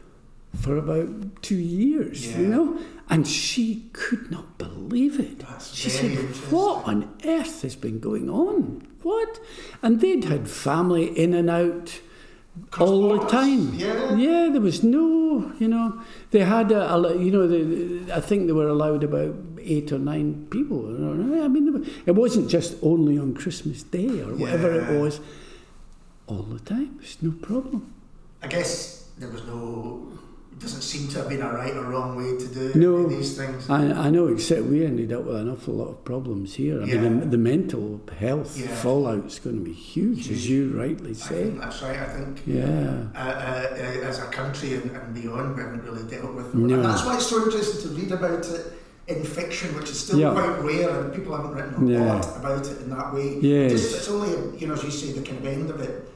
for 0.58 0.78
about 0.78 1.42
two 1.42 1.56
years, 1.56 2.34
you 2.34 2.46
know? 2.46 2.78
And 3.10 3.28
she 3.28 3.90
could 3.92 4.30
not 4.30 4.56
believe 4.56 5.20
it. 5.20 5.40
That's 5.40 5.74
she 5.74 5.90
said. 5.90 6.16
What 6.50 6.86
on 6.86 7.14
earth 7.26 7.60
has 7.60 7.76
been 7.76 8.00
going 8.00 8.30
on? 8.30 8.86
What? 9.02 9.40
And 9.82 10.00
they'd 10.00 10.24
had 10.24 10.48
family 10.48 11.06
in 11.18 11.34
and 11.34 11.50
out 11.50 12.00
all 12.78 13.08
the 13.18 13.26
time. 13.26 13.74
yeah. 13.74 14.14
yeah, 14.16 14.48
there 14.52 14.60
was 14.60 14.82
no, 14.84 15.52
you 15.58 15.68
know, 15.68 16.00
they 16.30 16.40
had 16.40 16.70
a, 16.72 16.94
a 16.94 17.16
you 17.22 17.30
know, 17.30 17.46
they, 17.48 18.12
I 18.12 18.20
think 18.20 18.46
they 18.46 18.52
were 18.52 18.68
allowed 18.68 19.02
about 19.04 19.34
eight 19.60 19.90
or 19.92 19.98
nine 19.98 20.46
people. 20.50 20.86
I 21.44 21.48
mean, 21.48 21.72
were- 21.72 21.86
it 22.06 22.12
wasn't 22.14 22.48
just 22.50 22.76
only 22.82 23.18
on 23.18 23.34
Christmas 23.34 23.82
Day 23.82 24.20
or 24.20 24.34
whatever 24.34 24.74
Yeah. 24.74 24.90
it 24.90 25.00
was. 25.00 25.20
All 26.26 26.42
the 26.42 26.58
time, 26.60 26.98
it's 27.02 27.20
no 27.22 27.32
problem. 27.32 27.92
I 28.42 28.46
guess 28.46 29.08
there 29.18 29.28
was 29.28 29.42
no. 29.44 30.08
It 30.64 30.68
doesn't 30.68 30.80
seem 30.80 31.08
to 31.08 31.18
have 31.18 31.28
been 31.28 31.42
a 31.42 31.52
right 31.52 31.76
or 31.76 31.82
wrong 31.82 32.16
way 32.16 32.38
to 32.38 32.46
do 32.48 32.72
No. 32.74 33.06
these 33.06 33.36
things. 33.36 33.68
I, 33.68 33.82
I 34.06 34.08
know, 34.08 34.28
except 34.28 34.62
we 34.62 34.82
ended 34.86 35.12
up 35.12 35.24
with 35.24 35.36
an 35.36 35.50
awful 35.50 35.74
lot 35.74 35.88
of 35.88 36.02
problems 36.06 36.54
here. 36.54 36.80
I 36.80 36.86
Yeah. 36.86 37.02
mean, 37.02 37.20
the, 37.20 37.26
the 37.26 37.36
mental 37.36 38.00
health 38.18 38.56
Yeah. 38.56 38.72
is 39.26 39.38
going 39.40 39.58
to 39.58 39.62
be 39.62 39.74
huge, 39.74 40.30
as 40.30 40.48
you 40.48 40.70
rightly 40.74 41.10
I 41.10 41.12
say. 41.12 41.42
think 41.42 41.60
that's 41.60 41.82
right. 41.82 41.98
I 42.00 42.06
think 42.06 42.40
Yeah. 42.46 43.02
uh, 43.14 43.18
uh, 43.18 44.08
as 44.08 44.20
a 44.20 44.28
country 44.40 44.72
and, 44.72 44.90
and 44.90 45.12
beyond, 45.14 45.54
we 45.54 45.60
haven't 45.60 45.84
really 45.84 46.04
dealt 46.10 46.32
with 46.34 46.46
it. 46.46 46.54
No. 46.54 46.76
And 46.76 46.84
that's 46.86 47.04
why 47.04 47.16
it's 47.16 47.26
so 47.26 47.44
interesting 47.44 47.82
to 47.82 47.88
read 48.00 48.12
about 48.12 48.46
it 48.48 48.72
in 49.06 49.22
fiction, 49.22 49.68
which 49.76 49.90
is 49.90 50.00
still 50.00 50.18
Yeah. 50.18 50.32
quite 50.32 50.62
rare, 50.64 50.88
and 50.98 51.12
people 51.12 51.36
haven't 51.36 51.52
written 51.56 51.86
a 51.86 51.90
Yeah. 51.92 52.14
lot 52.14 52.36
about 52.38 52.66
it 52.66 52.80
in 52.80 52.88
that 52.88 53.12
way. 53.12 53.36
Yes. 53.38 53.72
Just, 53.72 53.96
it's 53.96 54.08
only, 54.08 54.32
you 54.58 54.66
know, 54.66 54.72
as 54.72 54.82
you 54.82 54.90
say, 54.90 55.12
the 55.12 55.20
kind 55.20 55.40
of 55.40 55.46
end 55.46 55.68
of 55.68 55.80
it. 55.82 56.08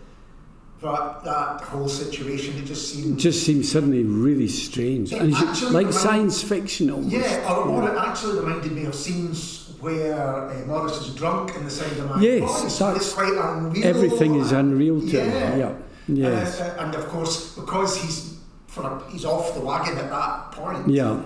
But 0.81 1.25
that 1.25 1.61
whole 1.63 1.89
situation, 1.89 2.57
it 2.57 2.65
just 2.65 2.93
seems. 2.95 3.21
just 3.21 3.45
seems 3.45 3.71
suddenly 3.71 4.05
really 4.05 4.47
strange. 4.47 5.13
And 5.13 5.35
actually 5.35 5.73
like 5.73 5.93
science 5.93 6.43
fiction 6.43 6.91
almost. 6.91 7.13
Yeah, 7.13 7.53
or 7.53 7.71
what 7.73 7.93
it 7.93 7.99
actually 7.99 8.39
reminded 8.39 8.73
me 8.73 8.85
of 8.85 8.95
scenes 8.95 9.75
where 9.81 10.15
uh, 10.15 10.67
Morris 10.67 11.01
is 11.01 11.15
drunk 11.15 11.55
in 11.57 11.65
the 11.65 11.71
sound 11.71 11.99
of 11.99 12.11
my 12.11 12.21
Yes, 12.21 12.41
voice. 12.63 12.79
that's- 12.79 12.97
it's 13.07 13.13
quite 13.13 13.33
unreal. 13.33 13.85
Everything 13.87 14.37
is 14.37 14.53
unreal 14.53 15.01
to 15.01 15.07
yeah. 15.07 15.25
him. 15.25 15.59
Yeah. 15.61 15.75
Yes. 16.09 16.61
Uh, 16.61 16.65
uh, 16.79 16.85
and 16.85 16.95
of 16.95 17.07
course, 17.09 17.55
because 17.55 17.97
he's 18.01 18.39
for 18.67 19.03
he's 19.11 19.25
off 19.25 19.55
the 19.55 19.61
wagon 19.61 19.99
at 19.99 20.11
that 20.11 20.53
point. 20.53 20.89
Yeah. 20.89 21.21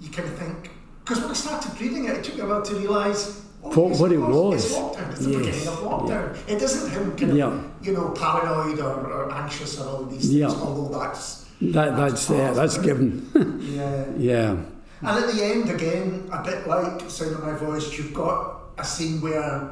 You 0.00 0.10
kind 0.10 0.28
of 0.28 0.36
think 0.38 0.70
because 1.04 1.20
when 1.20 1.30
I 1.30 1.34
started 1.34 1.78
reading 1.80 2.06
it, 2.06 2.16
it 2.16 2.24
took 2.24 2.34
me 2.36 2.40
a 2.40 2.46
while 2.46 2.62
to 2.62 2.74
realise. 2.74 3.42
What- 3.74 4.12
it 4.12 4.18
course, 4.20 4.64
It's 4.64 4.74
was. 4.74 4.78
lockdown. 4.78 5.10
It's 5.12 5.20
the 5.20 5.30
Yes, 5.30 5.38
beginning 5.46 5.68
of 5.68 5.78
lockdown. 5.78 6.36
It 6.48 6.62
isn't 6.62 6.90
him 6.90 7.16
kind 7.16 7.30
of, 7.32 7.36
Yeah. 7.36 7.58
you 7.82 7.92
know, 7.92 8.08
paranoid 8.10 8.78
or, 8.80 8.94
or 9.12 9.32
anxious 9.32 9.80
or 9.80 9.88
all 9.88 10.04
these 10.04 10.20
things. 10.22 10.34
Yeah. 10.34 10.48
Although 10.48 10.98
that's 10.98 11.44
That, 11.60 11.96
that's 11.96 12.28
yeah, 12.30 12.52
that's 12.52 12.78
given. 12.78 13.28
yeah. 13.62 14.04
yeah. 14.16 14.56
And 15.02 15.24
at 15.24 15.32
the 15.32 15.44
end, 15.44 15.68
again, 15.70 16.28
a 16.32 16.42
bit 16.42 16.66
like 16.66 17.08
Sound 17.10 17.32
of 17.36 17.42
My 17.44 17.52
Voice, 17.54 17.96
you've 17.98 18.14
got 18.14 18.60
a 18.78 18.84
scene 18.84 19.20
where, 19.20 19.70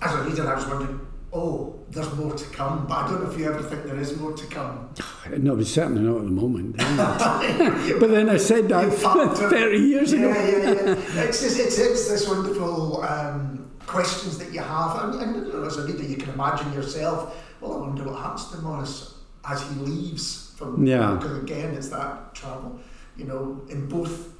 as 0.00 0.14
a 0.14 0.22
reader, 0.22 0.46
I 0.48 0.54
was 0.54 0.66
wondering, 0.66 1.00
oh, 1.32 1.84
there's 1.90 2.12
more 2.14 2.34
to 2.34 2.44
come. 2.50 2.86
But 2.86 2.94
I 2.94 3.08
don't 3.08 3.24
know 3.24 3.30
if 3.30 3.38
you 3.38 3.46
ever 3.46 3.62
think 3.62 3.84
there 3.84 3.98
is 3.98 4.16
more 4.16 4.32
to 4.32 4.46
come. 4.46 4.90
No, 5.38 5.54
but 5.54 5.66
certainly 5.66 6.02
not 6.02 6.18
at 6.18 6.24
the 6.24 6.30
moment. 6.30 6.76
but 8.00 8.10
then 8.10 8.28
I 8.28 8.36
said 8.36 8.68
that 8.68 8.84
You 8.84 8.90
factor- 8.90 9.48
30 9.50 9.78
years 9.78 10.12
ago. 10.12 10.28
Yeah, 10.28 10.46
yeah, 10.46 10.72
yeah. 10.82 11.22
It's, 11.22 11.40
just, 11.40 11.58
it's, 11.60 11.78
it's 11.78 12.08
this 12.08 12.28
wonderful 12.28 13.02
um, 13.04 13.70
questions 13.86 14.36
that 14.38 14.52
you 14.52 14.60
have. 14.60 15.04
And, 15.04 15.22
and 15.22 15.46
you 15.46 15.52
know, 15.52 15.64
as 15.64 15.78
a 15.78 15.86
reader, 15.86 16.02
you 16.02 16.16
can 16.16 16.30
imagine 16.34 16.72
yourself, 16.72 17.36
well, 17.60 17.74
I 17.74 17.76
wonder 17.86 18.04
what 18.04 18.18
happens 18.20 18.50
to 18.50 18.58
Morris 18.58 19.14
as 19.48 19.62
he 19.62 19.74
leaves 19.76 20.52
from. 20.56 20.84
Yeah. 20.84 21.14
Because 21.14 21.38
again, 21.38 21.72
it's 21.74 21.88
that 21.90 22.34
travel, 22.34 22.80
you 23.16 23.24
know, 23.24 23.62
in 23.68 23.88
both. 23.88 24.34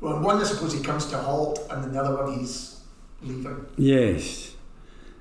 Well, 0.00 0.20
one, 0.20 0.38
I 0.38 0.44
suppose 0.44 0.72
he 0.72 0.82
comes 0.82 1.06
to 1.06 1.18
a 1.18 1.22
halt, 1.22 1.66
and 1.70 1.84
in 1.84 1.92
the 1.92 2.00
other 2.00 2.14
one, 2.24 2.38
he's 2.38 2.80
leaving. 3.22 3.66
Yes. 3.76 4.47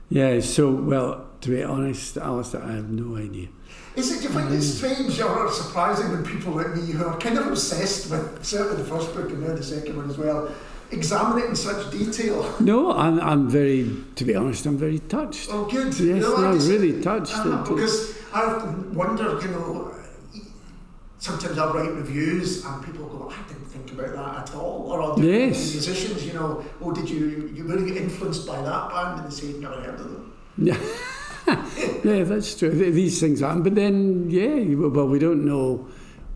Yeah, 0.10 0.40
so, 0.40 0.72
well, 0.72 1.28
to 1.42 1.50
be 1.50 1.64
honest, 1.64 2.18
Alistair, 2.18 2.64
I 2.64 2.74
have 2.74 2.90
no 2.90 3.18
idea. 3.18 3.50
Is 3.96 4.12
it, 4.12 4.18
do 4.22 4.24
you 4.28 4.30
find 4.30 4.54
it 4.54 4.62
strange 4.62 5.20
or 5.20 5.52
surprising 5.52 6.12
when 6.12 6.24
people 6.24 6.54
like 6.54 6.76
me 6.76 6.92
who 6.92 7.04
are 7.06 7.18
kind 7.18 7.38
of 7.38 7.48
obsessed 7.48 8.10
with 8.12 8.46
certainly 8.46 8.78
the 8.82 8.88
first 8.88 9.14
book 9.14 9.30
and 9.32 9.42
now 9.42 9.56
the 9.56 9.64
second 9.64 9.98
one 9.98 10.10
as 10.10 10.18
well, 10.18 10.50
examine 10.92 11.44
it 11.44 11.50
in 11.50 11.56
such 11.56 11.92
detail? 11.92 12.56
No, 12.60 12.92
I'm, 12.94 13.20
I'm 13.20 13.50
very, 13.50 13.90
to 14.16 14.24
be 14.24 14.36
honest, 14.36 14.66
I'm 14.66 14.78
very 14.78 15.00
touched. 15.00 15.50
Oh, 15.52 15.66
good. 15.66 15.88
Yes, 16.00 16.22
No, 16.22 16.38
I 16.38 16.42
no, 16.42 16.54
just- 16.54 16.70
really 16.70 17.02
touched. 17.02 17.36
Uh, 17.36 17.64
because 17.64 18.18
I 18.34 18.44
often 18.44 18.94
wonder, 18.94 19.40
you 19.42 19.48
know, 19.50 19.94
sometimes 21.18 21.58
I'll 21.58 21.74
write 21.74 21.92
reviews 21.92 22.64
and 22.64 22.86
people 22.86 23.08
go, 23.08 23.30
I 23.32 23.42
about 24.00 24.16
that 24.16 24.50
at 24.50 24.56
all. 24.56 24.92
Or 24.92 25.02
I'll 25.02 25.20
Yes. 25.20 25.74
musicians, 25.74 26.26
you 26.26 26.34
know, 26.34 26.64
oh, 26.82 26.92
did 26.92 27.10
you, 27.10 27.52
you 27.54 27.64
really 27.64 27.90
get 27.92 28.02
influenced 28.02 28.46
by 28.48 28.62
that 28.62 28.90
band? 28.90 29.20
And 29.22 29.32
they 29.32 29.36
say, 29.36 29.54
never 29.54 29.76
heard 29.76 30.00
of 30.00 30.12
them. 30.12 30.34
Yeah. 30.58 30.78
yeah, 32.04 32.24
that's 32.24 32.56
true. 32.56 32.72
These 32.72 33.20
things 33.20 33.40
happen, 33.40 33.64
but 33.64 33.76
then, 33.76 34.30
yeah, 34.30 34.76
well, 34.76 35.08
we 35.08 35.20
don't 35.20 35.46
know. 35.46 35.88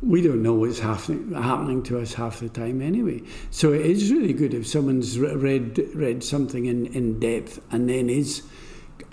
We 0.02 0.24
don't 0.24 0.42
know 0.42 0.56
what's 0.56 0.80
happening 0.80 1.32
happening 1.32 1.84
to 1.84 2.00
us 2.00 2.16
half 2.16 2.40
the 2.40 2.50
time 2.50 2.82
anyway. 2.82 3.22
So 3.52 3.72
it 3.72 3.86
is 3.86 4.12
really 4.12 4.34
good 4.34 4.52
if 4.56 4.66
someone's 4.66 5.20
read 5.20 5.78
read 5.94 6.24
something 6.24 6.66
in, 6.66 6.88
in 6.88 7.20
depth 7.20 7.62
and 7.72 7.88
then 7.88 8.10
is 8.10 8.42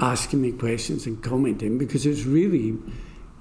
asking 0.01 0.41
me 0.41 0.53
questions 0.53 1.05
and 1.07 1.23
commenting 1.23 1.77
because 1.77 2.07
it's 2.07 2.25
really 2.25 2.79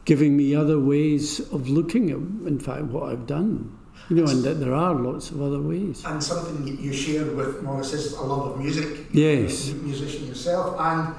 giving 0.04 0.36
me 0.36 0.56
other 0.56 0.80
ways 0.80 1.40
of 1.52 1.70
looking 1.70 2.10
at, 2.10 2.18
in 2.48 2.60
fact, 2.60 2.84
what 2.86 3.12
I've 3.12 3.28
done. 3.28 3.78
You 4.10 4.16
know, 4.16 4.32
and 4.32 4.44
that 4.44 4.60
there 4.62 4.74
are 4.74 4.94
lots 4.96 5.32
of 5.32 5.42
other 5.42 5.60
ways. 5.62 6.04
And 6.06 6.24
something 6.24 6.66
you 6.66 6.94
shared 6.94 7.36
with 7.36 7.62
Morris 7.62 7.92
is 7.94 8.14
a 8.14 8.22
love 8.24 8.52
of 8.54 8.58
music. 8.60 9.08
Yes. 9.12 9.70
Musician 9.74 10.28
yourself. 10.28 10.76
And 10.80 11.14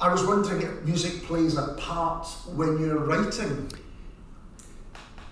I 0.00 0.12
was 0.12 0.24
wondering 0.24 0.62
if 0.62 0.84
music 0.84 1.24
plays 1.24 1.56
a 1.58 1.74
part 1.74 2.26
when 2.54 2.78
you're 2.78 2.98
writing. 2.98 3.68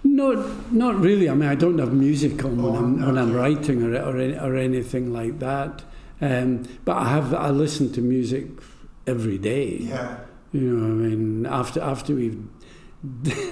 Not, 0.02 0.72
not 0.72 0.96
really. 1.00 1.28
I 1.28 1.34
mean, 1.34 1.48
I 1.48 1.54
don't 1.54 1.78
have 1.78 1.92
music 1.92 2.44
on 2.44 2.62
when 2.62 2.74
Oh, 2.74 2.78
I'm 2.78 3.06
when 3.06 3.18
I'm 3.18 3.32
writing 3.34 3.82
or 3.82 3.94
or, 3.96 4.16
or 4.18 4.56
anything 4.56 5.12
like 5.12 5.38
that. 5.40 5.82
Um, 6.20 6.62
but 6.84 6.96
I 6.96 7.08
have 7.08 7.34
I 7.34 7.50
listen 7.50 7.92
to 7.92 8.00
music 8.00 8.46
every 9.06 9.38
day. 9.38 9.78
Yeah. 9.80 10.18
You 10.52 10.60
know, 10.60 10.86
I 10.86 10.88
mean, 11.08 11.46
after 11.46 11.80
after 11.80 12.14
we've 12.14 12.40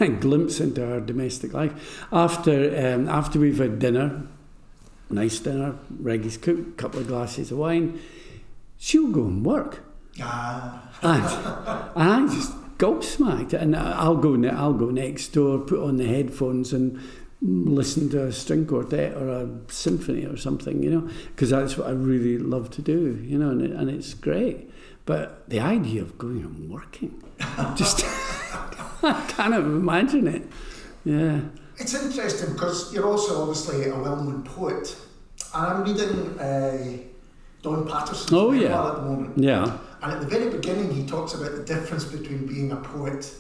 a 0.00 0.08
glimpse 0.20 0.60
into 0.60 0.84
our 0.86 1.00
domestic 1.00 1.52
life, 1.52 2.06
after 2.12 2.94
um, 2.94 3.08
after 3.08 3.38
we've 3.38 3.58
had 3.58 3.78
dinner, 3.78 4.26
nice 5.10 5.38
dinner, 5.40 5.76
Regi's 5.98 6.36
cooked, 6.36 6.76
couple 6.76 7.00
of 7.00 7.06
glasses 7.08 7.50
of 7.52 7.58
wine, 7.58 7.98
she'll 8.78 9.08
go 9.10 9.24
and 9.24 9.44
work, 9.44 9.84
Ah. 10.20 10.88
and, 11.02 11.24
and 11.96 12.30
I 12.30 12.34
just 12.34 12.52
gobsmacked, 12.78 13.52
and 13.52 13.74
I'll 13.76 14.16
go 14.16 14.34
ne- 14.36 14.48
I'll 14.50 14.72
go 14.74 14.90
next 14.90 15.28
door, 15.28 15.58
put 15.58 15.80
on 15.80 15.96
the 15.96 16.06
headphones, 16.06 16.72
and 16.72 17.00
listen 17.42 18.08
to 18.10 18.24
a 18.26 18.32
string 18.32 18.64
quartet 18.66 19.14
or 19.16 19.28
a 19.28 19.48
symphony 19.68 20.24
or 20.24 20.36
something, 20.36 20.82
you 20.82 20.90
know, 20.90 21.08
because 21.28 21.50
that's 21.50 21.76
what 21.76 21.88
I 21.88 21.90
really 21.90 22.38
love 22.38 22.70
to 22.70 22.82
do, 22.82 23.22
you 23.22 23.38
know, 23.38 23.50
and, 23.50 23.60
it, 23.62 23.70
and 23.72 23.90
it's 23.90 24.14
great. 24.14 24.70
But 25.04 25.46
the 25.50 25.60
idea 25.60 26.00
of 26.00 26.16
going 26.16 26.40
and 26.40 26.70
working, 26.70 27.22
just 27.76 28.00
I 29.12 29.24
can't 29.28 29.54
imagine 29.54 30.26
it. 30.28 30.42
Yeah. 31.04 31.40
It's 31.76 31.94
interesting 31.94 32.52
because 32.54 32.92
you're 32.94 33.06
also 33.06 33.40
obviously 33.42 33.88
a 33.88 33.94
well-known 33.98 34.42
poet, 34.44 34.96
and 35.54 35.66
I'm 35.66 35.84
reading 35.84 36.38
uh, 36.38 36.98
Don 37.62 37.86
Paterson's 37.86 38.32
Oh, 38.32 38.52
yeah. 38.52 38.86
at 38.88 38.94
the 38.96 39.02
moment. 39.02 39.36
Yeah. 39.38 39.78
And 40.02 40.12
at 40.12 40.20
the 40.20 40.26
very 40.26 40.50
beginning, 40.50 40.92
he 40.92 41.06
talks 41.06 41.34
about 41.34 41.52
the 41.52 41.62
difference 41.64 42.04
between 42.04 42.46
being 42.46 42.72
a 42.72 42.76
poet 42.76 43.32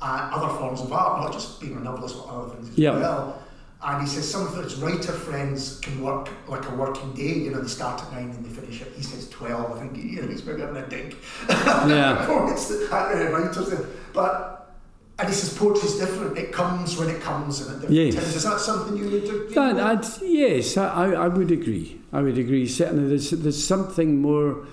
and 0.00 0.34
other 0.34 0.48
forms 0.58 0.80
of 0.80 0.92
art, 0.92 1.20
not 1.20 1.32
just 1.32 1.60
being 1.60 1.76
a 1.76 1.80
novelist, 1.80 2.16
but 2.16 2.28
other 2.32 2.54
things 2.54 2.70
as 2.70 2.78
Yeah. 2.78 2.98
well. 2.98 3.38
And 3.84 4.00
he 4.02 4.08
says 4.08 4.30
some 4.30 4.46
of 4.46 4.54
his 4.62 4.76
writer 4.76 5.10
friends 5.12 5.80
can 5.80 6.00
work 6.00 6.28
like 6.46 6.68
a 6.70 6.74
working 6.76 7.12
day. 7.14 7.34
You 7.34 7.50
know, 7.50 7.60
they 7.60 7.68
start 7.68 8.00
at 8.00 8.12
nine 8.12 8.30
and 8.30 8.44
they 8.44 8.48
finish 8.48 8.80
at, 8.80 8.88
he 8.92 9.02
says 9.02 9.28
12. 9.30 9.76
I 9.76 9.80
think 9.80 9.96
you 9.96 10.22
know, 10.22 10.28
he's 10.28 10.44
maybe 10.46 10.60
having 10.60 10.76
a 10.76 10.86
dig. 10.88 11.16
Yeah. 11.48 12.24
Poets, 12.26 12.70
uh, 12.70 13.30
writers. 13.32 13.74
But, 14.12 14.61
and 15.22 15.28
he 15.30 15.34
says 15.36 15.56
poetry's 15.56 15.96
different. 15.98 16.36
It 16.36 16.50
comes 16.52 16.96
when 16.96 17.08
it 17.08 17.20
comes 17.20 17.60
and 17.60 17.70
at 17.76 17.80
different 17.82 17.94
Yes. 17.94 18.14
times. 18.16 18.36
Is 18.36 18.42
that 18.42 18.58
something 18.58 18.96
you 18.96 19.04
would 19.04 19.14
agree 19.22 19.54
That? 19.54 19.78
I'd, 19.78 20.04
yes, 20.22 20.76
I, 20.76 21.12
I 21.12 21.28
would 21.28 21.52
agree. 21.52 22.00
I 22.12 22.22
would 22.22 22.38
agree. 22.38 22.66
Certainly, 22.66 23.08
there's, 23.08 23.30
there's 23.30 23.62
something 23.64 24.20
more. 24.20 24.66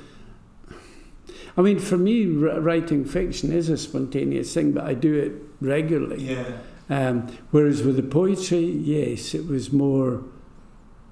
I 1.56 1.62
mean, 1.62 1.78
for 1.78 1.98
me, 1.98 2.26
writing 2.26 3.06
fiction 3.06 3.52
is 3.54 3.70
a 3.70 3.78
spontaneous 3.78 4.52
thing, 4.52 4.72
but 4.72 4.86
I 4.86 4.96
do 4.96 5.14
it 5.14 5.34
regularly. 5.62 6.24
Yeah. 6.32 6.58
Um, 6.90 7.28
whereas 7.52 7.84
with 7.84 7.98
the 7.98 8.04
poetry, 8.04 8.66
yes, 8.66 9.36
it 9.36 9.46
was 9.46 9.72
more. 9.72 10.24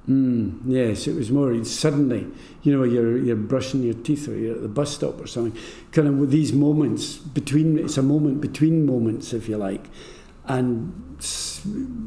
Mm, 0.09 0.61
yes, 0.65 1.05
it 1.07 1.15
was 1.15 1.29
more 1.31 1.61
suddenly, 1.65 2.25
you 2.63 2.75
know, 2.75 2.83
you're 2.85 3.17
you're 3.17 3.35
brushing 3.35 3.83
your 3.83 3.93
teeth 3.93 4.29
or 4.29 4.37
you're 4.37 4.55
at 4.55 4.61
the 4.61 4.69
bus 4.69 4.93
stop 4.95 5.19
or 5.21 5.27
something. 5.27 5.59
Kind 5.91 6.07
of 6.07 6.15
with 6.15 6.31
these 6.31 6.53
moments 6.53 7.15
between, 7.17 7.77
it's 7.77 7.97
a 7.97 8.01
moment 8.03 8.39
between 8.39 8.85
moments, 8.85 9.33
if 9.33 9.49
you 9.49 9.57
like, 9.57 9.85
and 10.45 10.93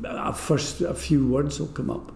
a 0.05 0.33
first 0.33 0.81
a 0.81 0.95
few 0.95 1.27
words 1.27 1.61
will 1.61 1.67
come 1.69 1.91
up 1.91 2.13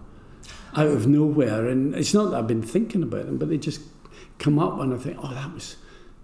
out 0.75 0.87
of 0.87 1.05
nowhere, 1.07 1.67
and 1.67 1.93
it's 1.93 2.15
not 2.15 2.31
that 2.31 2.37
I've 2.37 2.47
been 2.47 2.63
thinking 2.63 3.03
about 3.03 3.27
them, 3.27 3.37
but 3.37 3.49
they 3.49 3.57
just 3.59 3.81
come 4.39 4.57
up, 4.57 4.79
and 4.79 4.91
I 4.91 4.97
think, 4.97 5.17
oh, 5.21 5.33
that 5.35 5.53
was 5.53 5.77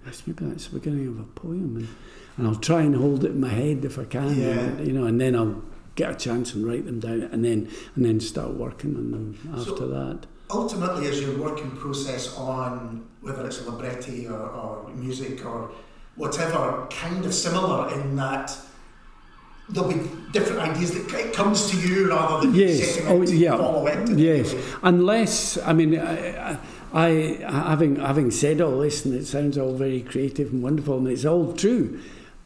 that's 0.04 0.26
maybe 0.26 0.44
that's 0.46 0.68
the 0.70 0.80
beginning 0.80 1.08
of 1.08 1.20
a 1.20 1.24
poem, 1.24 1.76
and, 1.78 1.88
and 2.38 2.48
I'll 2.48 2.56
try 2.56 2.82
and 2.82 2.96
hold 2.96 3.24
it 3.26 3.32
in 3.32 3.40
my 3.40 3.50
head 3.50 3.86
if 3.86 4.00
I 4.00 4.06
can, 4.06 4.36
Yeah. 4.40 4.48
and, 4.60 4.88
you 4.88 4.94
know, 4.94 5.06
and 5.06 5.22
then 5.22 5.36
I'll 5.36 5.62
get 6.02 6.12
a 6.12 6.16
chance 6.28 6.54
and 6.54 6.66
write 6.68 6.86
them 6.86 7.00
down, 7.00 7.22
and 7.34 7.42
then 7.48 7.60
and 7.96 8.02
then 8.06 8.20
start 8.20 8.52
working 8.66 8.96
on 8.96 9.12
them 9.16 9.26
after 9.58 9.76
So- 9.78 9.88
that. 9.98 10.20
ultimately 10.62 11.04
is 11.12 11.18
your 11.22 11.36
working 11.48 11.72
process 11.84 12.24
on 12.38 13.04
whether 13.26 13.46
it's 13.48 13.60
a 13.62 13.66
libretti 13.72 14.20
or, 14.28 14.42
or 14.62 14.70
music 15.06 15.36
or 15.46 15.60
whatever 16.22 16.62
kind 17.04 17.24
of 17.28 17.34
similar 17.34 17.82
in 17.96 18.16
that 18.18 18.48
there'll 19.70 19.88
be 19.98 20.02
different 20.34 20.60
ideas 20.70 20.90
that 20.96 21.06
it 21.24 21.32
comes 21.40 21.70
to 21.72 21.78
you 21.78 22.10
rather 22.10 22.36
than 22.46 22.54
Yes. 22.54 22.96
setting 22.96 23.08
Oh, 23.08 23.22
yeah. 23.22 23.56
follow 23.58 23.88
it. 23.88 24.10
Yes. 24.30 24.54
Unless, 24.84 25.58
I 25.60 25.72
mean, 25.80 25.92
I, 25.98 26.58
I, 26.94 27.08
I 27.48 27.70
having 27.72 27.96
having 27.96 28.30
said 28.32 28.60
all 28.60 28.78
this, 28.86 29.06
and 29.06 29.14
it 29.16 29.26
sounds 29.36 29.58
all 29.58 29.76
very 29.86 30.02
creative 30.02 30.48
and 30.52 30.62
wonderful, 30.68 30.98
and 30.98 31.08
it's 31.08 31.24
all 31.32 31.54
true, 31.54 31.86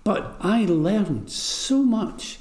but 0.04 0.22
I 0.42 0.66
learned 0.66 1.32
so 1.32 1.82
much 1.82 2.38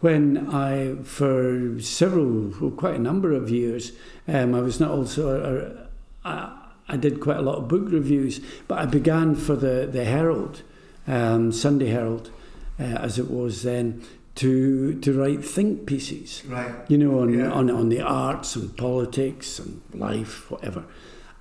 when 0.00 0.48
I, 0.48 0.96
for 1.02 1.80
several, 1.80 2.52
well, 2.60 2.70
quite 2.70 2.94
a 2.96 2.98
number 2.98 3.32
of 3.32 3.50
years, 3.50 3.92
um, 4.28 4.54
I 4.54 4.60
was 4.60 4.78
not 4.78 4.90
also, 4.90 5.88
a, 6.24 6.28
I, 6.28 6.52
I 6.88 6.96
did 6.96 7.20
quite 7.20 7.38
a 7.38 7.42
lot 7.42 7.56
of 7.56 7.68
book 7.68 7.90
reviews, 7.90 8.40
but 8.68 8.78
I 8.78 8.86
began 8.86 9.34
for 9.34 9.56
the, 9.56 9.88
the 9.90 10.04
Herald, 10.04 10.62
um, 11.06 11.50
Sunday 11.50 11.86
Herald, 11.88 12.30
uh, 12.78 12.82
as 12.82 13.18
it 13.18 13.30
was 13.30 13.62
then, 13.62 14.02
to, 14.36 15.00
to 15.00 15.18
write 15.18 15.42
think 15.42 15.86
pieces 15.86 16.42
Right. 16.46 16.74
you 16.88 16.98
know, 16.98 17.20
on, 17.20 17.32
Yeah. 17.32 17.50
on, 17.50 17.70
on 17.70 17.88
the 17.88 18.02
arts 18.02 18.54
and 18.54 18.76
politics 18.76 19.58
and 19.58 19.80
life, 19.94 20.50
whatever. 20.50 20.84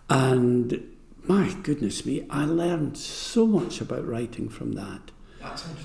And 0.10 0.82
my 1.28 1.54
goodness 1.62 2.06
me, 2.06 2.26
I 2.30 2.46
learned 2.46 2.98
so 2.98 3.46
much 3.46 3.82
about 3.82 4.08
writing 4.08 4.48
from 4.48 4.74
that. 4.74 5.12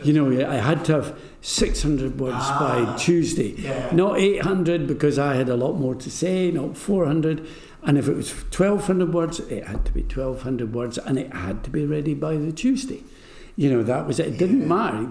You 0.05 0.13
know, 0.13 0.31
I 0.49 0.57
had 0.57 0.85
to 0.87 0.93
have 0.95 1.19
600 1.43 2.19
words 2.21 2.37
Ah, 2.39 2.85
by 2.87 2.97
Tuesday, 2.97 3.55
yeah. 3.59 3.91
not 3.93 4.19
800 4.19 4.87
because 4.87 5.19
I 5.19 5.35
had 5.35 5.49
a 5.49 5.57
lot 5.57 5.75
more 5.79 5.95
to 5.95 6.11
say, 6.11 6.51
not 6.51 6.77
400. 6.77 7.47
And 7.83 7.97
if 7.97 8.09
it 8.09 8.15
was 8.17 8.31
1200 8.33 9.13
words, 9.15 9.41
it 9.41 9.67
had 9.67 9.85
to 9.87 9.93
be 9.93 10.03
1200 10.03 10.75
words 10.75 10.99
and 10.99 11.19
it 11.19 11.33
had 11.33 11.65
to 11.65 11.71
be 11.71 11.87
ready 11.87 12.15
by 12.15 12.37
the 12.37 12.53
Tuesday. 12.53 13.03
You 13.57 13.71
know, 13.71 13.83
that 13.83 14.07
was 14.07 14.19
it. 14.21 14.29
It 14.29 14.39
didn't 14.39 14.63
Yeah. 14.63 14.67
matter. 14.69 15.09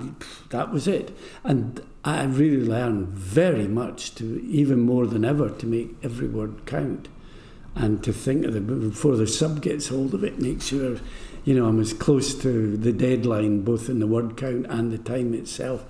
That 0.49 0.71
was 0.71 0.87
it. 0.87 1.11
And 1.43 1.81
I 2.03 2.23
really 2.25 2.63
learned 2.65 3.07
very 3.09 3.67
much 3.67 4.15
to, 4.15 4.41
even 4.47 4.79
more 4.81 5.05
than 5.07 5.25
ever, 5.25 5.49
to 5.49 5.65
make 5.67 5.95
every 6.03 6.27
word 6.27 6.65
count 6.65 7.07
and 7.75 8.01
to 8.03 8.11
think 8.13 8.45
of 8.45 8.53
the 8.53 8.61
before 8.61 9.15
the 9.17 9.27
sub 9.27 9.61
gets 9.61 9.87
hold 9.89 10.13
of 10.13 10.23
it, 10.23 10.39
make 10.41 10.61
sure, 10.61 10.97
you 11.49 11.55
know, 11.55 11.65
I'm 11.65 11.79
as 11.79 11.93
close 11.93 12.35
to 12.43 12.77
the 12.77 12.93
deadline, 12.93 13.63
both 13.63 13.89
in 13.89 13.97
the 13.97 14.05
word 14.05 14.37
count 14.37 14.67
and 14.69 14.91
the 14.91 14.99
time 14.99 15.33
itself, 15.33 15.83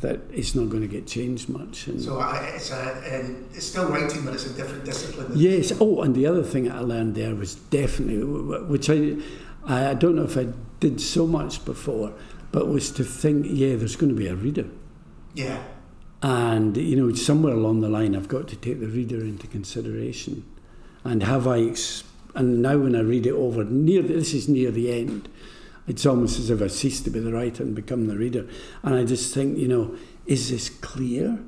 that 0.00 0.20
it's 0.32 0.54
not 0.54 0.70
going 0.70 0.80
to 0.80 0.88
get 0.88 1.06
changed 1.06 1.50
much. 1.50 1.86
And 1.86 2.00
So 2.00 2.18
I, 2.18 2.38
it's, 2.56 2.70
a, 2.70 3.34
it's 3.52 3.66
still 3.66 3.90
writing, 3.90 4.24
but 4.24 4.32
it's 4.32 4.46
a 4.46 4.54
different 4.54 4.86
discipline. 4.86 5.30
yes. 5.34 5.70
Oh, 5.78 6.00
and 6.00 6.14
the 6.14 6.26
other 6.26 6.42
thing 6.42 6.72
I 6.72 6.78
learned 6.78 7.14
there 7.14 7.34
was 7.34 7.56
definitely, 7.56 8.24
which 8.64 8.88
I, 8.88 9.16
I 9.66 9.92
don't 9.92 10.16
know 10.16 10.22
if 10.24 10.38
I 10.38 10.46
did 10.80 10.98
so 10.98 11.26
much 11.26 11.62
before, 11.66 12.14
but 12.50 12.68
was 12.68 12.90
to 12.92 13.04
think, 13.04 13.44
yeah, 13.50 13.76
there's 13.76 13.96
going 13.96 14.14
to 14.14 14.18
be 14.18 14.28
a 14.28 14.34
reader. 14.34 14.64
Yeah. 15.34 15.62
And, 16.22 16.74
you 16.74 16.96
know, 16.96 17.12
somewhere 17.14 17.52
along 17.52 17.82
the 17.82 17.90
line, 17.90 18.16
I've 18.16 18.28
got 18.28 18.48
to 18.48 18.56
take 18.56 18.80
the 18.80 18.86
reader 18.86 19.20
into 19.20 19.46
consideration. 19.46 20.50
And 21.04 21.22
have 21.22 21.46
I, 21.46 21.60
ex- 21.60 22.04
and 22.34 22.62
now 22.62 22.78
when 22.78 22.96
I 22.96 23.00
read 23.00 23.26
it 23.26 23.32
over, 23.32 23.64
near 23.64 24.02
this 24.02 24.34
is 24.34 24.48
near 24.48 24.70
the 24.70 24.92
end, 24.92 25.28
it's 25.86 26.06
almost 26.06 26.38
as 26.38 26.50
if 26.50 26.62
I 26.62 26.68
cease 26.68 27.00
to 27.02 27.10
be 27.10 27.20
the 27.20 27.32
writer 27.32 27.62
and 27.62 27.74
become 27.74 28.06
the 28.06 28.16
reader. 28.16 28.46
And 28.82 28.94
I 28.94 29.04
just 29.04 29.34
think, 29.34 29.58
you 29.58 29.68
know, 29.68 29.96
is 30.26 30.50
this 30.50 30.68
clear? 30.68 31.38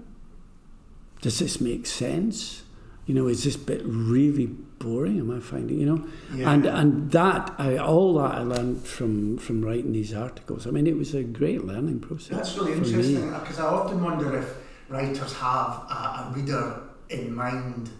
Does 1.22 1.39
this 1.39 1.61
make 1.61 1.87
sense? 1.87 2.62
You 3.07 3.14
know, 3.14 3.28
is 3.28 3.45
this 3.45 3.57
bit 3.57 3.82
really 3.85 4.47
boring? 4.47 5.18
Am 5.18 5.30
I 5.30 5.41
finding, 5.41 5.78
you 5.78 5.87
know? 5.87 6.09
Yeah. 6.35 6.51
And 6.51 6.66
and 6.66 7.11
that 7.12 7.55
I, 7.59 7.76
all 7.76 8.14
that 8.14 8.35
I 8.35 8.43
learned 8.43 8.87
from 8.87 9.39
from 9.39 9.64
writing 9.64 9.93
these 9.93 10.12
articles. 10.12 10.66
I 10.66 10.70
mean, 10.70 10.87
it 10.87 10.97
was 10.97 11.14
a 11.14 11.22
great 11.22 11.64
learning 11.64 12.01
process. 12.01 12.37
That's 12.37 12.57
really 12.57 12.72
interesting 12.72 13.30
because 13.30 13.59
I 13.59 13.66
often 13.66 14.03
wonder 14.03 14.37
if 14.39 14.57
writers 14.89 15.32
have 15.35 15.70
a, 15.91 16.30
a 16.30 16.32
reader 16.35 16.82
in 17.09 17.35
mind. 17.35 17.91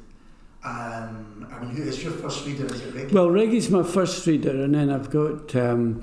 Um, 0.65 1.47
I 1.53 1.59
mean, 1.61 1.77
who 1.77 1.83
is 1.83 2.03
your 2.03 2.13
first 2.13 2.47
reader? 2.47 2.67
Is 2.67 2.81
it 2.81 2.95
Rick? 2.95 3.13
Well, 3.13 3.29
Regi's 3.31 3.71
my 3.71 3.83
first 3.83 4.27
reader, 4.27 4.51
and 4.65 4.75
then 4.75 4.91
I've 4.91 5.11
got 5.11 5.55
um, 5.55 6.03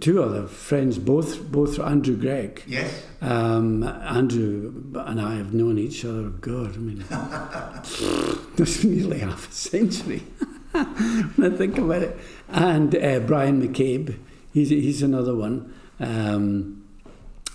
two 0.00 0.22
other 0.22 0.46
friends, 0.46 0.98
both 0.98 1.50
both 1.50 1.78
Andrew 1.80 2.16
Greig. 2.16 2.62
yes. 2.66 3.04
Um, 3.20 3.82
Andrew 3.82 4.72
and 4.94 5.20
I 5.20 5.36
have 5.36 5.52
known 5.54 5.78
each 5.78 6.04
other. 6.04 6.24
God, 6.28 6.74
I 6.74 6.78
mean, 6.78 7.04
that's 8.56 8.84
nearly 8.84 9.18
half 9.18 9.48
a 9.50 9.52
century 9.52 10.18
when 10.70 11.52
I 11.52 11.56
think 11.56 11.78
about 11.78 12.02
it. 12.02 12.16
And 12.48 12.94
uh, 12.94 13.20
Brian 13.20 13.60
McCabe, 13.60 14.16
he's 14.52 14.68
he's 14.70 15.02
another 15.02 15.34
one. 15.34 15.74
Um, 15.98 16.84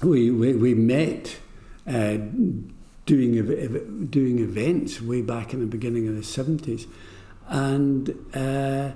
we, 0.04 0.32
we 0.32 0.54
we 0.54 0.74
met 0.74 1.38
uh, 1.88 2.18
doing 3.12 3.38
ev- 3.38 3.50
ev- 3.76 4.10
doing 4.10 4.40
events 4.40 5.02
way 5.02 5.22
back 5.22 5.54
in 5.54 5.60
the 5.60 5.66
beginning 5.78 6.08
of 6.08 6.16
the 6.16 6.24
seventies, 6.24 6.88
and 7.50 8.04
uh, 8.34 8.92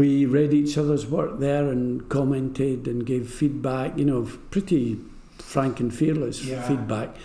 we 0.00 0.26
read 0.26 0.52
each 0.52 0.76
other's 0.76 1.06
work 1.06 1.38
there 1.38 1.68
and 1.74 2.08
commented 2.08 2.86
and 2.86 3.06
gave 3.06 3.30
feedback. 3.30 3.96
You 3.98 4.04
know, 4.04 4.28
pretty 4.50 4.98
frank 5.38 5.80
and 5.80 5.92
fearless 5.94 6.44
Yeah. 6.44 6.62
feedback. 6.68 7.16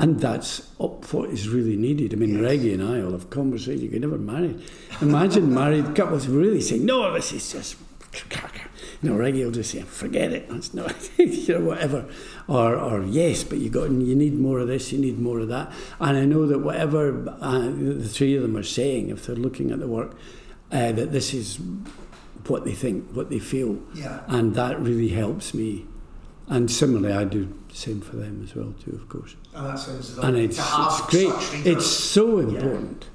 And 0.00 0.20
that's 0.20 0.52
up 0.78 1.12
what 1.12 1.28
is 1.30 1.48
really 1.48 1.76
needed. 1.76 2.14
I 2.14 2.16
mean, 2.16 2.34
Yes. 2.34 2.42
Regi 2.42 2.72
and 2.72 2.82
I 2.84 3.02
will 3.02 3.12
have 3.18 3.30
conversations 3.30 3.82
you 3.82 3.88
could 3.90 4.00
never 4.00 4.16
marry. 4.16 4.54
Imagine 5.02 5.52
married 5.52 5.88
couples 5.96 6.28
really 6.28 6.60
saying, 6.60 6.86
no, 6.86 7.12
this 7.12 7.32
is 7.32 7.50
just 7.52 7.76
you 9.02 9.10
know, 9.10 9.16
Regi 9.16 9.44
will 9.44 9.52
just 9.52 9.70
say, 9.70 9.82
forget 9.82 10.32
it, 10.32 10.48
that's 10.48 10.74
not, 10.74 11.10
you 11.18 11.54
know, 11.54 11.64
whatever. 11.64 12.06
Or, 12.48 12.74
or 12.74 13.04
yes, 13.04 13.44
but 13.44 13.58
you 13.58 13.70
got, 13.70 13.90
you 13.90 14.16
need 14.16 14.34
more 14.34 14.58
of 14.58 14.68
this, 14.68 14.92
you 14.92 14.98
need 14.98 15.18
more 15.18 15.38
of 15.38 15.48
that. 15.48 15.72
And 16.00 16.16
I 16.16 16.24
know 16.24 16.46
that 16.46 16.60
whatever 16.60 17.28
uh, 17.40 17.70
the 17.70 18.08
three 18.08 18.34
of 18.34 18.42
them 18.42 18.56
are 18.56 18.62
saying, 18.62 19.10
if 19.10 19.26
they're 19.26 19.36
looking 19.36 19.70
at 19.70 19.78
the 19.78 19.86
work, 19.86 20.16
uh, 20.72 20.92
that 20.92 21.12
this 21.12 21.32
is 21.32 21.60
what 22.46 22.64
they 22.64 22.72
think, 22.72 23.10
what 23.12 23.30
they 23.30 23.38
feel. 23.38 23.78
Yeah. 23.94 24.22
And 24.26 24.54
that 24.54 24.80
really 24.80 25.08
helps 25.08 25.54
me. 25.54 25.86
And 26.48 26.70
similarly, 26.70 27.14
I 27.14 27.24
do 27.24 27.54
the 27.68 27.74
same 27.74 28.00
for 28.00 28.16
them 28.16 28.42
as 28.42 28.56
well, 28.56 28.74
too, 28.82 28.94
of 28.94 29.08
course. 29.08 29.36
And 29.54 29.66
that 29.66 29.78
sounds 29.78 30.18
And 30.18 30.36
it's, 30.36 30.58
it's 30.58 31.00
great. 31.02 31.66
It's 31.66 31.86
so 31.86 32.38
important. 32.38 33.06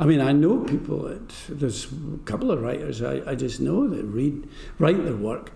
I 0.00 0.06
mean, 0.06 0.20
I 0.22 0.32
know 0.32 0.64
people 0.64 1.02
that 1.02 1.28
there's 1.50 1.86
a 1.86 2.18
couple 2.24 2.50
of 2.50 2.62
writers 2.62 3.02
I, 3.02 3.20
I 3.26 3.34
just 3.34 3.60
know 3.60 3.86
that 3.86 4.02
read 4.04 4.48
write 4.78 5.04
their 5.04 5.14
work, 5.14 5.52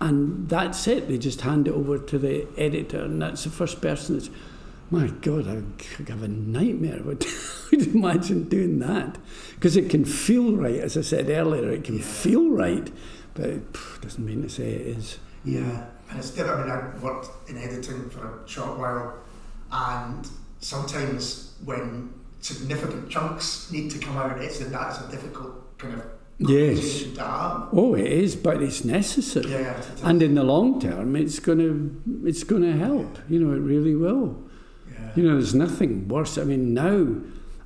and 0.00 0.48
that's 0.48 0.88
it. 0.88 1.08
They 1.08 1.18
just 1.18 1.42
hand 1.42 1.68
it 1.68 1.74
over 1.74 1.98
to 1.98 2.18
the 2.18 2.46
editor, 2.56 3.02
and 3.04 3.20
that's 3.20 3.44
the 3.44 3.50
first 3.50 3.80
person 3.82 4.16
that's. 4.18 4.30
My 4.90 5.06
God, 5.06 5.46
I 5.48 5.62
have 6.10 6.22
a 6.22 6.28
nightmare. 6.28 7.02
Would 7.02 7.24
would 7.70 7.94
imagine 7.94 8.44
doing 8.48 8.78
that 8.80 9.16
because 9.54 9.76
it 9.76 9.88
can 9.90 10.04
feel 10.04 10.56
right. 10.56 10.76
As 10.80 10.96
I 10.98 11.02
said 11.02 11.30
earlier, 11.30 11.70
it 11.70 11.84
can 11.84 11.96
Yeah. 11.96 12.02
feel 12.04 12.50
right, 12.50 12.90
but 13.34 13.46
it 13.46 13.72
doesn't 14.02 14.24
mean 14.24 14.42
to 14.42 14.48
say 14.50 14.72
it 14.72 14.86
is. 14.98 15.18
Yeah, 15.44 15.86
and 16.10 16.18
it's 16.18 16.30
different. 16.30 16.70
I 16.70 16.76
mean, 16.76 16.92
I 16.96 16.98
worked 17.04 17.28
in 17.48 17.56
editing 17.58 18.08
for 18.10 18.20
a 18.42 18.48
short 18.48 18.78
while, 18.78 19.14
and 19.70 20.28
sometimes 20.60 21.54
when 21.64 22.12
significant 22.42 23.08
chunks 23.08 23.70
need 23.72 23.90
to 23.92 23.98
come 23.98 24.16
out, 24.18 24.38
it's 24.40 24.60
and 24.60 24.72
that's 24.74 25.00
a 25.00 25.10
difficult 25.10 25.78
kind 25.78 25.94
of 25.94 26.02
Yes. 26.38 26.74
conversation 26.78 27.14
to 27.14 27.22
have. 27.22 27.68
Oh, 27.72 27.94
it 27.94 28.06
is, 28.06 28.34
but 28.36 28.62
it's 28.62 28.84
necessary. 28.84 29.50
Yeah, 29.52 29.80
And 30.02 30.20
in 30.22 30.34
the 30.34 30.42
long 30.42 30.80
term, 30.80 31.14
it's 31.16 31.38
going 31.38 31.58
to 31.58 32.28
it's 32.28 32.42
to 32.62 32.72
help. 32.72 33.18
You 33.28 33.38
know, 33.40 33.54
it 33.54 33.60
really 33.60 33.94
will. 33.94 34.36
yeah. 34.90 35.12
You 35.14 35.22
know, 35.22 35.34
there's 35.34 35.54
nothing 35.54 36.08
worse. 36.08 36.38
I 36.38 36.44
mean, 36.44 36.74
now, 36.74 37.06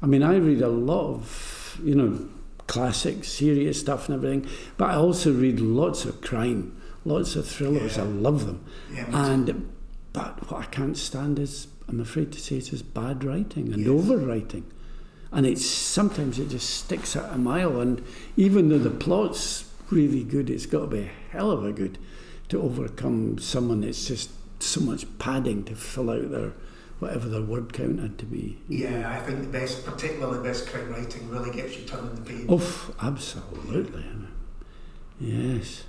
I 0.02 0.06
mean, 0.06 0.22
I 0.22 0.36
read 0.36 0.60
a 0.62 0.68
lot 0.68 1.14
of 1.14 1.80
you 1.82 1.94
know 1.94 2.28
classic, 2.66 3.24
serious 3.24 3.80
stuff 3.80 4.08
and 4.08 4.16
everything, 4.16 4.46
but 4.76 4.90
I 4.90 4.96
also 4.96 5.32
read 5.32 5.58
lots 5.60 6.04
of 6.04 6.20
crime, 6.20 6.76
lots 7.04 7.34
of 7.36 7.46
thrillers. 7.48 7.96
Yeah. 7.96 8.02
I 8.02 8.06
love 8.06 8.44
them. 8.46 8.64
yeah. 8.92 9.06
And 9.30 9.70
but 10.12 10.50
what 10.50 10.60
I 10.62 10.66
can't 10.66 10.96
stand 10.98 11.38
is, 11.38 11.68
I'm 11.88 12.00
afraid 12.00 12.32
to 12.32 12.40
say, 12.40 12.56
it 12.56 12.64
is 12.64 12.68
just 12.70 12.94
bad 12.94 13.22
writing 13.24 13.72
and 13.72 13.80
Yes. 13.82 13.88
overwriting. 13.88 14.64
And 15.32 15.44
it's 15.46 15.64
sometimes 15.66 16.38
it 16.38 16.48
just 16.50 16.68
sticks 16.70 17.14
at 17.16 17.32
a 17.32 17.38
mile. 17.38 17.80
And 17.80 18.02
even 18.36 18.68
though 18.68 18.78
the 18.78 18.90
plot's 18.90 19.64
really 19.90 20.24
good, 20.24 20.50
it's 20.50 20.66
got 20.66 20.80
to 20.80 20.86
be 20.88 20.98
a 21.00 21.10
hell 21.30 21.50
of 21.50 21.64
a 21.64 21.72
good 21.72 21.98
to 22.48 22.60
overcome 22.62 23.38
someone 23.38 23.80
that's 23.82 24.06
just 24.06 24.30
so 24.60 24.80
much 24.80 25.04
padding 25.18 25.62
to 25.64 25.74
fill 25.74 26.10
out 26.10 26.30
their 26.30 26.52
whatever 26.98 27.28
their 27.28 27.42
word 27.42 27.72
count 27.74 28.00
had 28.00 28.16
to 28.18 28.24
be. 28.24 28.56
yeah, 28.68 29.10
I 29.10 29.18
think 29.20 29.40
the 29.42 29.46
best, 29.48 29.84
particularly 29.84 30.38
the 30.38 30.42
best 30.44 30.66
crime 30.66 30.88
writing, 30.90 31.28
really 31.28 31.50
gets 31.50 31.76
you 31.76 31.84
turning 31.84 32.14
the 32.14 32.22
page. 32.22 32.46
Oh, 32.48 32.94
absolutely. 33.02 34.02
Yes. 35.20 35.84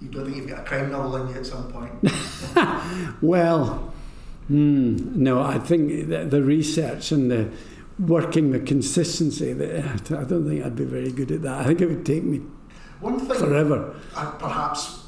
You 0.00 0.08
don't 0.08 0.24
think 0.26 0.36
you've 0.36 0.48
got 0.48 0.60
a 0.60 0.64
crime 0.64 0.92
novel 0.92 1.16
in 1.16 1.28
you 1.28 1.34
at 1.40 1.46
some 1.46 1.72
point? 1.72 1.92
Well, 3.22 3.93
hmm, 4.48 5.22
no, 5.22 5.42
I 5.42 5.58
think 5.58 6.08
the, 6.08 6.24
the 6.24 6.42
research 6.42 7.12
and 7.12 7.30
the 7.30 7.50
working 7.98 8.50
the 8.50 8.60
consistency, 8.60 9.52
the, 9.52 9.78
I 9.84 10.24
don't 10.24 10.48
think 10.48 10.64
I'd 10.64 10.76
be 10.76 10.84
very 10.84 11.12
good 11.12 11.30
at 11.30 11.42
that. 11.42 11.60
I 11.60 11.64
think 11.64 11.80
it 11.80 11.86
would 11.88 12.04
take 12.04 12.24
me 12.24 12.38
One 13.00 13.18
thing, 13.20 13.38
forever. 13.38 13.94
uh, 14.16 14.30
perhaps, 14.32 15.04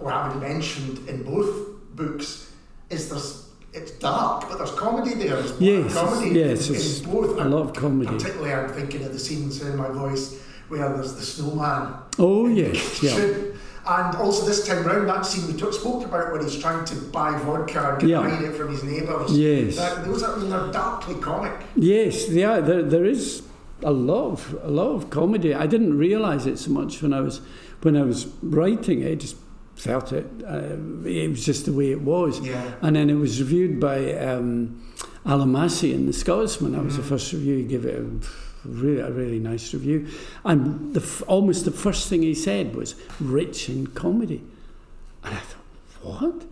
or 0.00 0.10
haven't 0.10 0.40
mentioned 0.40 1.08
in 1.08 1.22
both 1.24 1.50
books, 1.96 2.52
is 2.90 3.08
there's 3.08 3.44
it's 3.74 3.90
dark, 3.92 4.48
but 4.48 4.56
there's 4.58 4.70
comedy 4.72 5.14
there. 5.14 5.36
There's 5.36 5.60
Yes, 5.60 5.92
comedy 5.94 6.30
yes, 6.30 6.68
in, 6.68 6.74
it's 6.76 7.00
both. 7.00 7.36
lot 7.36 7.62
of 7.68 7.74
comedy. 7.74 8.10
Particularly, 8.10 8.54
I'm 8.54 8.70
thinking 8.70 9.04
of 9.04 9.12
the 9.12 9.18
scenes 9.18 9.60
in 9.62 9.76
my 9.76 9.88
voice 9.88 10.40
where 10.68 10.88
there's 10.94 11.14
the 11.14 11.22
snowman. 11.22 11.94
Oh, 12.18 12.46
yes, 12.48 13.02
yeah. 13.02 13.14
And 13.90 14.16
also 14.16 14.44
this 14.44 14.66
time 14.66 14.84
round, 14.84 15.08
that 15.08 15.24
scene 15.24 15.46
we 15.50 15.58
took, 15.58 15.72
spoke 15.72 16.04
about 16.04 16.30
when 16.32 16.42
he's 16.42 16.58
trying 16.58 16.84
to 16.84 16.94
buy 16.96 17.38
vodka 17.38 17.96
and 17.98 18.08
Yeah. 18.08 18.28
hide 18.28 18.44
it 18.44 18.54
from 18.54 18.68
his 18.70 18.84
neighbours. 18.84 19.32
Yes. 19.36 19.76
That, 19.76 20.04
those 20.04 20.22
are, 20.22 20.34
I 20.36 20.38
mean, 20.38 20.50
they're 20.50 20.70
darkly 20.72 21.14
comic. 21.16 21.52
Yes, 21.74 22.28
yeah, 22.28 22.60
there, 22.60 22.82
there 22.82 23.06
is 23.06 23.42
a 23.82 23.92
lot 23.92 24.32
of 24.32 24.58
a 24.62 24.68
lot 24.70 24.90
of 24.96 25.08
comedy. 25.08 25.54
I 25.54 25.66
didn't 25.66 25.96
realise 25.96 26.44
it 26.46 26.58
so 26.58 26.70
much 26.72 27.00
when 27.02 27.12
I 27.14 27.20
was 27.20 27.40
when 27.82 27.96
I 27.96 28.02
was 28.02 28.26
writing 28.42 29.02
it. 29.02 29.12
I 29.12 29.14
just 29.14 29.36
felt 29.76 30.12
it. 30.12 30.26
Uh, 30.46 30.76
it 31.08 31.30
was 31.30 31.46
just 31.46 31.64
the 31.64 31.72
way 31.72 31.92
it 31.92 32.02
was. 32.02 32.40
Yeah. 32.40 32.60
And 32.82 32.96
then 32.96 33.08
it 33.08 33.14
was 33.14 33.40
reviewed 33.40 33.78
by 33.80 34.14
um, 34.18 34.82
in 35.24 36.06
The 36.06 36.12
Scotsman. 36.12 36.72
That 36.72 36.84
was 36.84 36.96
the 36.96 37.02
Mhm. 37.02 37.08
first 37.08 37.32
review. 37.32 37.56
He 37.58 37.64
gave 37.64 37.84
it 37.86 37.94
a 37.98 38.04
really, 38.68 39.00
a 39.00 39.10
really 39.10 39.38
nice 39.38 39.72
review. 39.74 40.08
And 40.44 40.94
the, 40.94 41.00
f- 41.00 41.22
almost 41.26 41.64
the 41.64 41.70
first 41.70 42.08
thing 42.08 42.22
he 42.22 42.34
said 42.34 42.74
was 42.74 42.94
rich 43.20 43.68
in 43.68 43.88
comedy. 43.88 44.42
And 45.24 45.34
I 45.34 45.38
thought, 45.38 45.64
what? 46.02 46.44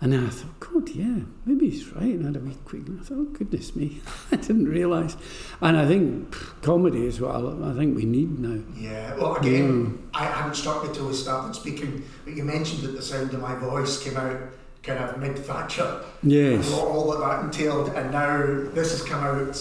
And 0.00 0.12
then 0.12 0.26
I 0.26 0.28
thought, 0.28 0.60
God, 0.60 0.88
yeah, 0.90 1.20
maybe 1.46 1.70
he's 1.70 1.88
right. 1.92 2.02
And 2.02 2.24
I 2.24 2.26
had 2.26 2.36
a 2.36 2.40
wee 2.40 2.56
quick, 2.64 2.86
and 2.86 3.00
I 3.00 3.04
thought, 3.04 3.18
oh, 3.18 3.24
goodness 3.24 3.74
me, 3.74 4.00
I 4.32 4.36
didn't 4.36 4.66
realise. 4.66 5.16
And 5.60 5.76
I 5.78 5.86
think 5.86 6.30
pff, 6.30 6.62
comedy 6.62 7.06
is 7.06 7.20
what 7.20 7.34
I, 7.34 7.70
I 7.70 7.74
think 7.74 7.96
we 7.96 8.04
need 8.04 8.38
now. 8.38 8.62
Yeah, 8.76 9.16
well, 9.16 9.36
again, 9.36 9.86
mm. 9.86 9.98
I 10.12 10.24
hadn't 10.24 10.56
struck 10.56 10.86
me 10.86 10.92
till 10.92 11.06
we 11.06 11.14
started 11.14 11.54
speaking, 11.54 12.04
but 12.24 12.34
you 12.34 12.44
mentioned 12.44 12.82
that 12.82 12.96
the 12.96 13.02
sound 13.02 13.32
of 13.32 13.40
my 13.40 13.54
voice 13.54 14.02
came 14.02 14.16
out 14.16 14.38
kind 14.82 14.98
of 14.98 15.18
mid 15.18 15.38
Thatcher. 15.38 16.04
Yes. 16.22 16.70
All, 16.72 16.88
all 16.88 17.10
that 17.12 17.20
that 17.20 17.44
entailed, 17.44 17.88
and 17.90 18.12
now 18.12 18.70
this 18.74 18.90
has 18.90 19.02
come 19.02 19.24
out 19.24 19.56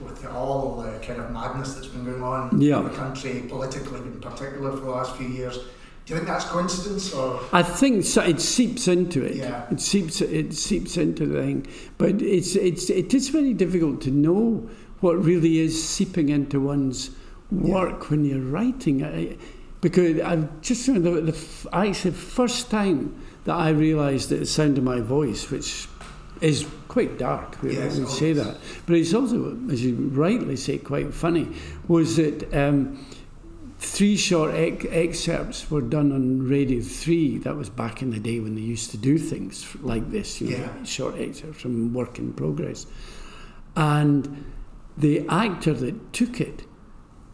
with 0.00 0.24
all 0.26 0.76
the 0.82 0.98
kind 1.06 1.20
of 1.20 1.30
madness 1.30 1.74
that's 1.74 1.86
been 1.86 2.04
going 2.04 2.22
on 2.22 2.60
Yeah. 2.60 2.78
in 2.78 2.84
the 2.84 2.90
country, 2.90 3.44
politically 3.48 3.98
in 4.00 4.20
particular, 4.20 4.72
for 4.72 4.80
the 4.80 4.90
last 4.90 5.16
few 5.16 5.28
years. 5.28 5.56
Do 6.06 6.12
you 6.12 6.16
think 6.16 6.26
that's 6.28 6.44
coincidence 6.44 7.14
or? 7.14 7.40
I 7.52 7.62
think 7.62 8.04
so, 8.04 8.22
it 8.22 8.40
seeps 8.40 8.88
into 8.88 9.24
it. 9.24 9.36
Yeah. 9.36 9.64
It 9.70 9.80
seeps 9.80 10.20
it 10.20 10.52
seeps 10.52 10.96
into 10.98 11.24
the 11.26 11.40
thing, 11.40 11.66
but 11.96 12.20
it's 12.20 12.56
it's 12.56 12.90
it 12.90 13.14
is 13.14 13.28
very 13.30 13.54
difficult 13.54 14.02
to 14.02 14.10
know 14.10 14.68
what 15.00 15.22
really 15.24 15.58
is 15.60 15.82
seeping 15.88 16.28
into 16.28 16.60
one's 16.60 17.10
work 17.50 18.10
when 18.10 18.24
you're 18.26 18.40
writing. 18.42 19.02
I, 19.04 19.36
because 19.80 20.20
I've 20.20 20.60
just 20.60 20.84
the, 20.86 20.98
the 21.00 21.32
f- 21.32 21.66
actually 21.72 22.10
first 22.12 22.70
time 22.70 23.14
that 23.44 23.54
I 23.54 23.70
realised 23.70 24.28
that 24.30 24.40
the 24.40 24.46
sound 24.46 24.76
of 24.76 24.84
my 24.84 25.00
voice, 25.00 25.50
which 25.50 25.86
is 26.44 26.66
quite 26.88 27.18
dark, 27.18 27.60
we, 27.62 27.74
Yes, 27.76 27.98
we 27.98 28.06
say 28.06 28.32
that, 28.34 28.56
but 28.86 28.96
it's 28.96 29.14
also, 29.14 29.56
as 29.70 29.84
you 29.84 29.94
rightly 30.12 30.56
say, 30.56 30.78
quite 30.78 31.12
funny, 31.14 31.48
was 31.88 32.16
that. 32.16 32.52
Um, 32.54 33.04
three 33.80 34.16
short 34.16 34.54
excerpts 34.54 35.70
were 35.70 35.82
done 35.82 36.10
on 36.10 36.48
Radio 36.48 36.80
3. 36.80 37.38
That 37.38 37.54
was 37.56 37.68
back 37.68 38.00
in 38.00 38.10
the 38.12 38.18
day 38.18 38.40
when 38.40 38.54
they 38.54 38.62
used 38.62 38.90
to 38.92 38.96
do 38.96 39.18
things 39.18 39.66
like 39.82 40.10
this, 40.10 40.40
you 40.40 40.50
know, 40.52 40.56
Yeah. 40.56 40.84
short 40.84 41.18
excerpts 41.18 41.60
from 41.60 41.92
work 41.92 42.18
in 42.18 42.32
progress. 42.32 42.86
And 43.76 44.44
the 44.96 45.26
actor 45.28 45.74
that 45.74 46.12
took 46.14 46.40
it 46.40 46.62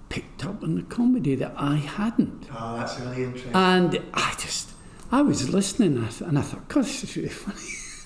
picked 0.08 0.44
up 0.44 0.62
on 0.64 0.74
the 0.74 0.82
comedy 0.82 1.36
that 1.36 1.52
I 1.56 1.76
hadn't. 1.76 2.48
Oh, 2.52 2.76
that's 2.78 2.98
really 2.98 3.22
interesting. 3.24 3.52
And 3.54 4.00
I 4.12 4.34
just, 4.40 4.70
I 5.12 5.22
was 5.22 5.50
listening 5.50 5.96
and 5.98 6.06
I, 6.06 6.26
and 6.28 6.36
I 6.38 6.42
thought, 6.42 6.66
God, 6.68 6.84
this 6.84 7.04
is 7.04 7.16
really 7.16 7.28
funny. 7.46 7.58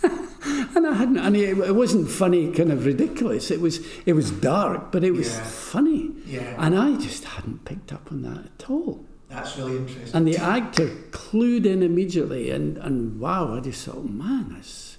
and 0.77 0.87
I 0.87 0.93
hadn't, 0.95 1.19
and 1.19 1.37
it, 1.37 1.57
it 1.59 1.75
wasn't 1.75 2.09
funny, 2.11 2.51
kind 2.53 2.71
of 2.73 2.85
ridiculous. 2.87 3.51
It 3.51 3.61
was, 3.61 3.81
it 4.07 4.13
was 4.15 4.31
dark, 4.31 4.93
but 4.93 5.05
it 5.05 5.13
was 5.13 5.35
Yeah. 5.35 5.45
funny. 5.45 6.13
yeah, 6.27 6.55
And 6.65 6.79
I 6.79 6.97
just 6.97 7.25
hadn't 7.25 7.65
picked 7.65 7.93
up 7.93 8.11
on 8.13 8.23
that 8.23 8.45
at 8.61 8.71
all. 8.71 9.05
that's 9.29 9.57
really 9.59 9.77
interesting. 9.79 10.15
And 10.15 10.27
the 10.29 10.37
actor 10.37 10.89
clued 11.11 11.67
in 11.67 11.83
immediately, 11.83 12.51
and, 12.51 12.79
and 12.79 13.19
wow, 13.21 13.57
I 13.57 13.61
just 13.61 13.85
thought, 13.87 14.09
man, 14.09 14.53
that's, 14.55 14.99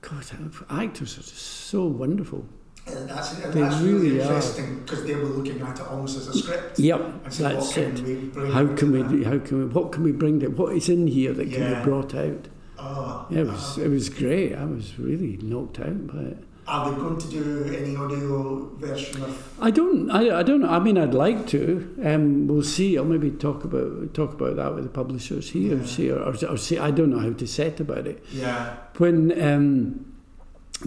God, 0.00 0.24
actors 0.70 1.18
are 1.18 1.22
just 1.22 1.36
so 1.36 1.84
wonderful. 1.86 2.46
And 2.86 3.08
that's, 3.10 3.32
and 3.42 3.52
They 3.52 3.60
that's 3.62 3.80
really, 3.82 4.10
really 4.12 4.20
are. 4.20 4.26
interesting 4.26 4.78
because 4.80 5.04
they 5.04 5.16
were 5.16 5.24
looking 5.24 5.60
at 5.60 5.80
it 5.80 5.86
almost 5.88 6.16
as 6.18 6.28
a 6.28 6.34
script. 6.38 6.78
Yep, 6.78 7.00
And 7.24 7.32
so 7.34 7.44
what 7.44 7.54
that's 7.54 7.72
can 7.74 7.96
it. 7.96 8.00
we 8.04 8.14
bring 8.14 8.52
How 8.52 8.66
can 8.76 8.92
we, 8.92 9.02
that? 9.02 9.26
how 9.26 9.38
can 9.40 9.58
we, 9.58 9.64
what 9.66 9.90
can 9.92 10.04
we 10.04 10.12
bring 10.12 10.38
to, 10.40 10.46
what 10.48 10.76
is 10.76 10.88
in 10.88 11.08
here 11.08 11.32
that 11.32 11.50
can 11.50 11.74
be 11.74 11.84
brought 11.84 12.14
out? 12.14 12.46
Oh, 12.88 13.26
Yeah, 13.30 13.40
it 13.40 13.46
was, 13.46 13.78
it 13.78 13.88
was 13.88 14.08
great. 14.08 14.54
I 14.54 14.64
was 14.64 14.98
really 14.98 15.38
knocked 15.42 15.80
out 15.80 16.06
by 16.06 16.20
it. 16.20 16.38
Are 16.68 16.90
they 16.90 16.96
going 16.96 17.16
to 17.18 17.28
do 17.28 17.74
any 17.78 17.94
audio 17.96 18.68
version 18.76 19.22
of? 19.22 19.52
I 19.60 19.70
don't. 19.70 20.10
I, 20.10 20.40
I 20.40 20.42
don't 20.42 20.62
know. 20.62 20.68
I 20.68 20.80
mean, 20.80 20.98
I'd 20.98 21.14
like 21.14 21.46
to. 21.48 21.94
Um, 22.04 22.48
we'll 22.48 22.62
see. 22.64 22.98
I'll 22.98 23.04
maybe 23.04 23.30
talk 23.30 23.62
about 23.62 24.12
talk 24.14 24.32
about 24.32 24.56
that 24.56 24.74
with 24.74 24.82
the 24.82 24.90
publishers 24.90 25.50
here. 25.50 25.76
Yeah. 25.78 25.86
See, 25.86 26.10
or, 26.10 26.18
or, 26.18 26.34
or 26.44 26.56
see. 26.56 26.76
I 26.76 26.90
don't 26.90 27.10
know 27.10 27.20
how 27.20 27.32
to 27.32 27.46
set 27.46 27.78
about 27.78 28.08
it. 28.08 28.20
Yeah. 28.32 28.74
When 28.98 29.40
um, 29.40 30.12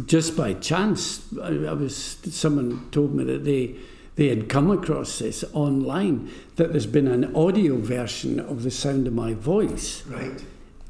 just 0.06 0.36
by 0.36 0.54
chance, 0.56 1.24
I, 1.42 1.48
I 1.48 1.74
was 1.74 2.18
someone 2.30 2.90
told 2.92 3.16
me 3.16 3.24
that 3.24 3.46
they 3.46 3.76
they 4.16 4.28
had 4.28 4.50
come 4.50 4.70
across 4.72 5.20
this 5.20 5.46
online 5.54 6.30
that 6.58 6.74
there's 6.74 6.88
been 6.88 7.08
an 7.08 7.34
audio 7.34 7.78
version 7.78 8.38
of 8.38 8.64
the 8.64 8.72
sound 8.72 9.08
of 9.08 9.14
my 9.14 9.34
voice 9.34 10.04
Right. 10.08 10.44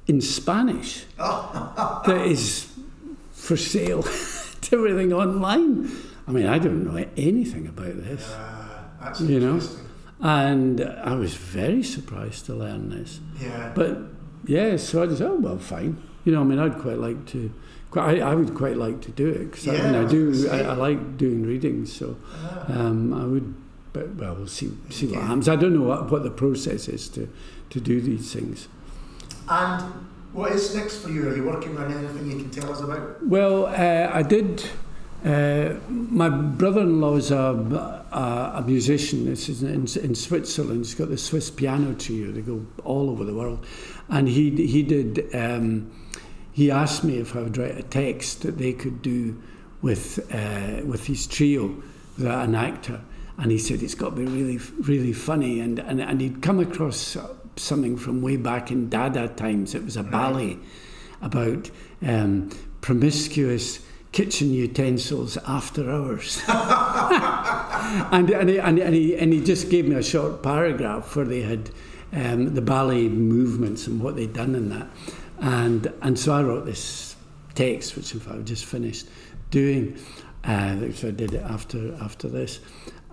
In 0.10 0.22
Spanish 0.22 1.06
that 1.18 2.24
is 2.26 2.68
for 3.32 3.56
sale 3.56 4.04
to 4.62 4.76
everything 4.76 5.14
online. 5.14 5.90
I 6.28 6.32
mean, 6.32 6.48
I 6.48 6.58
don't 6.60 6.84
know 6.84 6.98
anything 7.16 7.68
about 7.68 7.96
this. 8.04 8.24
Uh, 8.32 9.14
You 9.22 9.40
know? 9.40 9.62
And 10.22 10.82
I 10.82 11.14
was 11.16 11.34
very 11.36 11.84
surprised 11.84 12.46
to 12.48 12.54
learn 12.54 12.90
this. 12.90 13.20
Yeah. 13.42 13.72
But 13.76 13.98
yeah, 14.46 14.78
so 14.78 15.04
I 15.04 15.06
just, 15.08 15.22
oh, 15.22 15.36
well, 15.36 15.58
fine. 15.58 15.96
You 16.26 16.34
know, 16.34 16.42
I 16.42 16.44
mean, 16.44 16.60
I'd 16.60 16.78
quite 16.80 16.98
like 16.98 17.26
to, 17.28 17.52
quite, 17.92 18.20
I, 18.22 18.32
I 18.32 18.36
would 18.36 18.54
quite 18.54 18.78
like 18.78 19.00
to 19.02 19.12
do 19.12 19.30
it 19.30 19.52
because 19.52 19.68
I 19.68 19.72
mean, 19.74 19.96
I 19.96 20.04
I 20.04 20.06
do, 20.06 20.50
I. 20.52 20.60
I 20.62 20.74
like 20.74 21.18
doing 21.18 21.44
readings, 21.44 21.94
so 21.94 22.18
Ah. 22.44 22.66
um, 22.80 23.14
I 23.14 23.26
would, 23.26 23.54
but 23.94 24.16
well, 24.16 24.36
we'll 24.36 24.48
see, 24.48 24.70
see 24.90 25.08
what 25.08 25.22
happens. 25.22 25.48
I 25.48 25.56
don't 25.56 25.74
know 25.74 25.88
what, 25.88 26.12
what 26.12 26.24
the 26.24 26.32
process 26.32 26.88
is 26.90 27.08
to, 27.10 27.30
to 27.70 27.80
do 27.80 28.02
these 28.02 28.34
things. 28.34 28.68
And 29.50 30.08
what 30.32 30.52
is 30.52 30.76
next 30.76 30.98
for 30.98 31.10
you? 31.10 31.28
Are 31.28 31.36
you 31.36 31.44
working 31.44 31.76
on 31.78 31.92
anything 31.92 32.30
you 32.30 32.38
can 32.38 32.52
tell 32.52 32.72
us 32.72 32.82
about? 32.82 33.26
Well, 33.26 33.66
uh, 33.66 34.12
I 34.14 34.22
did. 34.22 34.64
Uh, 35.26 35.74
my 35.90 36.30
brother-in-law 36.30 37.16
is 37.16 37.32
a, 37.32 37.38
a, 38.12 38.60
a 38.60 38.64
musician. 38.66 39.26
This 39.26 39.50
is 39.50 39.64
in, 39.64 39.88
in 40.02 40.16
Switzerland. 40.16 40.86
He's 40.86 40.94
got 40.94 41.10
the 41.10 41.18
Swiss 41.18 41.50
piano 41.50 41.94
trio. 41.96 42.32
They 42.32 42.42
go 42.42 42.66
all 42.86 43.10
over 43.10 43.26
the 43.26 43.34
world, 43.34 43.66
and 44.08 44.30
he 44.30 44.52
he 44.66 44.84
did. 44.84 45.34
Um, 45.36 45.92
he 46.52 46.72
asked 46.72 47.04
me 47.04 47.18
if 47.18 47.36
I 47.36 47.42
would 47.42 47.58
write 47.58 47.78
a 47.78 47.84
text 47.84 48.44
that 48.44 48.58
they 48.58 48.74
could 48.74 49.02
do 49.02 49.42
with 49.82 50.20
uh, 50.32 50.86
with 50.86 51.08
his 51.08 51.28
trio, 51.28 51.76
without 52.18 52.48
an 52.48 52.56
actor. 52.56 53.02
And 53.38 53.52
he 53.52 53.58
said 53.58 53.82
it's 53.82 53.96
got 53.96 54.12
to 54.12 54.16
be 54.16 54.26
really 54.26 54.58
really 54.58 55.14
funny. 55.14 55.60
And 55.60 55.80
and, 55.80 56.00
and 56.00 56.22
he'd 56.22 56.42
come 56.42 56.60
across 56.60 57.18
something 57.60 57.98
from 57.98 58.22
way 58.22 58.38
back 58.38 58.72
in 58.72 58.90
Dada 58.90 59.28
times. 59.28 59.76
It 59.76 59.84
was 59.84 59.98
a 59.98 60.04
ballet 60.04 60.58
about 61.22 61.70
um, 62.06 62.50
promiscuous 62.82 63.80
kitchen 64.12 64.52
utensils 64.52 65.38
after 65.46 65.90
hours. 65.92 66.42
and, 66.48 68.30
and, 68.30 68.50
he, 68.50 68.60
and, 68.60 68.78
he, 68.94 69.16
and, 69.16 69.34
he, 69.34 69.44
just 69.44 69.70
gave 69.70 69.88
me 69.88 69.96
a 69.96 70.04
short 70.04 70.44
paragraph 70.44 71.16
where 71.16 71.26
they 71.26 71.42
had 71.42 71.70
um, 72.14 72.54
the 72.54 72.62
ballet 72.62 73.08
movements 73.08 73.88
and 73.88 74.02
what 74.02 74.16
they'd 74.16 74.34
done 74.34 74.56
in 74.56 74.70
that. 74.70 74.88
And, 75.40 75.94
and 76.02 76.18
so 76.18 76.34
I 76.34 76.44
wrote 76.44 76.66
this 76.66 77.16
text, 77.56 77.96
which 77.96 78.14
in 78.14 78.20
fact 78.20 78.36
I've 78.36 78.46
just 78.46 78.66
finished 78.66 79.08
doing. 79.52 79.98
Uh, 80.44 80.92
so 80.94 81.10
I 81.10 81.12
did 81.12 81.34
it 81.34 81.44
after, 81.44 81.96
after 82.02 82.28
this. 82.28 82.60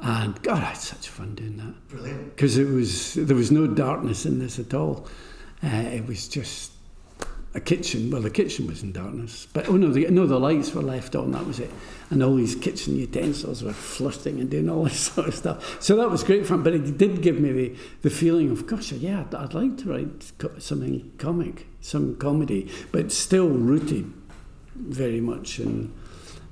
And 0.02 0.40
God, 0.42 0.58
I 0.58 0.66
had 0.66 0.76
such 0.76 1.08
fun 1.08 1.34
doing 1.34 1.56
that 1.56 1.88
Brilliant. 1.88 2.36
because 2.36 2.58
it 2.58 2.68
was 2.68 3.14
there 3.14 3.36
was 3.36 3.50
no 3.50 3.66
darkness 3.66 4.26
in 4.26 4.38
this 4.38 4.58
at 4.58 4.74
all. 4.74 5.06
Uh, 5.64 5.68
it 5.68 6.06
was 6.06 6.28
just 6.28 6.72
a 7.54 7.60
kitchen. 7.60 8.10
Well, 8.10 8.20
the 8.20 8.28
kitchen 8.30 8.66
was 8.66 8.82
in 8.82 8.92
darkness, 8.92 9.46
but 9.54 9.68
oh 9.68 9.76
no, 9.76 9.90
the, 9.90 10.06
no, 10.08 10.26
the 10.26 10.38
lights 10.38 10.74
were 10.74 10.82
left 10.82 11.16
on. 11.16 11.32
That 11.32 11.46
was 11.46 11.58
it, 11.60 11.70
and 12.10 12.22
all 12.22 12.36
these 12.36 12.54
kitchen 12.54 12.94
utensils 12.96 13.62
were 13.64 13.72
flirting 13.72 14.38
and 14.38 14.50
doing 14.50 14.68
all 14.68 14.84
this 14.84 15.00
sort 15.00 15.28
of 15.28 15.34
stuff. 15.34 15.82
So 15.82 15.96
that 15.96 16.10
was 16.10 16.22
great 16.22 16.46
fun. 16.46 16.62
But 16.62 16.74
it 16.74 16.98
did 16.98 17.22
give 17.22 17.40
me 17.40 17.52
the, 17.52 17.76
the 18.02 18.10
feeling 18.10 18.50
of 18.50 18.66
gosh, 18.66 18.92
yeah, 18.92 19.20
I'd, 19.22 19.34
I'd 19.34 19.54
like 19.54 19.78
to 19.78 19.90
write 19.90 20.32
co- 20.36 20.58
something 20.58 21.10
comic, 21.16 21.66
some 21.80 22.16
comedy, 22.16 22.70
but 22.92 23.10
still 23.10 23.48
rooted 23.48 24.12
very 24.74 25.22
much 25.22 25.58
in. 25.58 25.92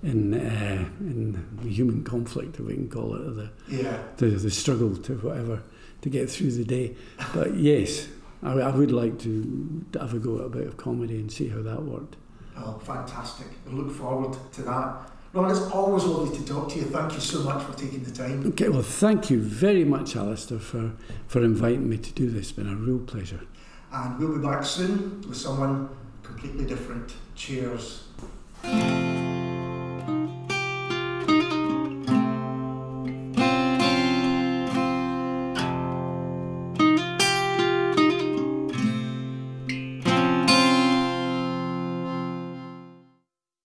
In, 0.04 0.34
uh, 0.34 0.84
in 1.00 1.42
human 1.66 2.04
conflict, 2.04 2.56
if 2.60 2.66
we 2.66 2.74
can 2.74 2.90
call 2.90 3.14
it, 3.14 3.20
the, 3.36 3.50
Yeah. 3.68 3.96
the, 4.18 4.26
the 4.26 4.50
struggle 4.50 4.94
to 4.96 5.14
whatever 5.14 5.62
to 6.02 6.10
get 6.10 6.28
through 6.30 6.50
the 6.52 6.64
day. 6.64 6.94
But 7.32 7.54
yes, 7.70 8.08
I, 8.42 8.52
I 8.52 8.70
would 8.70 8.92
like 8.92 9.18
to 9.20 9.82
have 9.98 10.12
a 10.12 10.18
go 10.18 10.40
at 10.40 10.44
a 10.44 10.48
bit 10.50 10.66
of 10.66 10.76
comedy 10.76 11.14
and 11.20 11.32
see 11.32 11.48
how 11.48 11.62
that 11.62 11.82
worked. 11.82 12.16
Oh, 12.56 12.78
fantastic. 12.84 13.46
We 13.66 13.72
look 13.72 13.90
forward 13.92 14.36
to 14.52 14.62
that. 14.62 15.10
Ron, 15.32 15.50
it's 15.50 15.60
always 15.72 16.04
lovely 16.04 16.36
to 16.38 16.44
talk 16.44 16.68
to 16.72 16.76
you. 16.80 16.84
Thank 16.84 17.14
you 17.14 17.20
so 17.20 17.42
much 17.42 17.64
for 17.64 17.72
taking 17.72 18.04
the 18.04 18.10
time. 18.12 18.46
Okay, 18.48 18.68
well, 18.68 18.82
thank 18.82 19.30
you 19.30 19.40
very 19.40 19.84
much, 19.84 20.14
Alistair, 20.16 20.58
for, 20.58 20.92
for 21.26 21.42
inviting 21.42 21.88
me 21.88 21.96
to 21.96 22.12
do 22.12 22.28
this. 22.30 22.42
It's 22.50 22.52
been 22.52 22.70
a 22.70 22.76
real 22.76 23.00
pleasure. 23.00 23.40
And 23.90 24.18
we'll 24.18 24.36
be 24.36 24.46
back 24.46 24.64
soon 24.64 25.22
with 25.26 25.36
someone 25.38 25.88
completely 26.22 26.66
different. 26.66 27.14
Cheers. 27.34 28.04